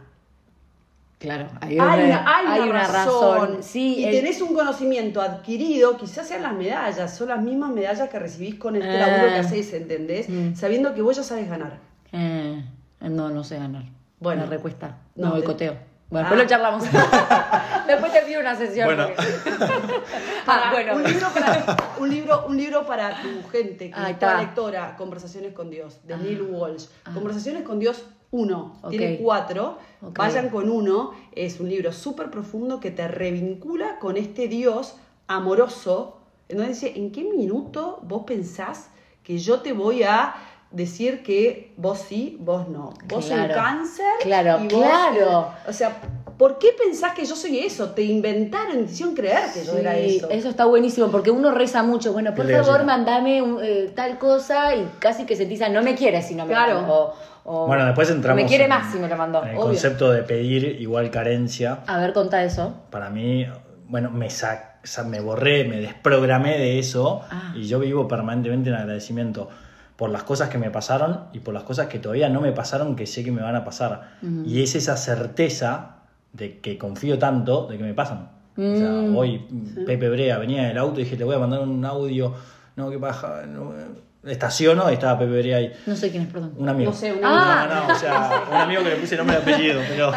Claro, 1.21 1.45
hay 1.61 1.77
Hay 1.79 2.03
una, 2.05 2.25
hay 2.37 2.59
una 2.61 2.87
razón. 2.87 3.61
Sí, 3.61 3.97
y 3.99 4.05
el- 4.05 4.11
tenés 4.15 4.41
un 4.41 4.55
conocimiento 4.55 5.21
adquirido, 5.21 5.95
quizás 5.95 6.27
sean 6.27 6.41
las 6.41 6.53
medallas, 6.53 7.15
son 7.15 7.27
las 7.29 7.39
mismas 7.39 7.69
medallas 7.69 8.09
que 8.09 8.17
recibís 8.17 8.55
con 8.55 8.75
este 8.75 8.89
Ah. 8.89 9.07
laburo 9.07 9.27
que 9.33 9.39
haces, 9.39 9.71
¿entendés? 9.73 10.27
Mm. 10.27 10.55
Sabiendo 10.55 10.95
que 10.95 11.03
vos 11.03 11.15
ya 11.15 11.21
sabes 11.23 11.47
ganar. 11.47 11.77
Eh, 12.11 12.65
no, 13.01 13.29
no 13.29 13.43
sé 13.43 13.57
ganar. 13.59 13.83
Bueno. 14.19 14.41
me 14.43 14.47
recuesta. 14.49 14.97
No, 15.15 15.27
No, 15.27 15.33
te- 15.33 15.37
boicoteo. 15.41 15.75
Bueno, 16.09 16.27
Ah. 16.27 16.29
después 16.31 16.41
lo 16.43 16.49
charlamos. 16.49 16.83
después 17.87 18.11
te 18.13 18.21
pido 18.23 18.39
una 18.41 18.55
sesión. 18.55 18.87
Bueno. 18.87 19.07
ah, 19.15 20.43
Para- 20.45 20.71
bueno. 20.71 20.95
un, 20.95 21.03
libro 21.03 21.27
para, 21.33 21.77
un, 21.99 22.09
libro, 22.09 22.45
un 22.47 22.57
libro 22.57 22.85
para 22.85 23.21
tu 23.21 23.47
gente, 23.51 23.91
que 23.91 23.99
es 24.01 24.37
lectora, 24.39 24.95
Conversaciones 24.97 25.53
con 25.53 25.69
Dios, 25.69 25.99
de 26.03 26.15
Ah. 26.15 26.17
Neil 26.17 26.41
Walsh. 26.41 26.85
Ah. 27.05 27.11
Conversaciones 27.13 27.61
con 27.63 27.77
Dios 27.79 28.05
1, 28.31 28.75
Ok. 28.81 28.89
tiene 28.89 29.17
cuatro. 29.17 29.77
Vayan 30.01 30.49
con 30.49 30.69
uno, 30.69 31.11
es 31.33 31.59
un 31.59 31.69
libro 31.69 31.91
súper 31.91 32.31
profundo 32.31 32.79
que 32.79 32.89
te 32.91 33.07
revincula 33.07 33.99
con 33.99 34.17
este 34.17 34.47
Dios 34.47 34.95
amoroso, 35.27 36.17
en 36.49 36.57
donde 36.57 36.73
dice, 36.73 36.93
¿en 36.97 37.11
qué 37.11 37.23
minuto 37.23 37.99
vos 38.03 38.23
pensás 38.25 38.89
que 39.23 39.37
yo 39.37 39.61
te 39.61 39.73
voy 39.73 40.03
a 40.03 40.33
decir 40.71 41.21
que 41.23 41.73
vos 41.77 41.99
sí, 41.99 42.37
vos 42.39 42.67
no? 42.67 42.93
Vos 43.07 43.25
sos 43.25 43.31
un 43.37 43.45
Claro. 43.45 43.53
cáncer. 43.53 44.05
Claro, 44.21 44.63
y 44.63 44.67
vos- 44.67 44.81
claro. 44.83 45.47
O 45.67 45.73
sea, 45.73 46.01
¿por 46.41 46.57
qué 46.57 46.69
pensás 46.75 47.13
que 47.13 47.23
yo 47.23 47.35
soy 47.35 47.59
eso? 47.59 47.91
Te 47.91 48.01
inventaron, 48.01 48.85
te 48.87 48.91
hicieron 48.91 49.13
creer 49.13 49.41
que 49.53 49.63
yo 49.63 49.77
era 49.77 49.93
Sí, 49.93 50.19
eso. 50.31 50.49
está 50.49 50.65
buenísimo 50.65 51.09
porque 51.11 51.29
uno 51.29 51.51
reza 51.51 51.83
mucho. 51.83 52.13
Bueno, 52.13 52.33
por 52.33 52.47
Qué 52.47 52.57
favor, 52.57 52.83
mandame 52.83 53.43
un, 53.43 53.59
eh, 53.63 53.91
tal 53.95 54.17
cosa 54.17 54.75
y 54.75 54.89
casi 54.97 55.27
que 55.27 55.35
sentís, 55.35 55.61
no 55.69 55.83
me 55.83 55.93
quieres 55.93 56.25
si 56.25 56.33
no 56.33 56.45
me 56.47 56.53
Claro. 56.53 56.77
manda", 56.77 56.93
o, 56.93 57.13
o- 57.43 57.67
Bueno, 57.67 57.85
después 57.85 58.09
entramos 58.09 58.41
Me 58.41 58.47
quiere 58.49 58.63
en- 58.63 58.71
más 58.71 58.91
si 58.91 58.97
me 58.97 59.07
lo 59.07 59.15
mandó. 59.15 59.43
En 59.43 59.49
el 59.49 59.55
obvio. 59.57 59.65
concepto 59.67 60.11
de 60.11 60.23
pedir 60.23 60.81
igual 60.81 61.11
carencia. 61.11 61.81
A 61.85 61.99
ver, 61.99 62.11
contá 62.11 62.43
eso. 62.43 62.73
Para 62.89 63.11
mí, 63.11 63.45
bueno, 63.85 64.09
me, 64.09 64.31
sa- 64.31 64.79
me 65.05 65.19
borré, 65.19 65.65
me 65.65 65.77
desprogramé 65.77 66.57
de 66.57 66.79
eso 66.79 67.21
Ah. 67.29 67.53
y 67.55 67.67
yo 67.67 67.77
vivo 67.77 68.07
permanentemente 68.07 68.71
en 68.71 68.77
agradecimiento 68.77 69.47
por 69.95 70.09
las 70.09 70.23
cosas 70.23 70.49
que 70.49 70.57
me 70.57 70.71
pasaron 70.71 71.25
y 71.33 71.39
por 71.41 71.53
las 71.53 71.61
cosas 71.61 71.85
que 71.85 71.99
todavía 71.99 72.29
no 72.29 72.41
me 72.41 72.51
pasaron 72.51 72.95
que 72.95 73.05
sé 73.05 73.23
que 73.23 73.31
me 73.31 73.43
van 73.43 73.55
a 73.55 73.63
pasar. 73.63 74.13
Ujú. 74.23 74.41
Y 74.43 74.63
es 74.63 74.73
esa 74.73 74.97
certeza 74.97 75.97
de 76.33 76.59
que 76.59 76.77
confío 76.77 77.17
tanto 77.19 77.67
de 77.67 77.77
que 77.77 77.83
me 77.83 77.93
pasan. 77.93 78.29
O 78.57 78.75
sea, 78.75 78.89
Mm. 78.89 79.15
hoy 79.15 79.45
Pepe 79.85 80.09
Brea 80.09 80.37
venía 80.37 80.63
del 80.67 80.77
auto 80.77 80.99
y 80.99 81.03
dije, 81.03 81.15
le 81.17 81.23
voy 81.25 81.35
a 81.35 81.39
mandar 81.39 81.61
un 81.61 81.83
audio, 81.85 82.33
no, 82.75 82.89
que 82.89 82.97
baja, 82.97 83.43
no, 83.47 83.73
eh, 83.77 83.85
estaciono 84.31 84.89
y 84.91 84.93
estaba 84.93 85.17
Pepe 85.19 85.39
Brea 85.39 85.57
ahí. 85.57 85.73
No 85.87 85.95
sé 85.95 86.11
quién 86.11 86.23
es, 86.23 86.29
perdón. 86.29 86.53
Un 86.57 86.69
amigo. 86.69 86.91
No 86.91 86.97
sé, 86.97 87.11
un 87.13 87.19
Ah. 87.23 87.67
No, 87.69 87.87
no, 87.87 87.93
o 87.93 87.95
sea, 87.97 88.43
un 88.51 88.57
amigo 88.57 88.83
que 88.83 88.89
le 88.89 88.95
puse 88.97 89.15
nombre 89.17 89.37
y 89.37 89.41
apellido, 89.41 89.81
pero. 89.89 90.11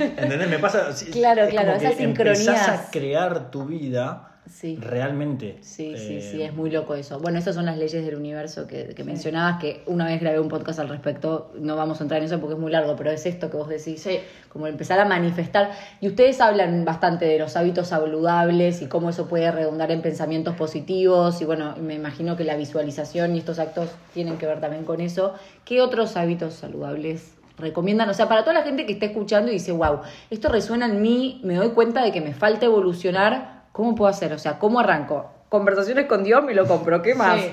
¿Entendés? 0.00 0.48
Me 0.48 0.58
pasa. 0.58 0.92
sí, 0.92 1.10
Claro, 1.10 1.42
es 1.42 1.50
claro, 1.50 1.68
como 1.68 1.78
que 1.80 1.86
esas 1.86 1.98
sincronías. 1.98 2.38
Empezás 2.48 2.68
a 2.88 2.90
crear 2.90 3.50
tu 3.50 3.64
vida 3.66 4.30
Sí. 4.50 4.76
realmente. 4.80 5.56
Sí, 5.62 5.94
sí, 5.96 6.16
Eh, 6.16 6.20
sí, 6.20 6.42
es 6.42 6.54
muy 6.54 6.70
loco 6.70 6.94
eso. 6.94 7.18
Bueno, 7.18 7.38
esas 7.38 7.54
son 7.54 7.66
las 7.66 7.78
leyes 7.78 8.04
del 8.04 8.14
universo 8.16 8.66
que, 8.66 8.94
que 8.94 9.02
mencionabas, 9.04 9.58
que 9.60 9.82
una 9.86 10.06
vez 10.06 10.20
grabé 10.20 10.38
un 10.40 10.48
podcast 10.48 10.78
al 10.80 10.88
respecto, 10.88 11.52
no 11.58 11.76
vamos 11.76 12.00
a 12.00 12.04
entrar 12.04 12.20
en 12.20 12.26
eso 12.26 12.38
porque 12.40 12.54
es 12.54 12.60
muy 12.60 12.70
largo, 12.70 12.94
pero 12.96 13.10
es 13.10 13.24
esto 13.26 13.50
que 13.50 13.56
vos 13.56 13.68
decís, 13.68 14.00
Sí. 14.02 14.18
como 14.52 14.66
empezar 14.66 15.00
a 15.00 15.04
manifestar. 15.04 15.70
Y 16.00 16.08
ustedes 16.08 16.40
hablan 16.40 16.84
bastante 16.84 17.24
de 17.24 17.38
los 17.38 17.56
hábitos 17.56 17.88
saludables 17.88 18.82
y 18.82 18.86
cómo 18.86 19.10
eso 19.10 19.28
puede 19.28 19.50
redundar 19.50 19.90
en 19.90 20.02
pensamientos 20.02 20.54
positivos, 20.56 21.40
y 21.40 21.44
bueno, 21.44 21.74
me 21.80 21.94
imagino 21.94 22.36
que 22.36 22.44
la 22.44 22.56
visualización 22.56 23.34
y 23.34 23.38
estos 23.38 23.58
actos 23.58 23.90
tienen 24.12 24.36
que 24.38 24.46
ver 24.46 24.60
también 24.60 24.84
con 24.84 25.00
eso. 25.00 25.34
¿Qué 25.64 25.80
otros 25.80 26.16
hábitos 26.16 26.54
saludables 26.54 27.32
recomiendan? 27.58 28.08
O 28.10 28.14
sea, 28.14 28.28
para 28.28 28.42
toda 28.42 28.54
la 28.54 28.62
gente 28.62 28.84
que 28.86 28.92
está 28.92 29.06
escuchando 29.06 29.50
y 29.50 29.54
dice, 29.54 29.72
wow, 29.72 30.00
esto 30.30 30.48
resuena 30.48 30.86
en 30.86 31.00
mí, 31.02 31.40
me 31.44 31.54
doy 31.54 31.70
cuenta 31.70 32.02
de 32.04 32.12
que 32.12 32.20
me 32.20 32.34
falta 32.34 32.66
evolucionar, 32.66 33.63
¿cómo 33.74 33.94
puedo 33.94 34.08
hacer? 34.08 34.32
O 34.32 34.38
sea, 34.38 34.58
¿cómo 34.58 34.78
arranco? 34.80 35.26
Conversaciones 35.50 36.06
con 36.06 36.22
Dios, 36.24 36.42
me 36.44 36.54
lo 36.54 36.64
compro, 36.66 37.02
¿qué 37.02 37.14
más? 37.14 37.40
Sí. 37.40 37.50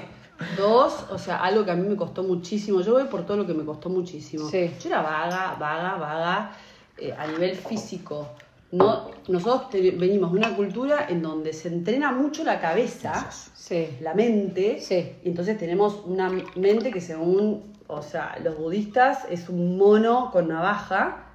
Dos, 0.58 1.06
o 1.12 1.18
sea, 1.18 1.38
algo 1.44 1.66
que 1.66 1.72
a 1.72 1.76
mí 1.76 1.88
me 1.88 1.96
costó 1.96 2.24
muchísimo. 2.24 2.80
Yo 2.82 2.94
voy 2.94 3.04
por 3.06 3.26
todo 3.26 3.38
lo 3.38 3.46
que 3.48 3.54
me 3.54 3.66
costó 3.66 3.90
muchísimo. 3.90 4.48
Sí. 4.50 4.72
Yo 4.80 4.90
era 4.90 5.02
vaga, 5.02 5.56
vaga, 5.60 5.96
vaga 5.98 6.52
eh, 6.98 7.14
a 7.18 7.28
nivel 7.28 7.56
físico. 7.56 8.28
No, 8.72 9.10
nosotros 9.28 9.70
te- 9.70 9.92
venimos 9.92 10.32
de 10.32 10.38
una 10.38 10.56
cultura 10.56 11.08
en 11.10 11.22
donde 11.22 11.54
se 11.54 11.68
entrena 11.68 12.12
mucho 12.12 12.44
la 12.44 12.60
cabeza, 12.62 13.28
Sí. 13.54 13.98
la 14.02 14.14
mente. 14.14 14.80
Sí. 14.80 15.16
Y 15.24 15.30
entonces 15.30 15.58
tenemos 15.58 16.02
una 16.06 16.30
mente 16.56 16.92
que 16.92 17.02
según, 17.02 17.74
o 17.88 18.02
sea, 18.02 18.38
los 18.44 18.58
budistas 18.58 19.26
es 19.30 19.50
un 19.50 19.78
mono 19.78 20.30
con 20.32 20.48
navaja, 20.48 21.31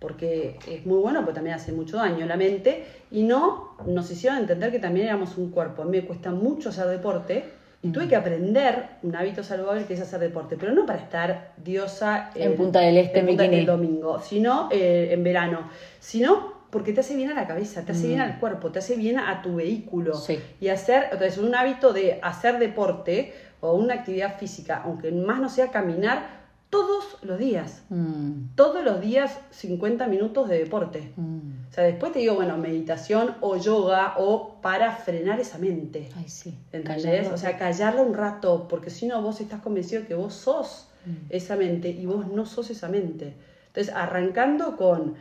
porque 0.00 0.58
es 0.66 0.86
muy 0.86 0.98
bueno, 0.98 1.20
pero 1.20 1.34
también 1.34 1.56
hace 1.56 1.72
mucho 1.72 1.98
daño 1.98 2.26
la 2.26 2.36
mente. 2.36 2.84
Y 3.10 3.22
no, 3.22 3.76
nos 3.86 4.10
hicieron 4.10 4.38
entender 4.38 4.72
que 4.72 4.78
también 4.78 5.06
éramos 5.06 5.36
un 5.36 5.50
cuerpo. 5.50 5.82
A 5.82 5.84
mí 5.84 5.98
me 5.98 6.06
cuesta 6.06 6.30
mucho 6.30 6.70
hacer 6.70 6.86
deporte. 6.86 7.44
Y 7.82 7.88
tuve 7.92 8.08
que 8.08 8.16
aprender 8.16 8.88
un 9.02 9.16
hábito 9.16 9.42
saludable 9.42 9.84
que 9.84 9.94
es 9.94 10.00
hacer 10.02 10.20
deporte, 10.20 10.56
pero 10.58 10.72
no 10.72 10.84
para 10.84 10.98
estar 10.98 11.54
diosa 11.56 12.30
En 12.34 12.54
Punta 12.54 12.80
del 12.80 12.98
Este, 12.98 13.20
en 13.20 13.26
Punta 13.26 13.44
del 13.44 13.64
domingo, 13.64 14.20
sino 14.20 14.68
eh, 14.70 15.08
en 15.12 15.24
verano, 15.24 15.70
sino 15.98 16.60
porque 16.68 16.92
te 16.92 17.00
hace 17.00 17.16
bien 17.16 17.30
a 17.30 17.34
la 17.34 17.46
cabeza, 17.46 17.82
te 17.82 17.92
hace 17.92 18.06
bien 18.06 18.20
al 18.20 18.38
cuerpo, 18.38 18.70
te 18.70 18.80
hace 18.80 18.96
bien 18.96 19.18
a 19.18 19.40
tu 19.40 19.56
vehículo. 19.56 20.14
Mm. 20.14 20.20
Sí. 20.20 20.38
Y 20.60 20.68
hacer, 20.68 21.04
entonces, 21.04 21.38
un 21.38 21.54
hábito 21.54 21.94
de 21.94 22.18
hacer 22.22 22.58
deporte 22.58 23.32
o 23.60 23.72
una 23.74 23.94
actividad 23.94 24.38
física, 24.38 24.82
aunque 24.84 25.10
más 25.10 25.40
no 25.40 25.48
sea 25.48 25.70
caminar, 25.70 26.39
todos 26.70 27.04
los 27.22 27.38
días. 27.38 27.82
Mm, 27.90 28.54
Todos 28.54 28.84
los 28.84 29.00
días 29.00 29.38
50 29.50 30.06
minutos 30.06 30.48
de 30.48 30.58
deporte. 30.58 31.12
mm. 31.16 31.40
O 31.70 31.72
sea, 31.72 31.84
después 31.84 32.12
te 32.12 32.20
digo, 32.20 32.34
bueno, 32.34 32.56
meditación 32.56 33.34
o 33.40 33.56
yoga 33.56 34.14
o 34.18 34.56
para 34.62 34.94
frenar 34.96 35.38
esa 35.40 35.58
mente. 35.58 36.08
Ay, 36.16 36.28
sí. 36.28 36.56
¿Entendés? 36.72 37.04
Callarlo. 37.04 37.34
O 37.34 37.38
sea, 37.38 37.58
callarla 37.58 38.02
un 38.02 38.14
rato, 38.14 38.66
porque 38.68 38.90
si 38.90 39.06
no 39.06 39.20
vos 39.22 39.40
estás 39.40 39.60
convencido 39.60 40.06
que 40.06 40.14
vos 40.14 40.34
sos 40.34 40.86
Mm. 41.06 41.12
esa 41.30 41.56
mente 41.56 41.88
y 41.88 42.04
vos 42.06 42.26
no 42.26 42.44
sos 42.44 42.68
esa 42.70 42.88
mente. 42.88 43.34
Entonces, 43.68 43.94
arrancando 43.94 44.76
con, 44.76 45.14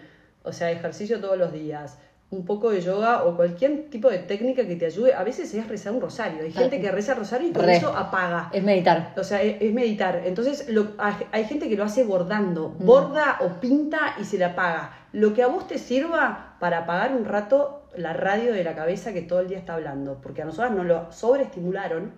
o 0.43 0.51
sea, 0.51 0.71
ejercicio 0.71 1.21
todos 1.21 1.37
los 1.37 1.53
días, 1.53 1.97
un 2.31 2.45
poco 2.45 2.69
de 2.69 2.79
yoga 2.81 3.23
o 3.23 3.35
cualquier 3.35 3.89
tipo 3.89 4.07
de 4.09 4.19
técnica 4.19 4.67
que 4.67 4.75
te 4.75 4.85
ayude, 4.85 5.15
a 5.15 5.23
veces 5.23 5.51
es 5.55 5.67
rezar 5.67 5.93
un 5.93 6.01
rosario. 6.01 6.43
Hay 6.43 6.51
gente 6.51 6.79
que 6.79 6.91
reza 6.91 7.15
rosario 7.15 7.47
y 7.47 7.51
con 7.51 7.65
Re. 7.65 7.77
eso 7.77 7.95
apaga. 7.95 8.49
Es 8.53 8.63
meditar. 8.63 9.13
O 9.17 9.23
sea, 9.23 9.41
es, 9.41 9.59
es 9.59 9.73
meditar. 9.73 10.21
Entonces, 10.25 10.69
lo- 10.69 10.89
hay 10.99 11.15
hay 11.31 11.45
gente 11.45 11.67
que 11.67 11.75
lo 11.75 11.83
hace 11.85 12.03
bordando. 12.03 12.75
Mm. 12.77 12.85
Borda 12.85 13.37
o 13.41 13.59
pinta 13.59 14.15
y 14.21 14.25
se 14.25 14.37
la 14.37 14.47
apaga. 14.49 14.93
Lo 15.11 15.33
que 15.33 15.41
a 15.41 15.47
vos 15.47 15.67
te 15.67 15.79
sirva 15.79 16.55
para 16.59 16.79
apagar 16.79 17.15
un 17.15 17.25
rato 17.25 17.83
la 17.95 18.13
radio 18.13 18.53
de 18.53 18.63
la 18.63 18.75
cabeza 18.75 19.11
que 19.11 19.23
todo 19.23 19.39
el 19.39 19.47
día 19.47 19.57
está 19.57 19.73
hablando. 19.73 20.19
Porque 20.21 20.43
a 20.43 20.45
nosotras 20.45 20.71
nos 20.71 20.85
lo 20.85 21.11
sobreestimularon 21.11 22.11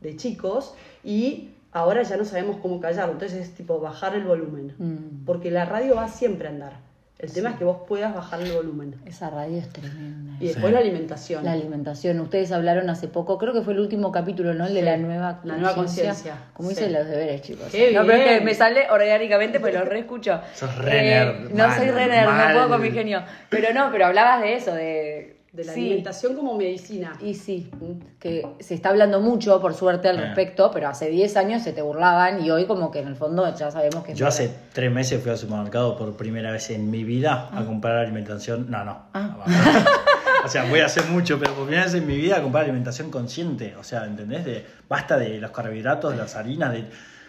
de 0.00 0.16
chicos 0.16 0.74
y 1.04 1.50
ahora 1.72 2.02
ya 2.04 2.16
no 2.16 2.24
sabemos 2.24 2.56
cómo 2.62 2.80
callarlo. 2.80 3.12
Entonces 3.12 3.38
es 3.48 3.54
tipo 3.54 3.80
bajar 3.80 4.14
el 4.14 4.24
volumen. 4.24 4.74
Mm. 4.78 5.24
Porque 5.26 5.50
la 5.50 5.66
radio 5.66 5.96
va 5.96 6.08
siempre 6.08 6.48
a 6.48 6.50
andar. 6.52 6.91
El 7.22 7.32
tema 7.32 7.50
es 7.50 7.56
que 7.56 7.62
vos 7.64 7.78
puedas 7.86 8.12
bajar 8.12 8.42
el 8.42 8.50
volumen. 8.50 8.96
Esa 9.06 9.30
radio 9.30 9.56
es 9.58 9.68
tremenda. 9.68 10.32
Y 10.40 10.46
después 10.48 10.66
Sí. 10.66 10.72
la 10.72 10.78
alimentación. 10.80 11.44
La 11.44 11.52
alimentación. 11.52 12.18
Ustedes 12.18 12.50
hablaron 12.50 12.90
hace 12.90 13.06
poco, 13.06 13.38
creo 13.38 13.52
que 13.52 13.62
fue 13.62 13.74
el 13.74 13.78
último 13.78 14.10
capítulo, 14.10 14.54
¿no? 14.54 14.66
El 14.66 14.74
de 14.74 14.82
la 14.82 14.96
nueva 14.96 15.38
La 15.44 15.54
nueva 15.54 15.74
conciencia. 15.76 16.12
conciencia. 16.14 16.34
Como 16.52 16.68
Sí. 16.70 16.74
hice 16.74 16.90
los 16.90 17.06
deberes, 17.06 17.42
chicos. 17.42 17.68
Qué 17.70 17.92
no, 17.92 18.04
pero 18.04 18.18
es 18.18 18.38
que 18.40 18.44
me 18.44 18.54
sale 18.54 18.90
orgánicamente, 18.90 19.60
pues 19.60 19.72
lo 19.72 19.84
reescucho. 19.84 20.40
Sos 20.52 20.76
re 20.78 21.00
nerd, 21.02 21.50
No 21.52 21.68
mal, 21.68 21.78
soy 21.78 21.90
re 21.90 22.06
nerd, 22.08 22.28
no 22.28 22.52
puedo 22.54 22.68
con 22.70 22.82
mi 22.82 22.90
genio. 22.90 23.22
Pero 23.48 23.72
no, 23.72 23.92
pero 23.92 24.06
hablabas 24.06 24.42
de 24.42 24.54
eso, 24.56 24.74
de. 24.74 25.36
De 25.52 25.64
la 25.64 25.74
sí. 25.74 25.80
alimentación 25.80 26.34
como 26.34 26.56
medicina. 26.56 27.12
Y 27.20 27.34
sí, 27.34 27.70
que 28.18 28.46
se 28.60 28.72
está 28.74 28.88
hablando 28.88 29.20
mucho, 29.20 29.60
por 29.60 29.74
suerte, 29.74 30.08
al 30.08 30.18
Eh. 30.18 30.22
respecto, 30.22 30.70
pero 30.72 30.88
hace 30.88 31.10
10 31.10 31.36
años 31.36 31.62
se 31.62 31.74
te 31.74 31.82
burlaban 31.82 32.42
y 32.42 32.50
hoy 32.50 32.64
como 32.66 32.90
que 32.90 33.00
en 33.00 33.08
el 33.08 33.16
fondo 33.16 33.54
ya 33.54 33.70
sabemos 33.70 34.02
que... 34.02 34.14
Yo 34.14 34.26
hace 34.26 34.50
tres 34.72 34.90
meses 34.90 35.20
fui 35.22 35.30
al 35.30 35.36
supermercado 35.36 35.96
por 35.98 36.16
primera 36.16 36.50
vez 36.52 36.70
en 36.70 36.90
mi 36.90 37.04
vida 37.04 37.50
a 37.52 37.64
comprar 37.66 37.96
alimentación. 37.98 38.70
No, 38.70 38.82
no. 38.82 39.02
Ah. 39.12 39.36
o 40.46 40.48
sea, 40.48 40.64
voy 40.70 40.80
a 40.80 40.86
hacer 40.86 41.04
mucho, 41.10 41.38
pero 41.38 41.52
por 41.52 41.64
primera 41.66 41.84
vez 41.84 41.94
en 41.94 42.06
mi 42.06 42.16
vida 42.16 42.38
a 42.38 42.42
comprar 42.42 42.64
alimentación 42.64 43.10
consciente. 43.10 43.76
O 43.76 43.84
sea, 43.84 44.06
¿entendés? 44.06 44.46
De, 44.46 44.64
basta 44.88 45.18
de 45.18 45.38
los 45.38 45.50
carbohidratos, 45.50 46.12
de 46.12 46.16
las 46.16 46.34
harinas, 46.34 46.72
de. 46.72 46.84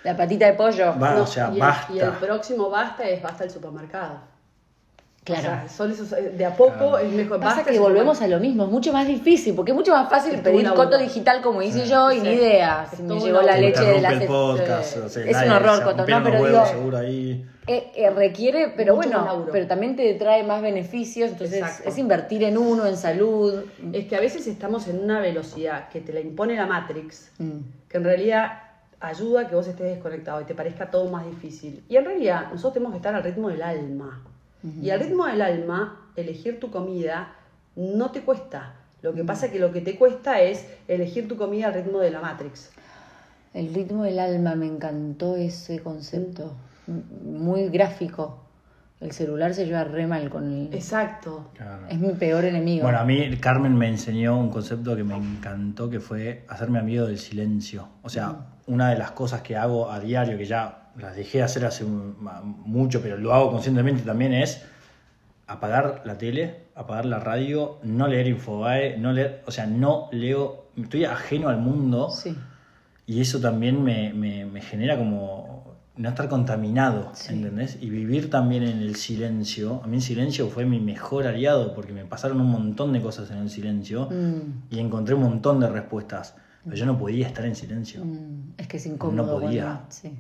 La 0.06 0.16
patita 0.16 0.46
de 0.46 0.54
pollo. 0.54 0.98
Va, 0.98 1.16
No, 1.16 1.24
o 1.24 1.28
sea, 1.28 1.50
y 1.50 1.56
el- 1.56 1.60
basta. 1.60 1.94
Y 1.94 2.00
el 2.00 2.12
próximo 2.12 2.70
basta 2.70 3.04
es 3.04 3.22
basta 3.22 3.44
el 3.44 3.50
supermercado. 3.52 4.32
Claro. 5.24 5.42
O 5.42 5.44
sea, 5.44 5.70
son 5.70 5.92
esos, 5.92 6.12
eh, 6.12 6.34
de 6.38 6.46
a 6.46 6.54
poco 6.56 6.74
Claro. 6.74 6.98
es 6.98 7.12
mejor. 7.14 7.40
Pasa 7.40 7.56
Basta 7.58 7.72
que 7.72 7.80
volvemos 7.80 8.22
a 8.22 8.28
lo 8.28 8.40
mismo, 8.42 8.66
es 8.66 8.70
mucho 8.70 8.92
más 8.92 9.08
difícil, 9.08 9.56
porque 9.56 9.72
es 9.72 9.76
mucho 9.78 9.94
más 9.94 10.10
fácil 10.10 10.38
pedir 10.42 10.70
coto 10.74 10.98
digital 10.98 11.42
como 11.42 11.62
hice 11.62 11.84
Sí. 11.86 11.90
yo 11.90 12.12
y 12.12 12.16
Sí. 12.18 12.22
ni 12.24 12.30
idea. 12.34 12.88
Si 12.94 13.02
me 13.04 13.20
llegó 13.20 13.42
la 13.42 13.58
leche 13.58 13.82
de 13.84 14.02
la 14.02 14.20
podcast, 14.28 14.98
o 14.98 15.08
sea, 15.10 15.24
es 15.26 15.38
un 15.46 15.52
horror, 15.52 15.84
Coto, 15.84 16.06
no, 16.06 16.24
pero 16.24 16.42
huevos 16.42 16.50
digo- 16.50 16.66
seguro 16.66 16.98
ahí. 16.98 17.46
Eh, 17.66 17.92
eh, 17.96 18.10
requiere, 18.10 18.74
pero 18.76 18.98
Mucho 18.98 19.08
bueno, 19.10 19.46
pero 19.50 19.66
también 19.68 19.96
te 19.96 20.14
trae 20.16 20.44
más 20.44 20.62
beneficios, 20.62 21.32
entonces 21.32 21.60
Exacto. 21.60 21.88
es 21.88 21.98
invertir 21.98 22.44
en 22.44 22.58
uno, 22.58 22.86
en 22.86 22.98
salud. 22.98 23.64
Es 23.94 24.06
que 24.08 24.18
a 24.18 24.20
veces 24.20 24.46
estamos 24.48 24.90
en 24.90 25.00
una 25.02 25.22
velocidad 25.22 25.88
que 25.88 26.02
te 26.02 26.12
la 26.12 26.20
impone 26.20 26.56
la 26.58 26.66
Matrix, 26.66 27.32
Mm. 27.40 27.60
que 27.88 27.98
en 27.98 28.04
realidad 28.04 28.60
ayuda 29.00 29.42
a 29.44 29.48
que 29.48 29.56
vos 29.56 29.66
estés 29.68 29.86
desconectado 29.86 30.42
y 30.42 30.44
te 30.44 30.54
parezca 30.56 30.92
todo 30.92 31.10
más 31.10 31.26
difícil. 31.26 31.82
Y 31.88 31.96
en 31.96 32.04
realidad 32.04 32.48
nosotros 32.52 32.74
tenemos 32.74 32.92
que 32.92 32.98
estar 32.98 33.16
al 33.16 33.24
ritmo 33.24 33.48
del 33.48 33.62
alma. 33.62 34.22
Y 34.82 34.90
al 34.92 35.00
ritmo 35.00 35.26
del 35.26 35.42
alma, 35.42 36.10
elegir 36.16 36.60
tu 36.60 36.72
comida 36.72 37.36
no 37.76 38.12
te 38.12 38.22
cuesta. 38.22 38.76
Lo 39.02 39.14
que 39.14 39.24
pasa 39.24 39.48
es 39.48 39.52
que 39.52 39.60
lo 39.60 39.74
que 39.74 39.82
te 39.82 39.98
cuesta 39.98 40.42
es 40.42 40.66
elegir 40.88 41.28
tu 41.28 41.36
comida 41.36 41.68
al 41.68 41.74
ritmo 41.74 42.00
de 42.00 42.12
la 42.12 42.22
Matrix. 42.22 42.72
El 43.54 43.74
ritmo 43.74 44.04
del 44.04 44.20
alma, 44.20 44.56
me 44.56 44.66
encantó 44.66 45.36
ese 45.36 45.80
concepto. 45.80 46.54
Muy 46.88 47.68
gráfico. 47.68 48.40
El 49.02 49.12
celular 49.12 49.54
se 49.54 49.66
lleva 49.66 49.84
re 49.84 50.08
mal 50.08 50.30
con 50.30 50.50
el... 50.50 50.74
Exacto. 50.74 51.50
Claro. 51.56 51.88
Es 51.90 52.00
mi 52.00 52.14
peor 52.14 52.46
enemigo. 52.46 52.84
Bueno, 52.84 53.00
a 53.00 53.04
mí 53.04 53.36
Carmen 53.42 53.76
me 53.76 53.90
enseñó 53.90 54.40
un 54.40 54.50
concepto 54.50 54.96
que 54.96 55.04
me 55.04 55.18
encantó, 55.18 55.90
que 55.90 56.00
fue 56.00 56.46
hacerme 56.48 56.80
amigo 56.80 57.06
del 57.06 57.20
silencio. 57.20 57.90
O 58.02 58.10
sea, 58.10 58.46
una 58.66 58.90
de 58.90 58.98
las 58.98 59.12
cosas 59.12 59.42
que 59.42 59.58
hago 59.58 59.92
a 59.92 60.00
diario, 60.00 60.38
que 60.38 60.46
ya 60.46 60.83
las 60.98 61.16
dejé 61.16 61.40
de 61.40 61.44
hacer 61.46 61.66
hace 61.66 61.84
un- 61.84 62.16
mucho, 62.66 63.02
pero 63.02 63.18
lo 63.18 63.34
hago 63.34 63.52
conscientemente 63.52 64.04
también, 64.04 64.34
es 64.34 64.62
apagar 65.48 66.02
la 66.06 66.18
tele, 66.18 66.62
apagar 66.76 67.06
la 67.06 67.20
radio, 67.20 67.80
no 67.84 68.08
leer 68.08 68.28
Infobae, 68.28 68.98
no 68.98 69.12
leer, 69.12 69.42
o 69.46 69.52
sea, 69.52 69.66
no 69.68 70.08
leo, 70.12 70.68
estoy 70.78 71.06
ajeno 71.06 71.50
al 71.50 71.58
mundo 71.58 72.10
Sí. 72.10 72.36
y 73.06 73.22
eso 73.22 73.40
también 73.40 73.84
me, 73.84 74.14
me- 74.14 74.46
me 74.46 74.62
genera 74.62 74.98
como 74.98 75.64
no 75.96 76.10
estar 76.10 76.28
contaminado, 76.28 77.12
Sí. 77.14 77.34
¿entendés? 77.34 77.78
Y 77.80 77.90
vivir 77.90 78.30
también 78.32 78.64
en 78.64 78.80
el 78.80 78.96
silencio. 78.96 79.82
A 79.84 79.88
mí 79.88 79.98
el 79.98 80.02
silencio 80.02 80.48
fue 80.50 80.66
mi 80.66 80.80
mejor 80.80 81.28
aliado 81.28 81.76
porque 81.76 81.94
me 81.94 82.04
pasaron 82.06 82.42
un 82.42 82.50
montón 82.50 82.94
de 82.94 83.02
cosas 83.02 83.30
en 83.30 83.38
el 83.38 83.50
silencio 83.52 84.08
Mm, 84.10 84.74
y 84.74 84.80
encontré 84.80 85.14
un 85.14 85.22
montón 85.22 85.60
de 85.60 85.70
respuestas. 85.70 86.36
Pero 86.64 86.76
yo 86.78 86.86
no 86.88 86.98
podía 86.98 87.28
estar 87.28 87.46
en 87.46 87.56
silencio. 87.56 88.04
mm, 88.06 88.54
es 88.58 88.68
que 88.68 88.78
es 88.78 88.86
incómodo. 88.88 89.40
podía. 89.40 89.64
cuando- 89.66 89.86
sí. 89.90 90.14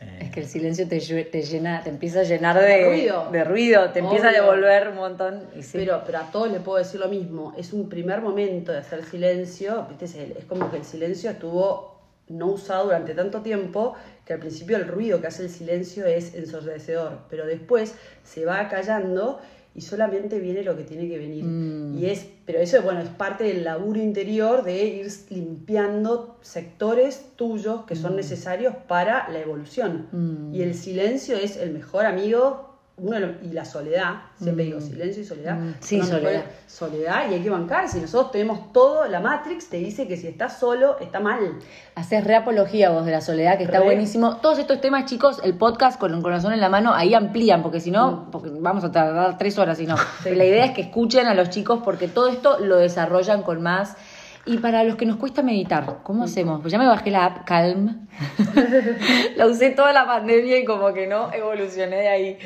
Eh, 0.00 0.18
Es 0.22 0.30
que 0.30 0.40
el 0.40 0.46
silencio 0.46 0.86
te, 0.88 0.98
te 1.00 1.42
llena, 1.42 1.82
te 1.82 1.90
empieza 1.90 2.20
a 2.20 2.24
llenar 2.24 2.58
de 2.60 2.86
Ruido. 2.86 3.30
de 3.30 3.44
ruido, 3.44 3.90
te 3.90 4.00
empieza 4.00 4.28
a 4.28 4.32
devolver 4.32 4.88
un 4.88 4.96
montón. 4.96 5.42
Y 5.56 5.62
sí. 5.62 5.78
Pero, 5.78 6.02
pero 6.04 6.18
a 6.18 6.30
todos 6.30 6.50
le 6.50 6.60
puedo 6.60 6.78
decir 6.78 7.00
lo 7.00 7.08
mismo. 7.08 7.54
Es 7.56 7.72
un 7.72 7.88
primer 7.88 8.20
momento 8.20 8.72
de 8.72 8.78
hacer 8.78 9.04
silencio. 9.04 9.86
es 10.00 10.44
como 10.48 10.70
que 10.70 10.76
el 10.78 10.84
silencio 10.84 11.30
estuvo 11.30 11.96
no 12.28 12.46
usado 12.48 12.86
durante 12.86 13.14
tanto 13.14 13.40
tiempo 13.42 13.94
que 14.24 14.32
al 14.32 14.40
principio 14.40 14.76
el 14.76 14.88
ruido 14.88 15.20
que 15.20 15.28
hace 15.28 15.44
el 15.44 15.50
silencio 15.50 16.04
es 16.06 16.34
ensordecedor. 16.34 17.20
Pero 17.30 17.46
después 17.46 17.94
se 18.24 18.44
va 18.44 18.68
callando 18.68 19.40
y 19.76 19.82
solamente 19.82 20.40
viene 20.40 20.62
lo 20.62 20.76
que 20.76 20.84
tiene 20.84 21.06
que 21.06 21.18
venir. 21.18 21.44
Mm. 21.44 21.98
Y 21.98 22.06
es, 22.06 22.26
pero 22.46 22.58
eso 22.60 22.80
bueno, 22.80 23.00
es 23.00 23.10
parte 23.10 23.44
del 23.44 23.62
laburo 23.62 24.00
interior 24.00 24.64
de 24.64 24.84
ir 24.84 25.06
limpiando 25.28 26.38
sectores 26.40 27.26
tuyos 27.36 27.84
que 27.84 27.94
son 27.94 28.16
necesarios 28.16 28.74
para 28.88 29.28
la 29.28 29.38
evolución. 29.38 30.08
Mm. 30.12 30.54
Y 30.54 30.62
el 30.62 30.74
silencio 30.74 31.36
es 31.36 31.58
el 31.58 31.72
mejor 31.72 32.06
amigo. 32.06 32.75
Uno 32.98 33.18
los- 33.20 33.42
y 33.42 33.48
la 33.52 33.66
soledad, 33.66 34.14
siempre 34.42 34.64
digo 34.64 34.80
silencio 34.80 35.22
y 35.22 35.26
soledad. 35.26 35.56
Mm. 35.58 35.74
Sí, 35.80 36.00
soledad. 36.02 36.44
soledad 36.66 37.30
y 37.30 37.34
hay 37.34 37.40
que 37.42 37.50
bancar. 37.50 37.88
Si 37.90 38.00
nosotros 38.00 38.32
tenemos 38.32 38.72
todo, 38.72 39.06
la 39.06 39.20
Matrix 39.20 39.68
te 39.68 39.76
dice 39.76 40.08
que 40.08 40.16
si 40.16 40.26
estás 40.28 40.58
solo, 40.58 40.98
está 40.98 41.20
mal. 41.20 41.58
Haces 41.94 42.24
reapología 42.24 42.88
vos 42.88 43.04
de 43.04 43.12
la 43.12 43.20
soledad, 43.20 43.58
que 43.58 43.64
está 43.64 43.80
Re. 43.80 43.84
buenísimo. 43.84 44.38
Todos 44.38 44.58
estos 44.58 44.80
temas, 44.80 45.04
chicos, 45.04 45.42
el 45.44 45.58
podcast 45.58 46.00
con 46.00 46.14
el 46.14 46.22
corazón 46.22 46.54
en 46.54 46.60
la 46.62 46.70
mano, 46.70 46.94
ahí 46.94 47.12
amplían, 47.12 47.62
porque 47.62 47.80
si 47.80 47.90
Mm. 47.90 47.94
no, 47.94 48.28
porque 48.32 48.48
vamos 48.50 48.82
a 48.82 48.90
tardar 48.90 49.36
tres 49.36 49.58
horas, 49.58 49.76
si 49.76 49.86
no. 49.86 49.96
La 50.24 50.44
idea 50.46 50.64
es 50.64 50.70
que 50.72 50.80
escuchen 50.80 51.26
a 51.26 51.34
los 51.34 51.50
chicos, 51.50 51.80
porque 51.84 52.08
todo 52.08 52.28
esto 52.28 52.58
lo 52.60 52.76
desarrollan 52.78 53.42
con 53.42 53.60
más. 53.62 53.94
Y 54.48 54.58
para 54.58 54.84
los 54.84 54.94
que 54.96 55.04
nos 55.06 55.16
cuesta 55.16 55.42
meditar, 55.42 55.98
¿cómo 56.04 56.22
hacemos? 56.24 56.60
Pues 56.62 56.70
ya 56.72 56.78
me 56.78 56.86
bajé 56.86 57.10
la 57.10 57.24
app 57.26 57.44
Calm. 57.44 58.06
la 59.36 59.46
usé 59.46 59.70
toda 59.70 59.92
la 59.92 60.06
pandemia 60.06 60.58
y 60.60 60.64
como 60.64 60.92
que 60.94 61.06
no 61.06 61.32
evolucioné 61.32 61.96
de 61.96 62.08
ahí. 62.08 62.38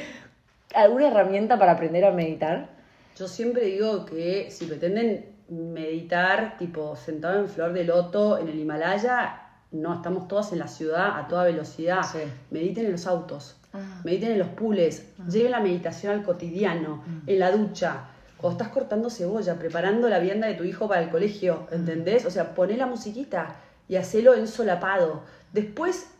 ¿Alguna 0.74 1.08
herramienta 1.08 1.58
para 1.58 1.72
aprender 1.72 2.04
a 2.04 2.12
meditar? 2.12 2.68
Yo 3.16 3.26
siempre 3.28 3.62
digo 3.66 4.04
que 4.04 4.50
si 4.50 4.66
pretenden 4.66 5.26
meditar, 5.48 6.56
tipo 6.58 6.94
sentado 6.96 7.40
en 7.40 7.48
flor 7.48 7.72
de 7.72 7.84
loto 7.84 8.38
en 8.38 8.48
el 8.48 8.58
Himalaya, 8.58 9.42
no, 9.72 9.94
estamos 9.94 10.28
todas 10.28 10.52
en 10.52 10.60
la 10.60 10.68
ciudad 10.68 11.18
a 11.18 11.28
toda 11.28 11.44
velocidad. 11.44 12.02
Sí. 12.02 12.20
Mediten 12.50 12.86
en 12.86 12.92
los 12.92 13.06
autos, 13.06 13.56
Ah. 13.72 14.00
mediten 14.04 14.32
en 14.32 14.38
los 14.40 14.48
pools, 14.48 15.02
lleven 15.28 15.52
la 15.52 15.60
meditación 15.60 16.12
al 16.12 16.22
cotidiano, 16.24 17.04
en 17.26 17.38
la 17.38 17.50
ducha. 17.52 18.06
Cuando 18.36 18.58
estás 18.58 18.72
cortando 18.72 19.10
cebolla, 19.10 19.56
preparando 19.56 20.08
la 20.08 20.18
vianda 20.18 20.46
de 20.48 20.54
tu 20.54 20.64
hijo 20.64 20.88
para 20.88 21.02
el 21.02 21.10
colegio, 21.10 21.66
¿entendés? 21.70 22.24
O 22.26 22.30
sea, 22.30 22.54
poné 22.54 22.76
la 22.76 22.86
musiquita 22.86 23.56
y 23.88 23.96
hacelo 23.96 24.34
en 24.34 24.48
solapado. 24.48 25.22
Después 25.52 26.10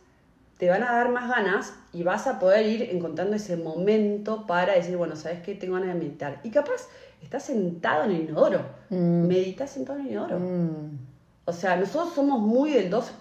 te 0.57 0.69
van 0.69 0.83
a 0.83 0.93
dar 0.93 1.09
más 1.09 1.27
ganas 1.29 1.73
y 1.93 2.03
vas 2.03 2.27
a 2.27 2.39
poder 2.39 2.65
ir 2.65 2.83
encontrando 2.91 3.35
ese 3.35 3.57
momento 3.57 4.47
para 4.47 4.73
decir, 4.73 4.95
bueno, 4.95 5.15
¿sabes 5.15 5.41
qué? 5.41 5.55
Tengo 5.55 5.73
ganas 5.75 5.93
de 5.93 5.99
meditar. 5.99 6.39
Y 6.43 6.49
capaz 6.49 6.87
estás 7.21 7.43
sentado 7.43 8.05
en 8.05 8.11
el 8.11 8.21
inodoro. 8.21 8.61
Mm. 8.89 9.27
Meditas 9.27 9.71
sentado 9.71 9.99
en 9.99 10.05
el 10.05 10.11
inodoro. 10.13 10.39
Mm. 10.39 10.99
O 11.45 11.53
sea, 11.53 11.75
nosotros 11.75 12.13
somos 12.13 12.39
muy 12.39 12.71
del 12.71 12.89
dos, 12.89 13.11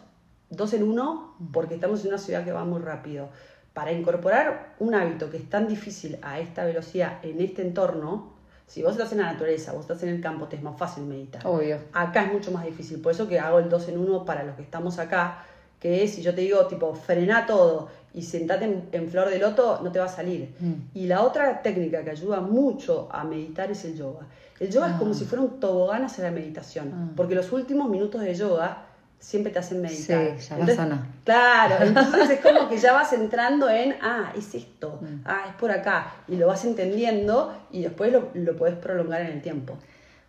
dos 0.51 0.73
en 0.73 0.85
uno 0.85 1.35
porque 1.53 1.75
estamos 1.75 2.03
en 2.03 2.09
una 2.09 2.19
ciudad 2.19 2.45
que 2.45 2.53
va 2.53 2.65
muy 2.65 2.81
rápido. 2.81 3.29
Para 3.73 3.93
incorporar 3.93 4.75
un 4.79 4.95
hábito 4.95 5.31
que 5.31 5.37
es 5.37 5.49
tan 5.49 5.67
difícil 5.67 6.19
a 6.23 6.39
esta 6.39 6.65
velocidad 6.65 7.25
en 7.25 7.41
este 7.41 7.63
entorno, 7.63 8.35
si 8.67 8.83
vos 8.83 8.93
estás 8.93 9.11
en 9.13 9.19
la 9.19 9.33
naturaleza, 9.33 9.73
vos 9.73 9.83
estás 9.83 10.03
en 10.05 10.11
el 10.11 10.21
campo, 10.21 10.47
te 10.47 10.55
es 10.57 10.63
más 10.63 10.79
fácil 10.79 11.05
meditar. 11.05 11.45
Obvio. 11.45 11.79
Acá 11.93 12.27
es 12.27 12.33
mucho 12.33 12.53
más 12.53 12.65
difícil, 12.65 13.01
por 13.01 13.13
eso 13.13 13.27
que 13.27 13.41
hago 13.41 13.59
el 13.59 13.69
2 13.69 13.89
en 13.89 13.99
1 13.99 14.25
para 14.25 14.45
los 14.45 14.55
que 14.55 14.63
estamos 14.63 15.01
acá, 15.01 15.45
que 15.81 16.05
es 16.05 16.15
si 16.15 16.23
yo 16.23 16.35
te 16.35 16.43
digo 16.43 16.67
tipo 16.67 16.95
frená 16.95 17.47
todo 17.47 17.89
y 18.15 18.23
sentate 18.23 18.65
en, 18.65 18.89
en 18.93 19.09
flor 19.09 19.29
de 19.31 19.39
loto, 19.39 19.81
no 19.83 19.93
te 19.93 19.99
va 19.99 20.07
a 20.07 20.09
salir. 20.09 20.55
Mm. 20.59 20.73
Y 20.99 21.07
la 21.07 21.23
otra 21.23 21.63
técnica 21.63 22.03
que 22.03 22.11
ayuda 22.11 22.41
mucho 22.41 23.09
a 23.13 23.25
meditar 23.25 23.71
es 23.71 23.85
el 23.85 23.97
yoga. 23.97 24.27
El 24.59 24.71
yoga 24.71 24.89
es 24.91 24.95
como 24.97 25.13
Ah. 25.13 25.15
si 25.15 25.25
fuera 25.25 25.43
un 25.43 25.61
tobogán 25.61 26.05
hacia 26.05 26.25
la 26.25 26.31
meditación, 26.31 26.93
Ah. 26.95 27.13
porque 27.17 27.35
los 27.35 27.51
últimos 27.53 27.89
minutos 27.89 28.21
de 28.23 28.35
yoga 28.35 28.85
siempre 29.19 29.53
te 29.53 29.59
hacen 29.59 29.81
meditar. 29.83 30.35
Sí, 30.39 30.49
Shavasana. 30.49 31.07
Claro, 31.25 31.75
entonces 31.85 32.31
es 32.31 32.41
como 32.41 32.69
que 32.69 32.79
ya 32.79 32.93
vas 32.95 33.13
entrando 33.13 33.69
en, 33.69 33.95
ah, 34.03 34.33
es 34.37 34.55
esto, 34.55 34.99
Mm. 35.03 35.21
ah, 35.27 35.45
es 35.49 35.55
por 35.57 35.71
acá, 35.71 36.15
y 36.27 36.37
lo 36.37 36.47
vas 36.47 36.65
entendiendo 36.65 37.53
y 37.71 37.83
después 37.83 38.13
lo, 38.13 38.29
lo 38.35 38.57
podés 38.57 38.75
prolongar 38.77 39.21
en 39.23 39.29
el 39.29 39.43
tiempo. 39.43 39.77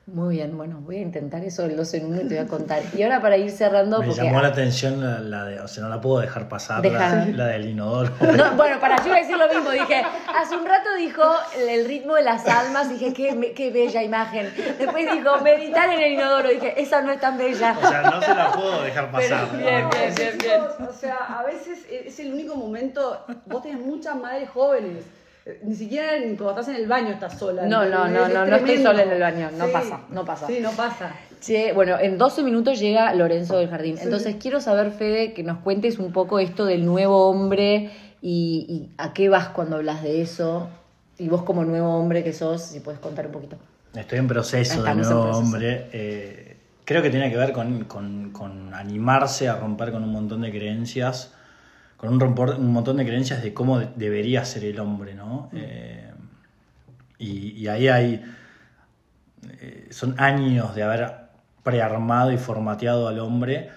Muy 0.07 0.37
bien, 0.37 0.57
bueno, 0.57 0.81
voy 0.81 0.97
a 0.97 1.01
intentar 1.01 1.43
eso 1.43 1.63
el 1.63 1.77
2 1.77 1.93
en 1.93 2.05
1 2.07 2.21
y 2.21 2.27
te 2.27 2.35
voy 2.35 2.43
a 2.43 2.47
contar. 2.47 2.81
Y 2.97 3.03
ahora 3.03 3.21
para 3.21 3.37
ir 3.37 3.51
cerrando, 3.51 3.99
me 3.99 4.07
porque... 4.07 4.23
llamó 4.23 4.41
la 4.41 4.47
atención 4.47 4.99
la, 4.99 5.19
la 5.19 5.45
de, 5.45 5.59
o 5.61 5.67
sea, 5.67 5.83
no 5.83 5.89
la 5.89 6.01
puedo 6.01 6.19
dejar 6.19 6.49
pasar, 6.49 6.83
la, 6.83 6.91
Deja. 6.91 7.25
la 7.35 7.45
del 7.47 7.69
inodoro. 7.69 8.11
No, 8.35 8.51
bueno, 8.55 8.79
para 8.79 8.97
yo 8.97 9.05
iba 9.07 9.17
a 9.17 9.19
decir 9.19 9.37
lo 9.37 9.47
mismo, 9.47 9.69
dije, 9.69 10.03
hace 10.35 10.57
un 10.57 10.65
rato 10.65 10.89
dijo 10.97 11.23
el, 11.55 11.85
ritmo 11.85 12.15
de 12.15 12.23
las 12.23 12.45
almas, 12.47 12.89
dije, 12.89 13.13
qué, 13.13 13.35
me- 13.35 13.51
qué 13.53 13.71
bella 13.71 14.01
imagen. 14.01 14.51
Después 14.79 15.09
dijo, 15.11 15.39
meditar 15.41 15.89
en 15.91 15.99
el 16.01 16.13
inodoro, 16.13 16.49
dije, 16.49 16.81
esa 16.81 17.01
no 17.03 17.11
es 17.11 17.19
tan 17.19 17.37
bella. 17.37 17.77
O 17.81 17.87
sea, 17.87 18.01
no 18.01 18.21
se 18.21 18.33
la 18.33 18.51
puedo 18.51 18.81
dejar 18.81 19.11
pasar. 19.11 19.47
Pero 19.51 19.63
bien, 19.63 19.89
bien, 19.91 20.15
bien, 20.15 20.37
bien. 20.39 20.61
O 20.89 20.93
sea, 20.93 21.15
a 21.39 21.43
veces 21.43 21.85
es 21.89 22.19
el 22.19 22.33
único 22.33 22.55
momento. 22.55 23.23
Vos 23.45 23.61
tenés 23.61 23.79
muchas 23.79 24.15
madres 24.15 24.49
jóvenes. 24.49 25.05
Eh, 25.45 25.59
Ni 25.63 25.75
siquiera 25.75 26.17
ni 26.19 26.35
cuando 26.35 26.51
estás 26.61 26.69
en 26.69 26.75
el 26.81 26.87
baño 26.87 27.09
estás 27.09 27.37
sola. 27.37 27.65
No, 27.65 27.85
no, 27.85 28.07
no, 28.07 28.25
Es 28.27 28.33
no, 28.33 28.45
no 28.45 28.55
estoy 28.55 28.77
sola 28.83 29.03
en 29.03 29.09
el 29.11 29.19
baño, 29.21 29.49
no 29.57 29.67
pasa, 29.71 30.01
no 30.09 30.25
pasa. 30.25 30.47
Sí, 30.47 30.59
no 30.61 30.71
pasa. 30.71 31.13
Che, 31.41 31.73
bueno, 31.73 31.97
en 31.99 32.17
12 32.17 32.43
minutos 32.43 32.79
llega 32.79 33.13
Lorenzo 33.15 33.57
del 33.57 33.69
Jardín. 33.69 33.97
Entonces 34.01 34.35
quiero 34.39 34.61
saber, 34.61 34.91
Fede, 34.91 35.33
que 35.33 35.43
nos 35.43 35.57
cuentes 35.59 35.97
un 35.99 36.11
poco 36.11 36.39
esto 36.39 36.65
del 36.65 36.85
nuevo 36.85 37.27
hombre 37.29 37.89
y, 38.21 38.65
y 38.69 38.89
a 38.97 39.13
qué 39.13 39.27
vas 39.29 39.47
cuando 39.49 39.77
hablas 39.77 40.03
de 40.03 40.21
eso. 40.21 40.69
Y 41.17 41.27
vos 41.29 41.41
como 41.43 41.63
nuevo 41.65 41.95
hombre 41.97 42.23
que 42.23 42.33
sos, 42.33 42.61
si 42.63 42.79
puedes 42.79 42.99
contar 42.99 43.25
un 43.27 43.31
poquito. 43.31 43.55
Estoy 43.95 44.19
en 44.19 44.27
proceso 44.27 44.83
de 44.83 44.95
nuevo 44.95 45.23
proceso. 45.23 45.37
hombre. 45.39 45.87
eh, 45.93 46.57
creo 46.85 47.01
que 47.01 47.09
tiene 47.09 47.29
que 47.31 47.37
ver 47.37 47.51
con, 47.51 47.85
con- 47.85 48.31
con 48.31 48.73
animarse 48.73 49.49
a 49.49 49.55
romper 49.55 49.91
con 49.91 50.03
un 50.03 50.11
montón 50.11 50.41
de 50.41 50.51
creencias, 50.51 51.33
con 52.01 52.09
un, 52.09 52.73
montón 52.73 52.97
de 52.97 53.05
creencias 53.05 53.43
de 53.43 53.53
cómo 53.53 53.77
de- 53.77 53.89
debería 53.95 54.43
ser 54.43 54.65
el 54.65 54.79
hombre, 54.79 55.13
¿no? 55.13 55.49
Eh, 55.53 56.11
y, 57.19 57.51
y 57.51 57.67
ahí 57.67 57.87
hay. 57.89 58.23
eh, 59.47 59.87
son 59.91 60.19
años 60.19 60.73
de 60.73 60.81
haber 60.81 61.13
prearmado 61.63 62.31
y 62.31 62.37
formateado 62.37 63.07
al 63.07 63.19
hombre 63.19 63.69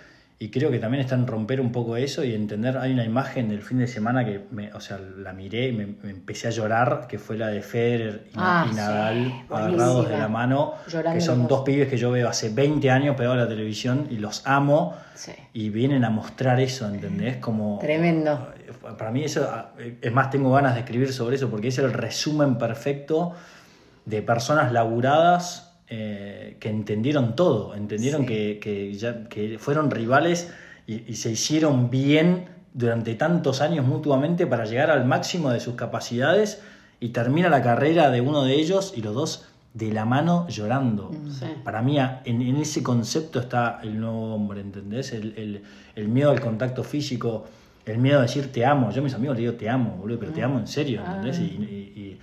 y 0.44 0.50
creo 0.50 0.70
que 0.70 0.78
también 0.78 1.02
está 1.02 1.14
en 1.14 1.26
romper 1.26 1.58
un 1.58 1.72
poco 1.72 1.96
eso 1.96 2.22
y 2.22 2.34
entender. 2.34 2.76
Hay 2.76 2.92
una 2.92 3.04
imagen 3.06 3.48
del 3.48 3.62
fin 3.62 3.78
de 3.78 3.86
semana 3.86 4.26
que, 4.26 4.42
me, 4.50 4.70
o 4.74 4.80
sea, 4.80 4.98
la 4.98 5.32
miré 5.32 5.68
y 5.68 5.72
me, 5.72 5.86
me 5.86 6.10
empecé 6.10 6.48
a 6.48 6.50
llorar, 6.50 7.06
que 7.08 7.18
fue 7.18 7.38
la 7.38 7.48
de 7.48 7.62
Federer 7.62 8.26
y, 8.26 8.36
Ah, 8.36 8.66
y 8.66 8.70
sí, 8.70 8.76
Nadal 8.76 9.32
agarrados 9.48 10.06
de 10.10 10.18
la 10.18 10.28
mano, 10.28 10.74
Llorando 10.86 11.18
que 11.18 11.24
son 11.24 11.38
dos. 11.40 11.48
dos 11.48 11.60
pibes 11.62 11.88
que 11.88 11.96
yo 11.96 12.10
veo 12.10 12.28
hace 12.28 12.50
20 12.50 12.90
años 12.90 13.16
pegados 13.16 13.38
a 13.38 13.44
la 13.44 13.48
televisión 13.48 14.06
y 14.10 14.18
los 14.18 14.46
amo. 14.46 14.94
Sí. 15.14 15.32
Y 15.54 15.70
vienen 15.70 16.04
a 16.04 16.10
mostrar 16.10 16.60
eso, 16.60 16.86
¿entendés? 16.88 17.38
Como, 17.38 17.78
Tremendo. 17.78 18.52
Para 18.98 19.10
mí 19.10 19.24
eso, 19.24 19.48
es 20.02 20.12
más, 20.12 20.28
tengo 20.28 20.52
ganas 20.52 20.74
de 20.74 20.80
escribir 20.80 21.10
sobre 21.14 21.36
eso 21.36 21.48
porque 21.48 21.68
es 21.68 21.78
el 21.78 21.90
resumen 21.90 22.58
perfecto 22.58 23.32
de 24.04 24.20
personas 24.20 24.72
laburadas 24.72 25.63
eh, 25.88 26.56
que 26.60 26.68
entendieron 26.70 27.36
todo, 27.36 27.74
entendieron 27.74 28.22
Sí. 28.22 28.26
que, 28.28 28.58
que 28.60 28.94
ya, 28.94 29.28
que 29.28 29.58
fueron 29.58 29.90
rivales 29.90 30.50
y, 30.86 31.10
y 31.10 31.16
se 31.16 31.30
hicieron 31.32 31.90
bien 31.90 32.46
durante 32.72 33.14
tantos 33.14 33.60
años 33.60 33.86
mutuamente 33.86 34.46
para 34.46 34.64
llegar 34.64 34.90
al 34.90 35.04
máximo 35.04 35.50
de 35.50 35.60
sus 35.60 35.74
capacidades 35.74 36.60
y 37.00 37.10
termina 37.10 37.48
la 37.48 37.62
carrera 37.62 38.10
de 38.10 38.20
uno 38.20 38.44
de 38.44 38.54
ellos 38.54 38.94
y 38.96 39.02
los 39.02 39.14
dos 39.14 39.44
de 39.74 39.92
la 39.92 40.04
mano 40.04 40.46
llorando. 40.48 41.10
Sí. 41.30 41.46
Para 41.64 41.82
mí, 41.82 41.98
en, 41.98 42.42
en 42.42 42.56
ese 42.56 42.82
concepto 42.82 43.40
está 43.40 43.80
el 43.82 43.98
nuevo 44.00 44.34
hombre, 44.34 44.60
¿entendés? 44.60 45.12
El, 45.12 45.34
el- 45.36 45.62
el 45.96 46.08
miedo 46.08 46.30
al 46.30 46.40
contacto 46.40 46.82
físico, 46.84 47.44
el 47.84 47.98
miedo 47.98 48.20
a 48.20 48.22
decir 48.22 48.50
te 48.52 48.64
amo. 48.64 48.90
Yo 48.92 49.00
a 49.00 49.04
mis 49.04 49.14
amigos 49.14 49.36
les 49.36 49.42
digo 49.46 49.54
te 49.54 49.68
amo, 49.68 49.96
boludo, 50.00 50.18
pero 50.20 50.32
te 50.32 50.42
amo 50.42 50.58
en 50.58 50.66
serio, 50.66 51.02
¿entendés? 51.04 51.38
Y, 51.40 51.42
y- 51.42 52.18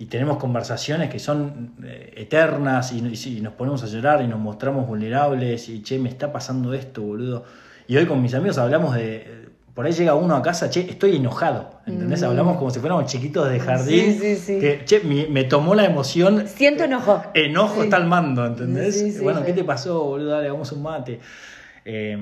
y- 0.00 0.06
tenemos 0.06 0.38
conversaciones 0.38 1.10
que 1.10 1.18
son 1.18 1.74
eh, 1.84 2.14
eternas 2.16 2.92
y, 2.92 3.02
nos 3.40 3.52
ponemos 3.52 3.82
a 3.82 3.86
llorar 3.86 4.22
y 4.22 4.26
nos 4.26 4.40
mostramos 4.40 4.86
vulnerables 4.86 5.68
y 5.68 5.82
che, 5.82 5.98
me 5.98 6.08
está 6.08 6.32
pasando 6.32 6.74
esto, 6.74 7.02
boludo. 7.02 7.44
Y 7.86 7.96
hoy 7.96 8.06
con 8.06 8.20
mis 8.22 8.34
amigos 8.34 8.58
hablamos 8.58 8.94
de... 8.94 9.40
Por 9.74 9.86
ahí 9.86 9.92
llega 9.92 10.14
uno 10.14 10.34
a 10.34 10.42
casa, 10.42 10.68
che, 10.68 10.80
estoy 10.80 11.16
enojado, 11.16 11.80
¿entendés? 11.86 12.22
Hablamos 12.22 12.56
como 12.58 12.70
si 12.70 12.80
fuéramos 12.80 13.06
chiquitos 13.06 13.48
de 13.48 13.60
jardín. 13.60 14.08
Mm. 14.08 14.12
Sí, 14.12 14.18
sí, 14.18 14.36
sí. 14.36 14.60
Que, 14.60 14.82
che, 14.84 15.00
me, 15.00 15.26
me 15.28 15.44
tomó 15.44 15.74
la 15.74 15.84
emoción 15.84 16.46
Siento 16.48 16.84
enojo. 16.84 17.22
Enojo 17.34 17.84
está 17.84 17.96
al 17.96 18.06
mando, 18.06 18.44
¿entendés? 18.44 18.98
Sí, 18.98 19.12
sí, 19.12 19.20
bueno. 19.20 19.44
¿qué 19.44 19.52
te 19.52 19.64
pasó, 19.64 20.04
boludo? 20.04 20.30
Dale, 20.30 20.48
hagamos 20.48 20.72
un 20.72 20.82
mate. 20.82 21.20
Eh, 21.84 22.18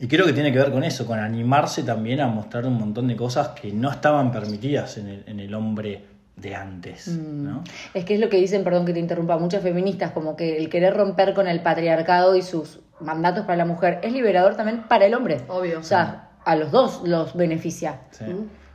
y 0.00 0.06
creo 0.06 0.26
que 0.26 0.32
tiene 0.32 0.52
que 0.52 0.58
ver 0.58 0.70
con 0.70 0.84
eso, 0.84 1.06
con 1.06 1.18
animarse 1.18 1.82
también 1.82 2.20
a 2.20 2.28
mostrar 2.28 2.66
un 2.66 2.78
montón 2.78 3.08
de 3.08 3.16
cosas 3.16 3.48
que 3.48 3.72
no 3.72 3.90
estaban 3.90 4.30
permitidas 4.30 4.96
en 4.98 5.08
el, 5.08 5.24
en 5.26 5.40
el 5.40 5.54
hombre 5.54 6.04
de 6.40 6.54
antes, 6.54 7.08
Mm. 7.08 7.44
¿no? 7.44 7.64
Es 7.94 8.04
que 8.04 8.14
es 8.14 8.20
lo 8.20 8.28
que 8.28 8.36
dicen, 8.36 8.64
perdón 8.64 8.86
que 8.86 8.92
te 8.92 9.00
interrumpa, 9.00 9.36
muchas 9.38 9.62
feministas, 9.62 10.12
como 10.12 10.36
que 10.36 10.56
el 10.58 10.68
querer 10.68 10.94
romper 10.96 11.34
con 11.34 11.48
el 11.48 11.60
patriarcado 11.62 12.36
y 12.36 12.42
sus 12.42 12.80
mandatos 13.00 13.44
para 13.44 13.56
la 13.56 13.64
mujer 13.64 13.98
es 14.02 14.12
liberador 14.12 14.56
también 14.56 14.82
para 14.88 15.06
el 15.06 15.14
hombre. 15.14 15.40
Obvio. 15.48 15.80
O 15.80 15.82
sea, 15.82 16.30
a 16.44 16.56
los 16.56 16.70
dos 16.70 17.02
los 17.04 17.34
beneficia. 17.36 18.00
Sí. 18.10 18.24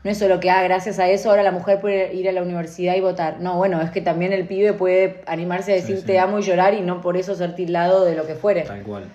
No 0.04 0.12
es 0.12 0.18
solo 0.18 0.42
que, 0.42 0.50
ah, 0.50 0.62
gracias 0.64 1.00
a 1.00 1.08
eso 1.08 1.30
ahora 1.30 1.44
la 1.44 1.52
mujer 1.54 1.80
puede 1.80 2.14
ir 2.14 2.28
a 2.28 2.34
la 2.34 2.42
universidad 2.42 2.96
y 2.96 3.00
votar. 3.00 3.40
No, 3.40 3.56
bueno, 3.56 3.82
es 3.82 3.90
que 3.90 4.02
también 4.02 4.34
el 4.34 4.46
pibe 4.48 4.74
puede 4.74 5.22
animarse 5.28 5.72
a 5.72 5.76
decir 5.76 5.96
Sí, 5.96 6.02
sí. 6.02 6.08
te 6.08 6.20
amo 6.20 6.40
y 6.40 6.42
llorar 6.42 6.74
y 6.74 6.82
no 6.82 7.00
por 7.00 7.16
eso 7.16 7.34
ser 7.36 7.56
tildado 7.56 8.04
de 8.04 8.16
lo 8.16 8.28
que 8.28 8.36
fuere. 8.36 8.64
Tal 8.64 8.84
cual. 8.84 9.06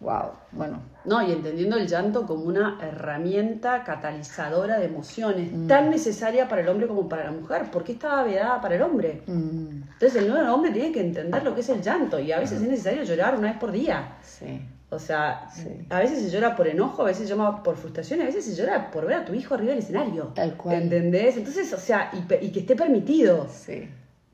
Wow, 0.00 0.32
bueno. 0.50 0.82
No, 1.04 1.20
y 1.26 1.32
entendiendo 1.32 1.76
el 1.76 1.86
llanto 1.86 2.26
como 2.26 2.44
una 2.44 2.78
herramienta 2.80 3.82
catalizadora 3.84 4.78
de 4.78 4.86
emociones, 4.86 5.52
Mm. 5.52 5.66
tan 5.66 5.90
necesaria 5.90 6.48
para 6.48 6.62
el 6.62 6.68
hombre 6.68 6.86
como 6.86 7.08
para 7.08 7.24
la 7.24 7.32
mujer. 7.32 7.70
¿Por 7.70 7.84
qué 7.84 7.92
estaba 7.92 8.22
vedada 8.24 8.60
para 8.60 8.76
el 8.76 8.82
hombre? 8.82 9.22
Mm, 9.26 9.82
Entonces 9.94 10.16
el 10.16 10.28
nuevo 10.28 10.54
hombre 10.54 10.70
tiene 10.70 10.92
que 10.92 11.00
entender 11.00 11.42
lo 11.42 11.54
que 11.54 11.60
es 11.60 11.68
el 11.68 11.82
llanto 11.82 12.18
y 12.20 12.32
a 12.32 12.38
veces 12.38 12.62
es 12.62 12.68
necesario 12.68 13.02
llorar 13.04 13.36
una 13.36 13.48
vez 13.50 13.58
por 13.58 13.72
día. 13.72 14.16
sí. 14.22 14.60
O 14.94 14.98
sea, 14.98 15.48
Sí. 15.50 15.86
a 15.88 16.00
veces 16.00 16.20
se 16.22 16.28
llora 16.28 16.54
por 16.54 16.68
enojo, 16.68 17.00
a 17.00 17.06
veces 17.06 17.26
se 17.26 17.34
llora 17.34 17.62
por 17.62 17.76
frustración, 17.76 18.20
a 18.20 18.24
veces 18.26 18.44
se 18.44 18.54
llora 18.54 18.90
por 18.90 19.06
ver 19.06 19.16
a 19.16 19.24
tu 19.24 19.32
hijo 19.32 19.54
arriba 19.54 19.70
del 19.70 19.78
escenario. 19.78 20.24
Tal 20.34 20.54
cual. 20.54 20.82
¿Entendés? 20.82 21.38
Entonces, 21.38 21.72
o 21.72 21.78
sea, 21.78 22.10
y, 22.12 22.44
y 22.44 22.52
que 22.52 22.60
esté 22.60 22.76
permitido. 22.76 23.46
Sí, 23.50 23.88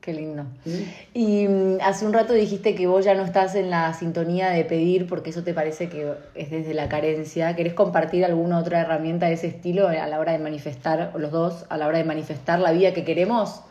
qué 0.09 0.13
lindo. 0.13 0.45
Y 1.13 1.47
mm, 1.47 1.77
hace 1.81 2.05
un 2.05 2.13
rato 2.13 2.33
dijiste 2.33 2.75
que 2.75 2.87
vos 2.87 3.05
ya 3.05 3.13
no 3.13 3.23
estás 3.23 3.55
en 3.55 3.69
la 3.69 3.93
sintonía 3.93 4.49
de 4.49 4.65
pedir 4.65 5.07
porque 5.07 5.29
eso 5.29 5.43
te 5.43 5.53
parece 5.53 5.89
que 5.89 6.13
es 6.35 6.49
desde 6.49 6.73
la 6.73 6.89
carencia. 6.89 7.55
¿Querés 7.55 7.73
compartir 7.73 8.25
alguna 8.25 8.59
otra 8.59 8.81
herramienta 8.81 9.27
de 9.27 9.33
ese 9.33 9.47
estilo 9.47 9.87
a 9.87 10.07
la 10.07 10.19
hora 10.19 10.31
de 10.31 10.39
manifestar, 10.39 11.11
o 11.13 11.19
los 11.19 11.31
dos, 11.31 11.65
a 11.69 11.77
la 11.77 11.87
hora 11.87 11.99
de 11.99 12.03
manifestar 12.03 12.59
la 12.59 12.71
vida 12.71 12.93
que 12.93 13.03
queremos? 13.03 13.61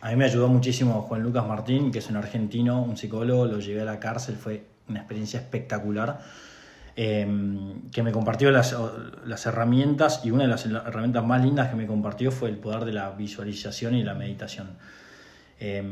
A 0.00 0.10
mí 0.10 0.16
me 0.16 0.24
ayudó 0.24 0.48
muchísimo 0.48 1.02
Juan 1.02 1.22
Lucas 1.22 1.46
Martín, 1.46 1.90
que 1.90 2.00
es 2.00 2.10
un 2.10 2.16
argentino, 2.16 2.82
un 2.82 2.96
psicólogo, 2.96 3.46
lo 3.46 3.60
llevé 3.60 3.82
a 3.82 3.84
la 3.84 4.00
cárcel, 4.00 4.36
fue 4.36 4.64
una 4.88 4.98
experiencia 4.98 5.40
espectacular, 5.40 6.20
eh, 6.96 7.26
que 7.90 8.02
me 8.02 8.12
compartió 8.12 8.50
las, 8.50 8.76
las 9.24 9.46
herramientas 9.46 10.20
y 10.24 10.30
una 10.30 10.42
de 10.42 10.48
las 10.48 10.66
herramientas 10.66 11.24
más 11.24 11.42
lindas 11.42 11.68
que 11.68 11.76
me 11.76 11.86
compartió 11.86 12.30
fue 12.30 12.50
el 12.50 12.56
poder 12.56 12.84
de 12.84 12.92
la 12.92 13.10
visualización 13.10 13.94
y 13.94 14.02
la 14.02 14.14
meditación. 14.14 14.76
Eh, 15.60 15.82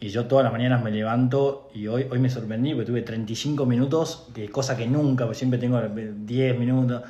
y 0.00 0.08
yo 0.08 0.26
todas 0.26 0.42
las 0.42 0.52
mañanas 0.52 0.82
me 0.82 0.90
levanto 0.90 1.70
y 1.74 1.86
hoy, 1.86 2.06
hoy 2.10 2.18
me 2.18 2.28
sorprendí 2.28 2.74
porque 2.74 2.86
tuve 2.86 3.02
35 3.02 3.66
minutos, 3.66 4.26
que 4.34 4.48
cosa 4.48 4.76
que 4.76 4.86
nunca, 4.86 5.24
porque 5.24 5.38
siempre 5.38 5.60
tengo 5.60 5.80
10 5.80 6.58
minutos, 6.58 7.02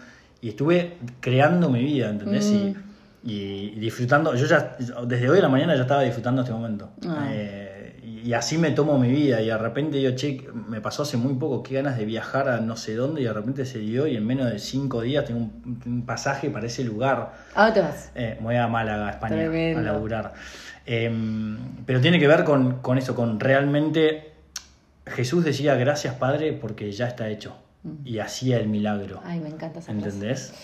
y 0.43 0.51
estuve 0.51 0.99
creando 1.21 1.71
mi 1.71 1.83
vida, 1.83 2.11
¿entendés? 2.11 2.51
Y, 2.51 2.77
y 3.25 3.71
disfrutando, 3.79 4.35
yo 4.35 4.47
ya 4.47 4.77
desde 5.07 5.31
hoy 5.31 5.39
a 5.39 5.43
la 5.43 5.49
mañana 5.49 5.75
ya 5.75 5.83
estaba 5.83 6.03
disfrutando 6.03 6.43
este 6.43 6.53
momento. 6.53 6.91
Ah. 7.09 7.29
Eh, 7.31 7.62
y, 8.23 8.33
así 8.35 8.59
me 8.59 8.71
tomo 8.71 8.99
mi 8.99 9.11
vida 9.11 9.41
y 9.41 9.47
de 9.47 9.59
repente 9.59 9.99
digo, 9.99 10.15
che, 10.15 10.47
me 10.69 10.81
pasó 10.81 11.03
hace 11.03 11.17
muy 11.17 11.35
poco, 11.35 11.63
qué 11.63 11.75
ganas 11.75 11.97
de 11.99 12.05
viajar 12.05 12.49
a 12.49 12.61
no 12.61 12.77
sé 12.77 12.95
dónde 12.95 13.23
y 13.23 13.25
de 13.25 13.33
repente 13.33 13.65
se 13.65 13.79
dio 13.79 14.07
y 14.07 14.17
en 14.17 14.27
menos 14.27 14.51
de 14.51 14.59
5 14.59 15.03
días 15.03 15.25
tengo 15.25 15.41
un, 15.41 15.81
un 15.85 16.07
pasaje 16.07 16.51
para 16.51 16.67
ese 16.67 16.85
lugar. 16.85 17.33
¿A 17.55 17.67
dónde 17.67 17.81
vas? 17.81 18.11
Eh, 18.15 18.39
voy 18.41 18.57
a 18.57 18.69
Málaga, 18.69 19.11
España, 19.11 19.37
Tremendo. 19.37 19.81
a 19.81 19.83
laburar. 19.83 20.35
Eh, 20.87 21.11
pero 21.87 22.01
tiene 22.01 22.19
que 22.19 22.27
ver 22.27 22.45
con, 22.45 22.81
con 22.81 22.99
eso, 22.99 23.15
con 23.15 23.39
realmente 23.39 24.33
Jesús 25.07 25.45
decía 25.45 25.75
gracias 25.75 26.15
Padre 26.15 26.53
porque 26.53 26.91
ya 26.93 27.07
está 27.07 27.29
hecho. 27.29 27.57
Y 28.05 28.21
hacía 28.21 28.59
el 28.59 28.69
milagro. 28.69 29.21
Ay, 29.25 29.41
me 29.41 29.49
encanta 29.49 29.81
esa 29.81 29.93
frase. 29.93 30.07
¿Entendés? 30.09 30.55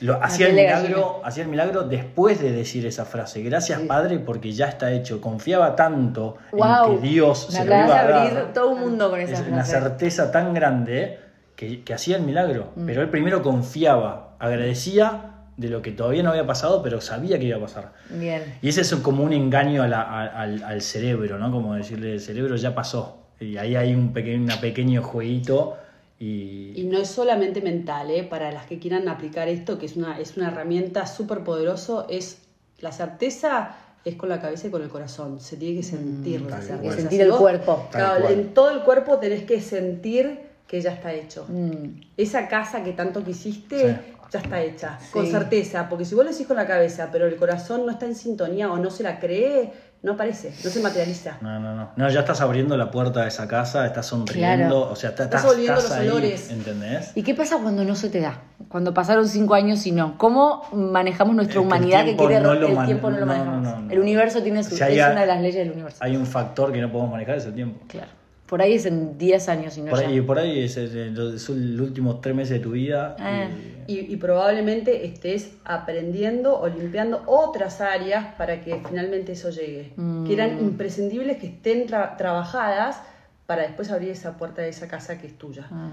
Lo, 0.00 0.20
hacía, 0.20 0.48
el 0.48 0.54
milagro, 0.54 1.20
hacía 1.24 1.44
el 1.44 1.48
milagro 1.48 1.84
después 1.84 2.40
de 2.40 2.50
decir 2.50 2.84
esa 2.86 3.04
frase. 3.04 3.40
Gracias, 3.42 3.80
Sí. 3.82 3.86
Padre, 3.86 4.18
porque 4.18 4.50
ya 4.52 4.66
está 4.66 4.90
hecho. 4.92 5.20
Confiaba 5.20 5.76
tanto 5.76 6.38
Wow. 6.50 6.94
en 6.94 7.00
que 7.00 7.06
Dios 7.08 7.46
Me 7.50 7.58
se 7.58 7.64
lo 7.64 7.66
iba 7.66 7.84
a 7.94 8.00
abrir 8.00 8.34
dar. 8.34 8.52
todo 8.52 8.70
un 8.70 8.80
mundo 8.80 9.10
con 9.10 9.20
esa 9.20 9.34
Es 9.34 9.40
una 9.40 9.64
frase. 9.64 9.70
certeza 9.72 10.32
tan 10.32 10.54
grande 10.54 11.20
que, 11.54 11.84
que 11.84 11.94
hacía 11.94 12.16
el 12.16 12.22
milagro. 12.24 12.72
Mm. 12.74 12.86
Pero 12.86 13.02
él 13.02 13.10
primero 13.10 13.42
confiaba, 13.42 14.34
agradecía 14.40 15.34
de 15.56 15.68
lo 15.68 15.82
que 15.82 15.92
todavía 15.92 16.22
no 16.24 16.30
había 16.30 16.46
pasado, 16.48 16.82
pero 16.82 17.00
sabía 17.00 17.38
que 17.38 17.44
iba 17.44 17.58
a 17.58 17.60
pasar. 17.60 17.92
Bien. 18.10 18.42
Y 18.60 18.68
ese 18.70 18.80
es 18.80 18.92
como 18.96 19.22
un 19.22 19.32
engaño 19.32 19.84
a 19.84 19.88
la- 19.88 20.02
a- 20.02 20.42
al, 20.42 20.62
al 20.64 20.82
cerebro, 20.82 21.38
¿no? 21.38 21.50
Como 21.52 21.74
decirle, 21.74 22.14
el 22.14 22.20
cerebro 22.20 22.56
ya 22.56 22.74
pasó. 22.74 23.22
Y 23.38 23.56
ahí 23.56 23.76
hay 23.76 23.94
un 23.94 24.12
pequeño, 24.12 24.42
una 24.44 24.60
pequeño 24.60 25.02
jueguito 25.02 25.76
y, 26.18 26.72
Y 26.76 26.84
no 26.84 26.98
es 26.98 27.08
solamente 27.08 27.60
mental, 27.60 28.10
¿eh? 28.10 28.22
para 28.24 28.50
las 28.52 28.66
que 28.66 28.78
quieran 28.78 29.08
aplicar 29.08 29.48
esto, 29.48 29.78
que 29.78 29.86
es 29.86 29.96
una, 29.96 30.18
es 30.18 30.36
una 30.36 30.48
herramienta 30.48 31.06
súper 31.06 31.44
poderoso, 31.44 32.06
es 32.08 32.38
la 32.80 32.92
certeza 32.92 33.76
es 34.04 34.14
con 34.14 34.28
la 34.28 34.40
cabeza 34.40 34.68
y 34.68 34.70
con 34.70 34.82
el 34.82 34.88
corazón. 34.88 35.40
Se 35.40 35.56
tiene 35.56 35.78
que 35.78 35.82
sentir 35.82 36.40
la 36.42 36.48
tal 36.50 36.62
certeza. 36.62 36.96
Sentir 36.96 37.18
Si 37.18 37.22
el 37.24 37.30
vos- 37.32 37.40
cuerpo. 37.40 37.88
Claro, 37.90 38.28
en 38.28 38.54
todo 38.54 38.70
el 38.70 38.82
cuerpo 38.82 39.18
tenés 39.18 39.42
que 39.42 39.60
sentir 39.60 40.38
que 40.68 40.80
ya 40.80 40.92
está 40.92 41.12
hecho. 41.12 41.44
Mm, 41.48 42.00
Esa 42.16 42.46
casa 42.48 42.84
que 42.84 42.92
tanto 42.92 43.24
quisiste 43.24 43.78
Sí. 43.78 43.96
ya 44.32 44.38
está 44.40 44.62
hecha, 44.62 44.98
Sí. 45.00 45.08
con 45.12 45.26
certeza, 45.26 45.88
porque 45.88 46.04
si 46.04 46.14
vos 46.14 46.24
lo 46.24 46.30
decís 46.30 46.46
con 46.46 46.56
la 46.56 46.66
cabeza, 46.68 47.08
pero 47.10 47.26
el 47.26 47.34
corazón 47.36 47.84
no 47.84 47.90
está 47.92 48.06
en 48.06 48.14
sintonía 48.14 48.70
o 48.72 48.76
no 48.78 48.90
se 48.90 49.02
la 49.02 49.18
cree, 49.18 49.72
no 50.02 50.12
aparece, 50.12 50.52
no 50.64 50.70
se 50.70 50.80
materializa. 50.80 51.38
No, 51.40 51.58
no, 51.58 51.74
no. 51.74 51.90
No, 51.96 52.08
ya 52.10 52.20
estás 52.20 52.40
abriendo 52.40 52.76
la 52.76 52.90
puerta 52.90 53.22
de 53.22 53.28
esa 53.28 53.48
casa, 53.48 53.84
estás 53.86 54.06
sonriendo, 54.06 54.68
Claro. 54.68 54.92
o 54.92 54.96
sea, 54.96 55.10
estás, 55.10 55.26
Estás 55.26 55.44
oliendo 55.44 55.72
estás 55.80 55.90
los 55.90 55.98
ahí, 55.98 56.08
olores. 56.08 56.50
¿entendés? 56.50 57.12
¿Y 57.16 57.22
qué 57.22 57.34
pasa 57.34 57.58
cuando 57.60 57.84
no 57.84 57.96
se 57.96 58.08
te 58.10 58.20
da? 58.20 58.40
Cuando 58.68 58.94
pasaron 58.94 59.26
cinco 59.28 59.54
años 59.54 59.84
y 59.86 59.92
no. 59.92 60.16
¿Cómo 60.18 60.62
manejamos 60.72 61.34
nuestra 61.34 61.60
el 61.60 61.66
humanidad 61.66 62.00
que, 62.00 62.04
tiempo 62.14 62.26
quiere 62.26 62.42
no 62.42 62.52
el 62.52 62.74
man- 62.74 62.86
tiempo 62.86 63.10
no 63.10 63.18
lo 63.18 63.26
manejamos? 63.26 63.62
no, 63.62 63.80
no. 63.80 63.90
El 63.90 63.98
universo 63.98 64.42
tiene 64.42 64.62
su 64.62 64.76
Si 64.76 64.82
es 64.82 64.90
una 64.92 65.20
de 65.22 65.26
las 65.26 65.40
leyes 65.40 65.56
del 65.56 65.72
universo. 65.72 65.98
Hay 66.00 66.14
un 66.16 66.26
factor 66.26 66.72
que 66.72 66.80
no 66.80 66.90
podemos 66.92 67.10
manejar, 67.12 67.36
es 67.36 67.46
el 67.46 67.54
tiempo. 67.54 67.80
Claro. 67.88 68.08
Por 68.46 68.62
ahí 68.62 68.74
es 68.74 68.86
en 68.86 69.18
10 69.18 69.48
años 69.48 69.76
y 69.76 69.82
no 69.82 69.90
Por 69.90 70.00
ya. 70.00 70.08
ahí, 70.08 70.20
por 70.20 70.38
ahí 70.38 70.60
es, 70.60 70.76
el- 70.76 71.14
los 71.14 71.48
últimos 71.48 72.20
tres 72.20 72.34
meses 72.34 72.58
de 72.58 72.60
tu 72.60 72.70
vida. 72.72 73.16
Ah. 73.18 73.48
y- 73.62 73.76
Y, 73.88 74.12
y 74.12 74.16
probablemente 74.16 75.06
estés 75.06 75.52
aprendiendo 75.64 76.58
o 76.60 76.66
limpiando 76.68 77.22
otras 77.26 77.80
áreas 77.80 78.34
para 78.36 78.60
que 78.60 78.80
finalmente 78.88 79.32
eso 79.32 79.50
llegue. 79.50 79.92
Mm. 79.96 80.26
Que 80.26 80.32
eran 80.34 80.58
imprescindibles 80.60 81.36
que 81.38 81.46
estén 81.46 81.86
tra- 81.86 82.16
trabajadas 82.16 83.00
para 83.46 83.62
después 83.62 83.90
abrir 83.92 84.10
esa 84.10 84.36
puerta 84.36 84.62
de 84.62 84.70
esa 84.70 84.88
casa 84.88 85.18
que 85.18 85.28
es 85.28 85.38
tuya. 85.38 85.68
Ah. 85.70 85.90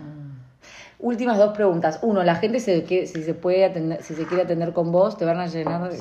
Últimas 1.05 1.37
dos 1.37 1.53
preguntas. 1.53 1.99
Uno, 2.01 2.23
la 2.23 2.35
gente 2.35 2.61
se, 2.61 2.85
que- 2.85 3.07
si 3.07 3.23
se 3.23 3.33
puede 3.33 3.65
atender, 3.65 4.01
si 4.01 4.15
se 4.15 4.25
quiere 4.25 4.43
atender 4.43 4.71
con 4.71 4.91
vos, 4.93 5.17
te 5.17 5.25
van 5.25 5.37
a 5.39 5.47
llenar. 5.47 5.91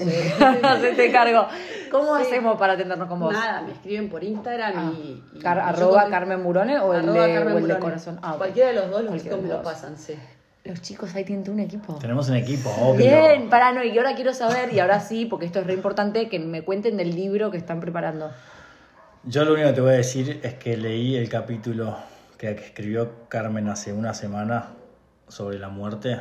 Hacete 0.63 1.11
cargo. 1.13 1.47
¿Cómo 1.91 2.17
Sí. 2.19 2.23
hacemos 2.27 2.57
para 2.57 2.75
atendernos 2.75 3.09
con 3.09 3.19
vos? 3.19 3.33
Nada, 3.33 3.63
me 3.63 3.73
escriben 3.73 4.09
por 4.09 4.23
Instagram 4.23 4.73
Ah. 4.77 4.93
y, 4.97 5.23
y- 5.35 5.41
Car- 5.41 5.57
y 5.57 5.61
yo 5.61 5.67
arroba 5.67 6.03
con- 6.03 6.11
Carmen 6.13 6.43
Murone 6.43 6.79
o 6.79 6.95
el 6.95 7.07
de, 7.13 7.35
Carmen 7.35 7.55
o 7.55 7.59
el 7.59 7.67
de 7.69 7.79
corazón. 7.81 8.19
Ah. 8.23 8.35
Cualquiera 8.39 8.69
de 8.69 8.75
los 8.77 8.91
dos, 8.91 9.03
los 9.03 9.23
chicos 9.23 9.41
me 9.43 9.49
de 9.49 9.55
lo 9.55 9.63
pasan, 9.63 9.97
sí. 9.99 10.15
Los 10.65 10.81
chicos 10.81 11.13
ahí 11.17 11.25
tienen 11.25 11.51
un 11.51 11.59
equipo. 11.59 11.95
Tenemos 11.97 12.29
un 12.29 12.37
equipo, 12.37 12.71
obvio. 12.81 12.99
Bien, 13.05 13.51
para 13.51 13.73
no, 13.73 13.83
y 13.83 13.99
ahora 13.99 14.15
quiero 14.15 14.33
saber, 14.33 14.73
y 14.73 14.79
ahora 14.79 15.01
sí, 15.01 15.27
porque 15.27 15.47
esto 15.47 15.59
es 15.59 15.67
re 15.67 15.73
importante, 15.75 16.29
que 16.29 16.39
me 16.39 16.63
cuenten 16.63 16.97
del 16.97 17.13
libro 17.17 17.51
que 17.51 17.57
están 17.59 17.81
preparando. 17.81 18.31
Yo 19.25 19.45
lo 19.45 19.55
único 19.55 19.67
que 19.69 19.75
te 19.75 19.81
voy 19.81 19.91
a 19.91 19.97
decir 19.97 20.39
es 20.45 20.55
que 20.55 20.77
leí 20.77 21.17
el 21.17 21.29
capítulo 21.29 21.97
que 22.39 22.51
escribió 22.53 23.11
Carmen 23.29 23.69
hace 23.69 23.93
una 23.93 24.15
semana 24.15 24.69
sobre 25.33 25.59
la 25.59 25.69
muerte 25.69 26.21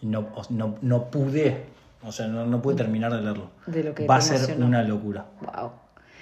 y 0.00 0.06
no, 0.06 0.28
no, 0.50 0.76
no 0.82 1.04
pude, 1.10 1.66
o 2.02 2.12
sea, 2.12 2.26
no, 2.26 2.44
no 2.44 2.60
pude 2.60 2.74
terminar 2.76 3.12
de 3.12 3.22
leerlo. 3.22 3.50
De 3.66 3.84
lo 3.84 3.94
que 3.94 4.06
Va 4.06 4.16
a 4.16 4.20
ser 4.20 4.36
emocionó. 4.36 4.66
una 4.66 4.82
locura. 4.82 5.24
Wow. 5.40 5.72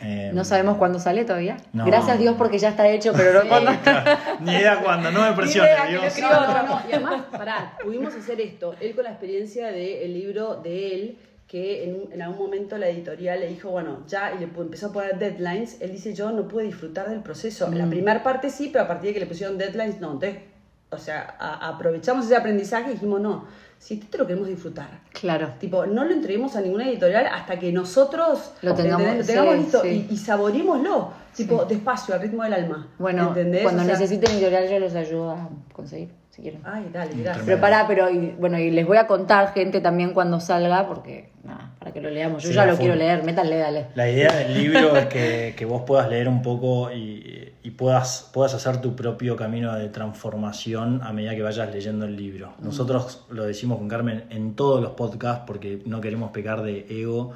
Eh, 0.04 0.30
No 0.34 0.44
sabemos 0.44 0.76
cuándo 0.78 0.98
sale 0.98 1.24
todavía. 1.24 1.56
No. 1.72 1.86
Gracias 1.86 2.18
Dios 2.18 2.34
porque 2.36 2.58
ya 2.58 2.70
está 2.70 2.88
hecho, 2.88 3.12
pero 3.16 3.42
no 3.44 3.48
cuándo. 3.48 3.70
Ni 4.40 4.52
idea 4.52 4.80
cuándo, 4.82 5.10
no 5.10 5.22
me 5.28 5.32
presione, 5.36 5.70
Dios. 5.88 6.02
lo 6.02 6.08
escribo. 6.08 6.28
No, 6.30 6.46
no, 6.46 6.62
no. 6.66 6.80
Y 6.88 6.92
además, 6.92 7.22
pará, 7.30 7.76
pudimos 7.82 8.14
hacer 8.14 8.40
esto. 8.40 8.74
Él 8.80 8.94
con 8.94 9.04
la 9.04 9.10
experiencia 9.10 9.68
del 9.68 10.12
libro 10.12 10.56
de 10.56 10.94
él, 10.94 11.18
que 11.46 11.84
en, 11.84 12.12
en 12.12 12.22
algún 12.22 12.46
momento 12.46 12.78
la 12.78 12.88
editorial 12.88 13.40
le 13.40 13.48
dijo, 13.48 13.70
bueno, 13.70 14.04
ya, 14.08 14.32
y 14.34 14.38
le 14.38 14.44
empezó 14.44 14.88
a 14.88 14.92
poner 14.92 15.18
deadlines. 15.18 15.80
Él 15.80 15.92
dice, 15.92 16.14
yo 16.14 16.30
no 16.32 16.48
pude 16.48 16.64
disfrutar 16.64 17.08
del 17.08 17.20
proceso. 17.22 17.66
En 17.68 17.78
la 17.78 17.86
primera 17.86 18.22
parte 18.22 18.50
sí, 18.50 18.70
pero 18.72 18.84
a 18.84 18.88
partir 18.88 19.08
de 19.08 19.14
que 19.14 19.20
le 19.20 19.26
pusieron 19.26 19.56
deadlines, 19.58 20.00
no. 20.00 20.12
Entonces, 20.12 20.42
o 20.92 20.98
sea, 20.98 21.36
a- 21.38 21.68
aprovechamos 21.68 22.26
ese 22.26 22.36
aprendizaje 22.36 22.90
y 22.90 22.92
dijimos, 22.94 23.20
no, 23.20 23.44
si 23.78 23.94
esto 23.94 24.06
te 24.10 24.18
lo 24.18 24.26
queremos 24.26 24.46
disfrutar. 24.48 25.00
Claro. 25.12 25.54
Tipo, 25.58 25.86
no 25.86 26.04
lo 26.04 26.12
entreguemos 26.12 26.54
a 26.54 26.60
ninguna 26.60 26.88
editorial 26.88 27.26
hasta 27.26 27.58
que 27.58 27.72
nosotros 27.72 28.52
Lo 28.62 28.74
tengamos. 28.74 29.16
Lo 29.16 29.24
tengamos 29.24 29.54
sí, 29.54 29.60
listo 29.60 29.82
sí. 29.82 30.06
y, 30.10 30.14
y 30.14 30.16
saboreémoslo. 30.18 31.10
Tipo, 31.34 31.64
despacio, 31.64 32.14
al 32.14 32.20
ritmo 32.20 32.44
del 32.44 32.52
alma. 32.52 32.88
Bueno, 32.98 33.28
¿entendés? 33.28 33.62
cuando 33.62 33.82
O 33.82 33.84
sea- 33.86 33.94
necesiten 33.98 34.30
editorial 34.32 34.68
yo 34.68 34.78
los 34.78 34.94
ayudo 34.94 35.30
a 35.32 35.48
conseguir, 35.72 36.10
si 36.32 36.40
quieren. 36.40 36.62
Ay, 36.64 36.88
dale, 36.90 37.12
gracias. 37.14 37.44
Pero 37.44 37.60
pará, 37.60 37.86
pero 37.86 38.08
y, 38.10 38.34
bueno, 38.38 38.58
y 38.58 38.70
les 38.70 38.86
voy 38.86 38.96
a 38.96 39.06
contar, 39.06 39.52
gente, 39.52 39.82
también 39.82 40.14
cuando 40.14 40.40
salga, 40.40 40.88
porque 40.88 41.30
nada, 41.44 41.74
para 41.78 41.92
que 41.92 42.00
lo 42.00 42.08
leamos. 42.08 42.42
Yo 42.42 42.48
Sí, 42.48 42.54
ya 42.54 42.64
lo 42.64 42.76
quiero 42.78 42.94
leer, 42.94 43.22
métanle, 43.22 43.58
dale. 43.58 43.86
La 43.94 44.08
idea 44.10 44.32
del 44.32 44.54
libro 44.54 44.96
es 44.96 45.06
que, 45.06 45.54
que 45.56 45.64
vos 45.66 45.82
puedas 45.86 46.08
leer 46.08 46.28
un 46.28 46.40
poco 46.40 46.90
y, 46.90 47.52
y 47.62 47.70
puedas, 47.72 48.30
puedas 48.32 48.54
hacer 48.54 48.80
tu 48.80 48.96
propio 48.96 49.36
camino 49.36 49.74
de 49.74 49.90
transformación 49.90 51.02
a 51.02 51.12
medida 51.12 51.34
que 51.34 51.42
vayas 51.42 51.70
leyendo 51.70 52.06
el 52.06 52.16
libro. 52.16 52.54
Nosotros 52.60 53.26
lo 53.30 53.44
decimos 53.44 53.76
con 53.76 53.88
Carmen 53.88 54.24
en 54.30 54.54
todos 54.54 54.80
los 54.80 54.92
podcasts 54.92 55.44
porque 55.46 55.82
no 55.84 56.00
queremos 56.00 56.30
pecar 56.30 56.62
de 56.62 56.86
ego. 56.88 57.32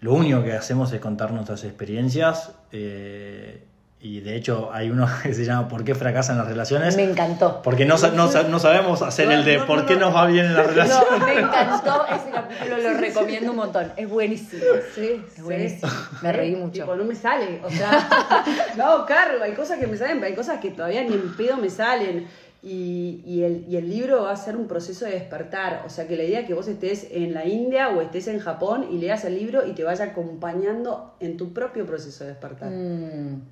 Lo 0.00 0.14
único 0.14 0.42
que 0.42 0.54
hacemos 0.54 0.90
es 0.94 1.00
contar 1.00 1.30
nuestras 1.32 1.62
experiencias 1.64 2.52
eh, 2.72 3.64
y 4.04 4.20
de 4.20 4.36
hecho 4.36 4.68
hay 4.72 4.90
uno 4.90 5.08
que 5.22 5.32
se 5.32 5.44
llama 5.46 5.66
¿Por 5.66 5.82
qué 5.82 5.94
fracasan 5.94 6.36
las 6.36 6.46
relaciones? 6.46 6.94
Me 6.94 7.04
encantó. 7.04 7.62
Porque 7.62 7.86
no, 7.86 7.96
sa- 7.96 8.10
no, 8.10 8.28
sa- 8.30 8.42
no 8.42 8.58
sabemos 8.58 9.00
hacer 9.00 9.30
el 9.32 9.44
de 9.44 9.54
No, 9.54 9.60
no, 9.62 9.66
¿por 9.66 9.86
qué 9.86 9.94
no. 9.94 10.00
nos 10.00 10.14
va 10.14 10.26
bien 10.26 10.44
en 10.44 10.54
las 10.54 10.66
relaciones? 10.66 11.06
No, 11.18 11.26
me 11.26 11.40
encantó 11.40 12.04
ese 12.06 12.30
capítulo, 12.32 12.76
lo 12.78 12.98
recomiendo 12.98 13.50
un 13.52 13.56
montón. 13.56 13.92
Es 13.96 14.08
buenísimo. 14.08 14.62
Sí, 14.94 15.24
Es 15.36 15.42
buenísimo. 15.42 15.90
Me 16.22 16.32
reí 16.32 16.54
mucho. 16.54 16.82
Tipo, 16.82 16.94
no 16.96 17.04
me 17.04 17.14
sale. 17.14 17.60
O 17.64 17.70
sea, 17.70 18.44
no 18.76 18.84
hago 18.84 19.06
cargo. 19.06 19.42
Hay 19.42 19.52
cosas 19.54 19.78
que 19.78 19.86
me 19.86 19.96
salen, 19.96 20.16
pero 20.18 20.26
hay 20.28 20.34
cosas 20.36 20.60
que 20.60 20.70
todavía 20.70 21.02
ni 21.02 21.14
en 21.14 21.34
pedo 21.36 21.56
me 21.56 21.70
salen. 21.70 22.26
Y, 22.66 23.22
y 23.26 23.42
el, 23.42 23.66
y 23.68 23.76
el 23.76 23.90
libro 23.90 24.22
va 24.22 24.32
a 24.32 24.36
ser 24.36 24.56
un 24.56 24.66
proceso 24.68 25.04
de 25.04 25.10
despertar. 25.12 25.82
O 25.86 25.90
sea, 25.90 26.06
que 26.08 26.16
la 26.16 26.22
idea 26.24 26.40
es 26.40 26.46
que 26.46 26.54
vos 26.54 26.66
estés 26.68 27.08
en 27.10 27.34
la 27.34 27.46
India 27.46 27.88
o 27.90 28.00
estés 28.00 28.26
en 28.28 28.38
Japón 28.38 28.86
y 28.90 28.98
leas 28.98 29.24
el 29.26 29.34
libro 29.34 29.66
y 29.66 29.72
te 29.72 29.84
vaya 29.84 30.04
acompañando 30.06 31.14
en 31.20 31.36
tu 31.36 31.52
propio 31.52 31.84
proceso 31.86 32.24
de 32.24 32.30
despertar. 32.30 32.70
Mm, 32.70 33.42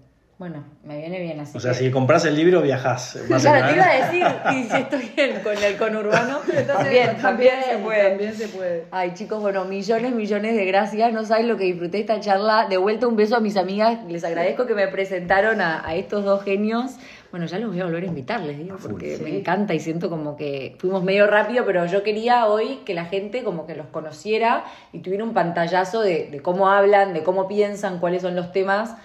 bueno, 0.43 0.64
me 0.82 0.99
viene 0.99 1.20
bien 1.20 1.38
así. 1.38 1.57
O 1.57 1.61
sea, 1.61 1.70
que- 1.70 1.78
si 1.78 1.90
compras 1.93 2.24
el 2.24 2.34
libro 2.34 2.61
viajás. 2.62 3.16
Claro, 3.28 3.68
te 3.68 3.74
iba 3.76 3.84
a 3.86 3.95
decir, 4.07 4.26
y 4.59 4.64
si 4.68 4.76
estoy 4.76 5.12
en- 5.16 5.40
con 5.40 5.57
el 5.57 5.76
conurbano, 5.76 6.38
también, 6.66 7.16
también 7.18 7.55
se 7.64 7.78
puede. 7.78 8.09
También 8.09 8.34
se 8.34 8.49
puede. 8.49 8.84
Ay, 8.90 9.12
chicos, 9.14 9.40
bueno, 9.40 9.64
millones, 9.64 10.12
millones 10.12 10.57
de 10.57 10.64
gracias. 10.64 11.12
No 11.12 11.24
saben 11.24 11.47
lo 11.47 11.57
que 11.57 11.62
disfruté 11.66 12.01
esta 12.01 12.18
charla. 12.18 12.66
De 12.68 12.76
vuelta 12.76 13.07
un 13.07 13.14
beso 13.14 13.36
a 13.36 13.40
mis 13.40 13.57
amigas. 13.57 14.01
Les 14.09 14.24
agradezco 14.24 14.66
que 14.66 14.74
me 14.74 14.88
presentaron 14.88 15.61
a, 15.61 15.86
a 15.86 15.95
estos 15.95 16.24
dos 16.24 16.43
genios. 16.43 16.97
Bueno, 17.30 17.47
ya 17.47 17.59
los 17.61 17.70
voy 17.70 17.80
a 17.80 17.84
volver 17.84 18.03
a 18.03 18.07
invitar, 18.07 18.40
les 18.40 18.59
digo, 18.59 18.76
porque 18.82 19.16
Sí. 19.16 19.22
me 19.22 19.38
encanta 19.38 19.72
y 19.74 19.80
siento 19.80 20.11
como 20.11 20.36
que 20.36 20.74
fuimos 20.78 21.03
medio 21.05 21.26
rápido, 21.28 21.64
pero 21.64 21.86
yo 21.86 22.03
quería 22.03 22.47
hoy 22.47 22.80
que 22.84 22.93
la 22.93 23.05
gente 23.07 23.43
como 23.45 23.64
que 23.66 23.74
los 23.74 23.86
conociera 23.86 24.64
y 24.93 24.99
tuviera 24.99 25.24
un 25.24 25.32
pantallazo 25.32 26.03
de, 26.03 26.28
de 26.30 26.40
cómo 26.43 26.68
hablan, 26.68 27.14
de 27.14 27.22
cómo 27.22 27.49
piensan, 27.49 28.01
cuáles 28.01 28.20
son 28.20 28.36
los 28.36 28.53
temas, 28.53 28.97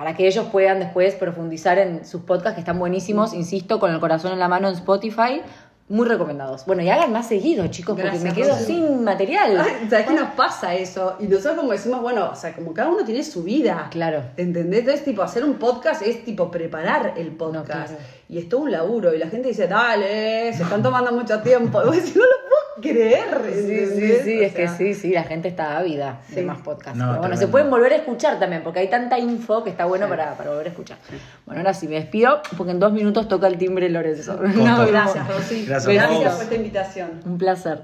para 0.00 0.16
que 0.16 0.26
ellos 0.26 0.46
puedan 0.50 0.80
después 0.80 1.14
profundizar 1.14 1.76
en 1.78 2.06
sus 2.06 2.22
podcasts 2.22 2.54
que 2.54 2.60
están 2.60 2.78
buenísimos, 2.78 3.34
insisto, 3.34 3.78
con 3.78 3.92
el 3.92 4.00
corazón 4.00 4.32
en 4.32 4.38
la 4.38 4.48
mano 4.48 4.68
en 4.68 4.74
Spotify. 4.76 5.42
Muy 5.90 6.08
recomendados. 6.08 6.64
Bueno, 6.64 6.82
y 6.82 6.88
hagan 6.88 7.12
más 7.12 7.28
seguido, 7.28 7.66
chicos, 7.66 7.96
porque 7.96 8.18
Gracias, 8.18 8.34
me 8.34 8.42
quedo 8.42 8.56
sin 8.56 9.04
material. 9.04 9.60
Ay, 9.60 9.88
¿Sabes 9.90 10.06
qué 10.06 10.14
nos 10.14 10.30
pasa 10.30 10.74
eso? 10.74 11.16
Y 11.20 11.24
nosotros 11.24 11.56
como 11.56 11.72
decimos, 11.72 12.00
bueno, 12.00 12.30
o 12.32 12.34
sea, 12.34 12.54
como 12.54 12.72
cada 12.72 12.88
uno 12.88 13.04
tiene 13.04 13.22
su 13.22 13.42
vida. 13.42 13.88
Claro. 13.90 14.22
¿Entendés? 14.38 14.80
Entonces, 14.80 15.04
tipo, 15.04 15.20
hacer 15.20 15.44
un 15.44 15.56
podcast 15.56 16.00
es 16.00 16.24
tipo 16.24 16.50
preparar 16.50 17.12
el 17.18 17.32
podcast. 17.32 17.66
claro. 17.66 17.92
Y 18.26 18.38
es 18.38 18.48
todo 18.48 18.62
un 18.62 18.72
laburo. 18.72 19.12
Y 19.12 19.18
la 19.18 19.28
gente 19.28 19.48
dice, 19.48 19.68
dale, 19.68 20.50
se 20.54 20.62
están 20.62 20.82
tomando 20.82 21.12
mucho 21.12 21.40
tiempo. 21.40 21.78
Y 21.82 21.84
vos 21.84 21.96
decís, 21.96 22.16
no 22.16 22.22
lo 22.22 22.48
puedo 22.48 22.59
creer. 22.80 23.24
Sí, 23.54 23.86
sí, 23.86 24.12
sí, 24.24 24.42
es 24.42 24.54
que 24.54 24.68
sí, 24.68 24.94
sí, 24.94 25.10
la 25.10 25.24
gente 25.24 25.48
está 25.48 25.76
ávida 25.78 26.20
de 26.28 26.34
Sí. 26.36 26.42
más 26.42 26.58
podcasts. 26.60 26.98
No, 26.98 27.08
Pero 27.08 27.20
bueno, 27.20 27.36
se 27.36 27.48
pueden 27.48 27.70
volver 27.70 27.92
a 27.92 27.96
escuchar 27.96 28.38
también, 28.38 28.62
porque 28.62 28.80
hay 28.80 28.88
tanta 28.88 29.18
info 29.18 29.62
que 29.64 29.70
está 29.70 29.84
bueno 29.84 30.08
para, 30.08 30.34
para 30.36 30.50
volver 30.50 30.66
a 30.66 30.70
escuchar. 30.70 30.98
Bueno, 31.46 31.60
ahora 31.60 31.74
sí, 31.74 31.86
me 31.88 31.96
despido, 31.96 32.40
porque 32.56 32.72
en 32.72 32.80
dos 32.80 32.92
minutos 32.92 33.28
toca 33.28 33.46
el 33.46 33.58
timbre 33.58 33.88
Lorenzo. 33.88 34.38
Vemos. 34.38 34.86
Gracias, 34.90 35.28
Rosy. 35.28 35.66
Gracias 35.66 35.94
Gracias 35.94 36.34
por 36.34 36.42
esta 36.42 36.54
invitación. 36.54 37.10
Un 37.24 37.38
placer. 37.38 37.82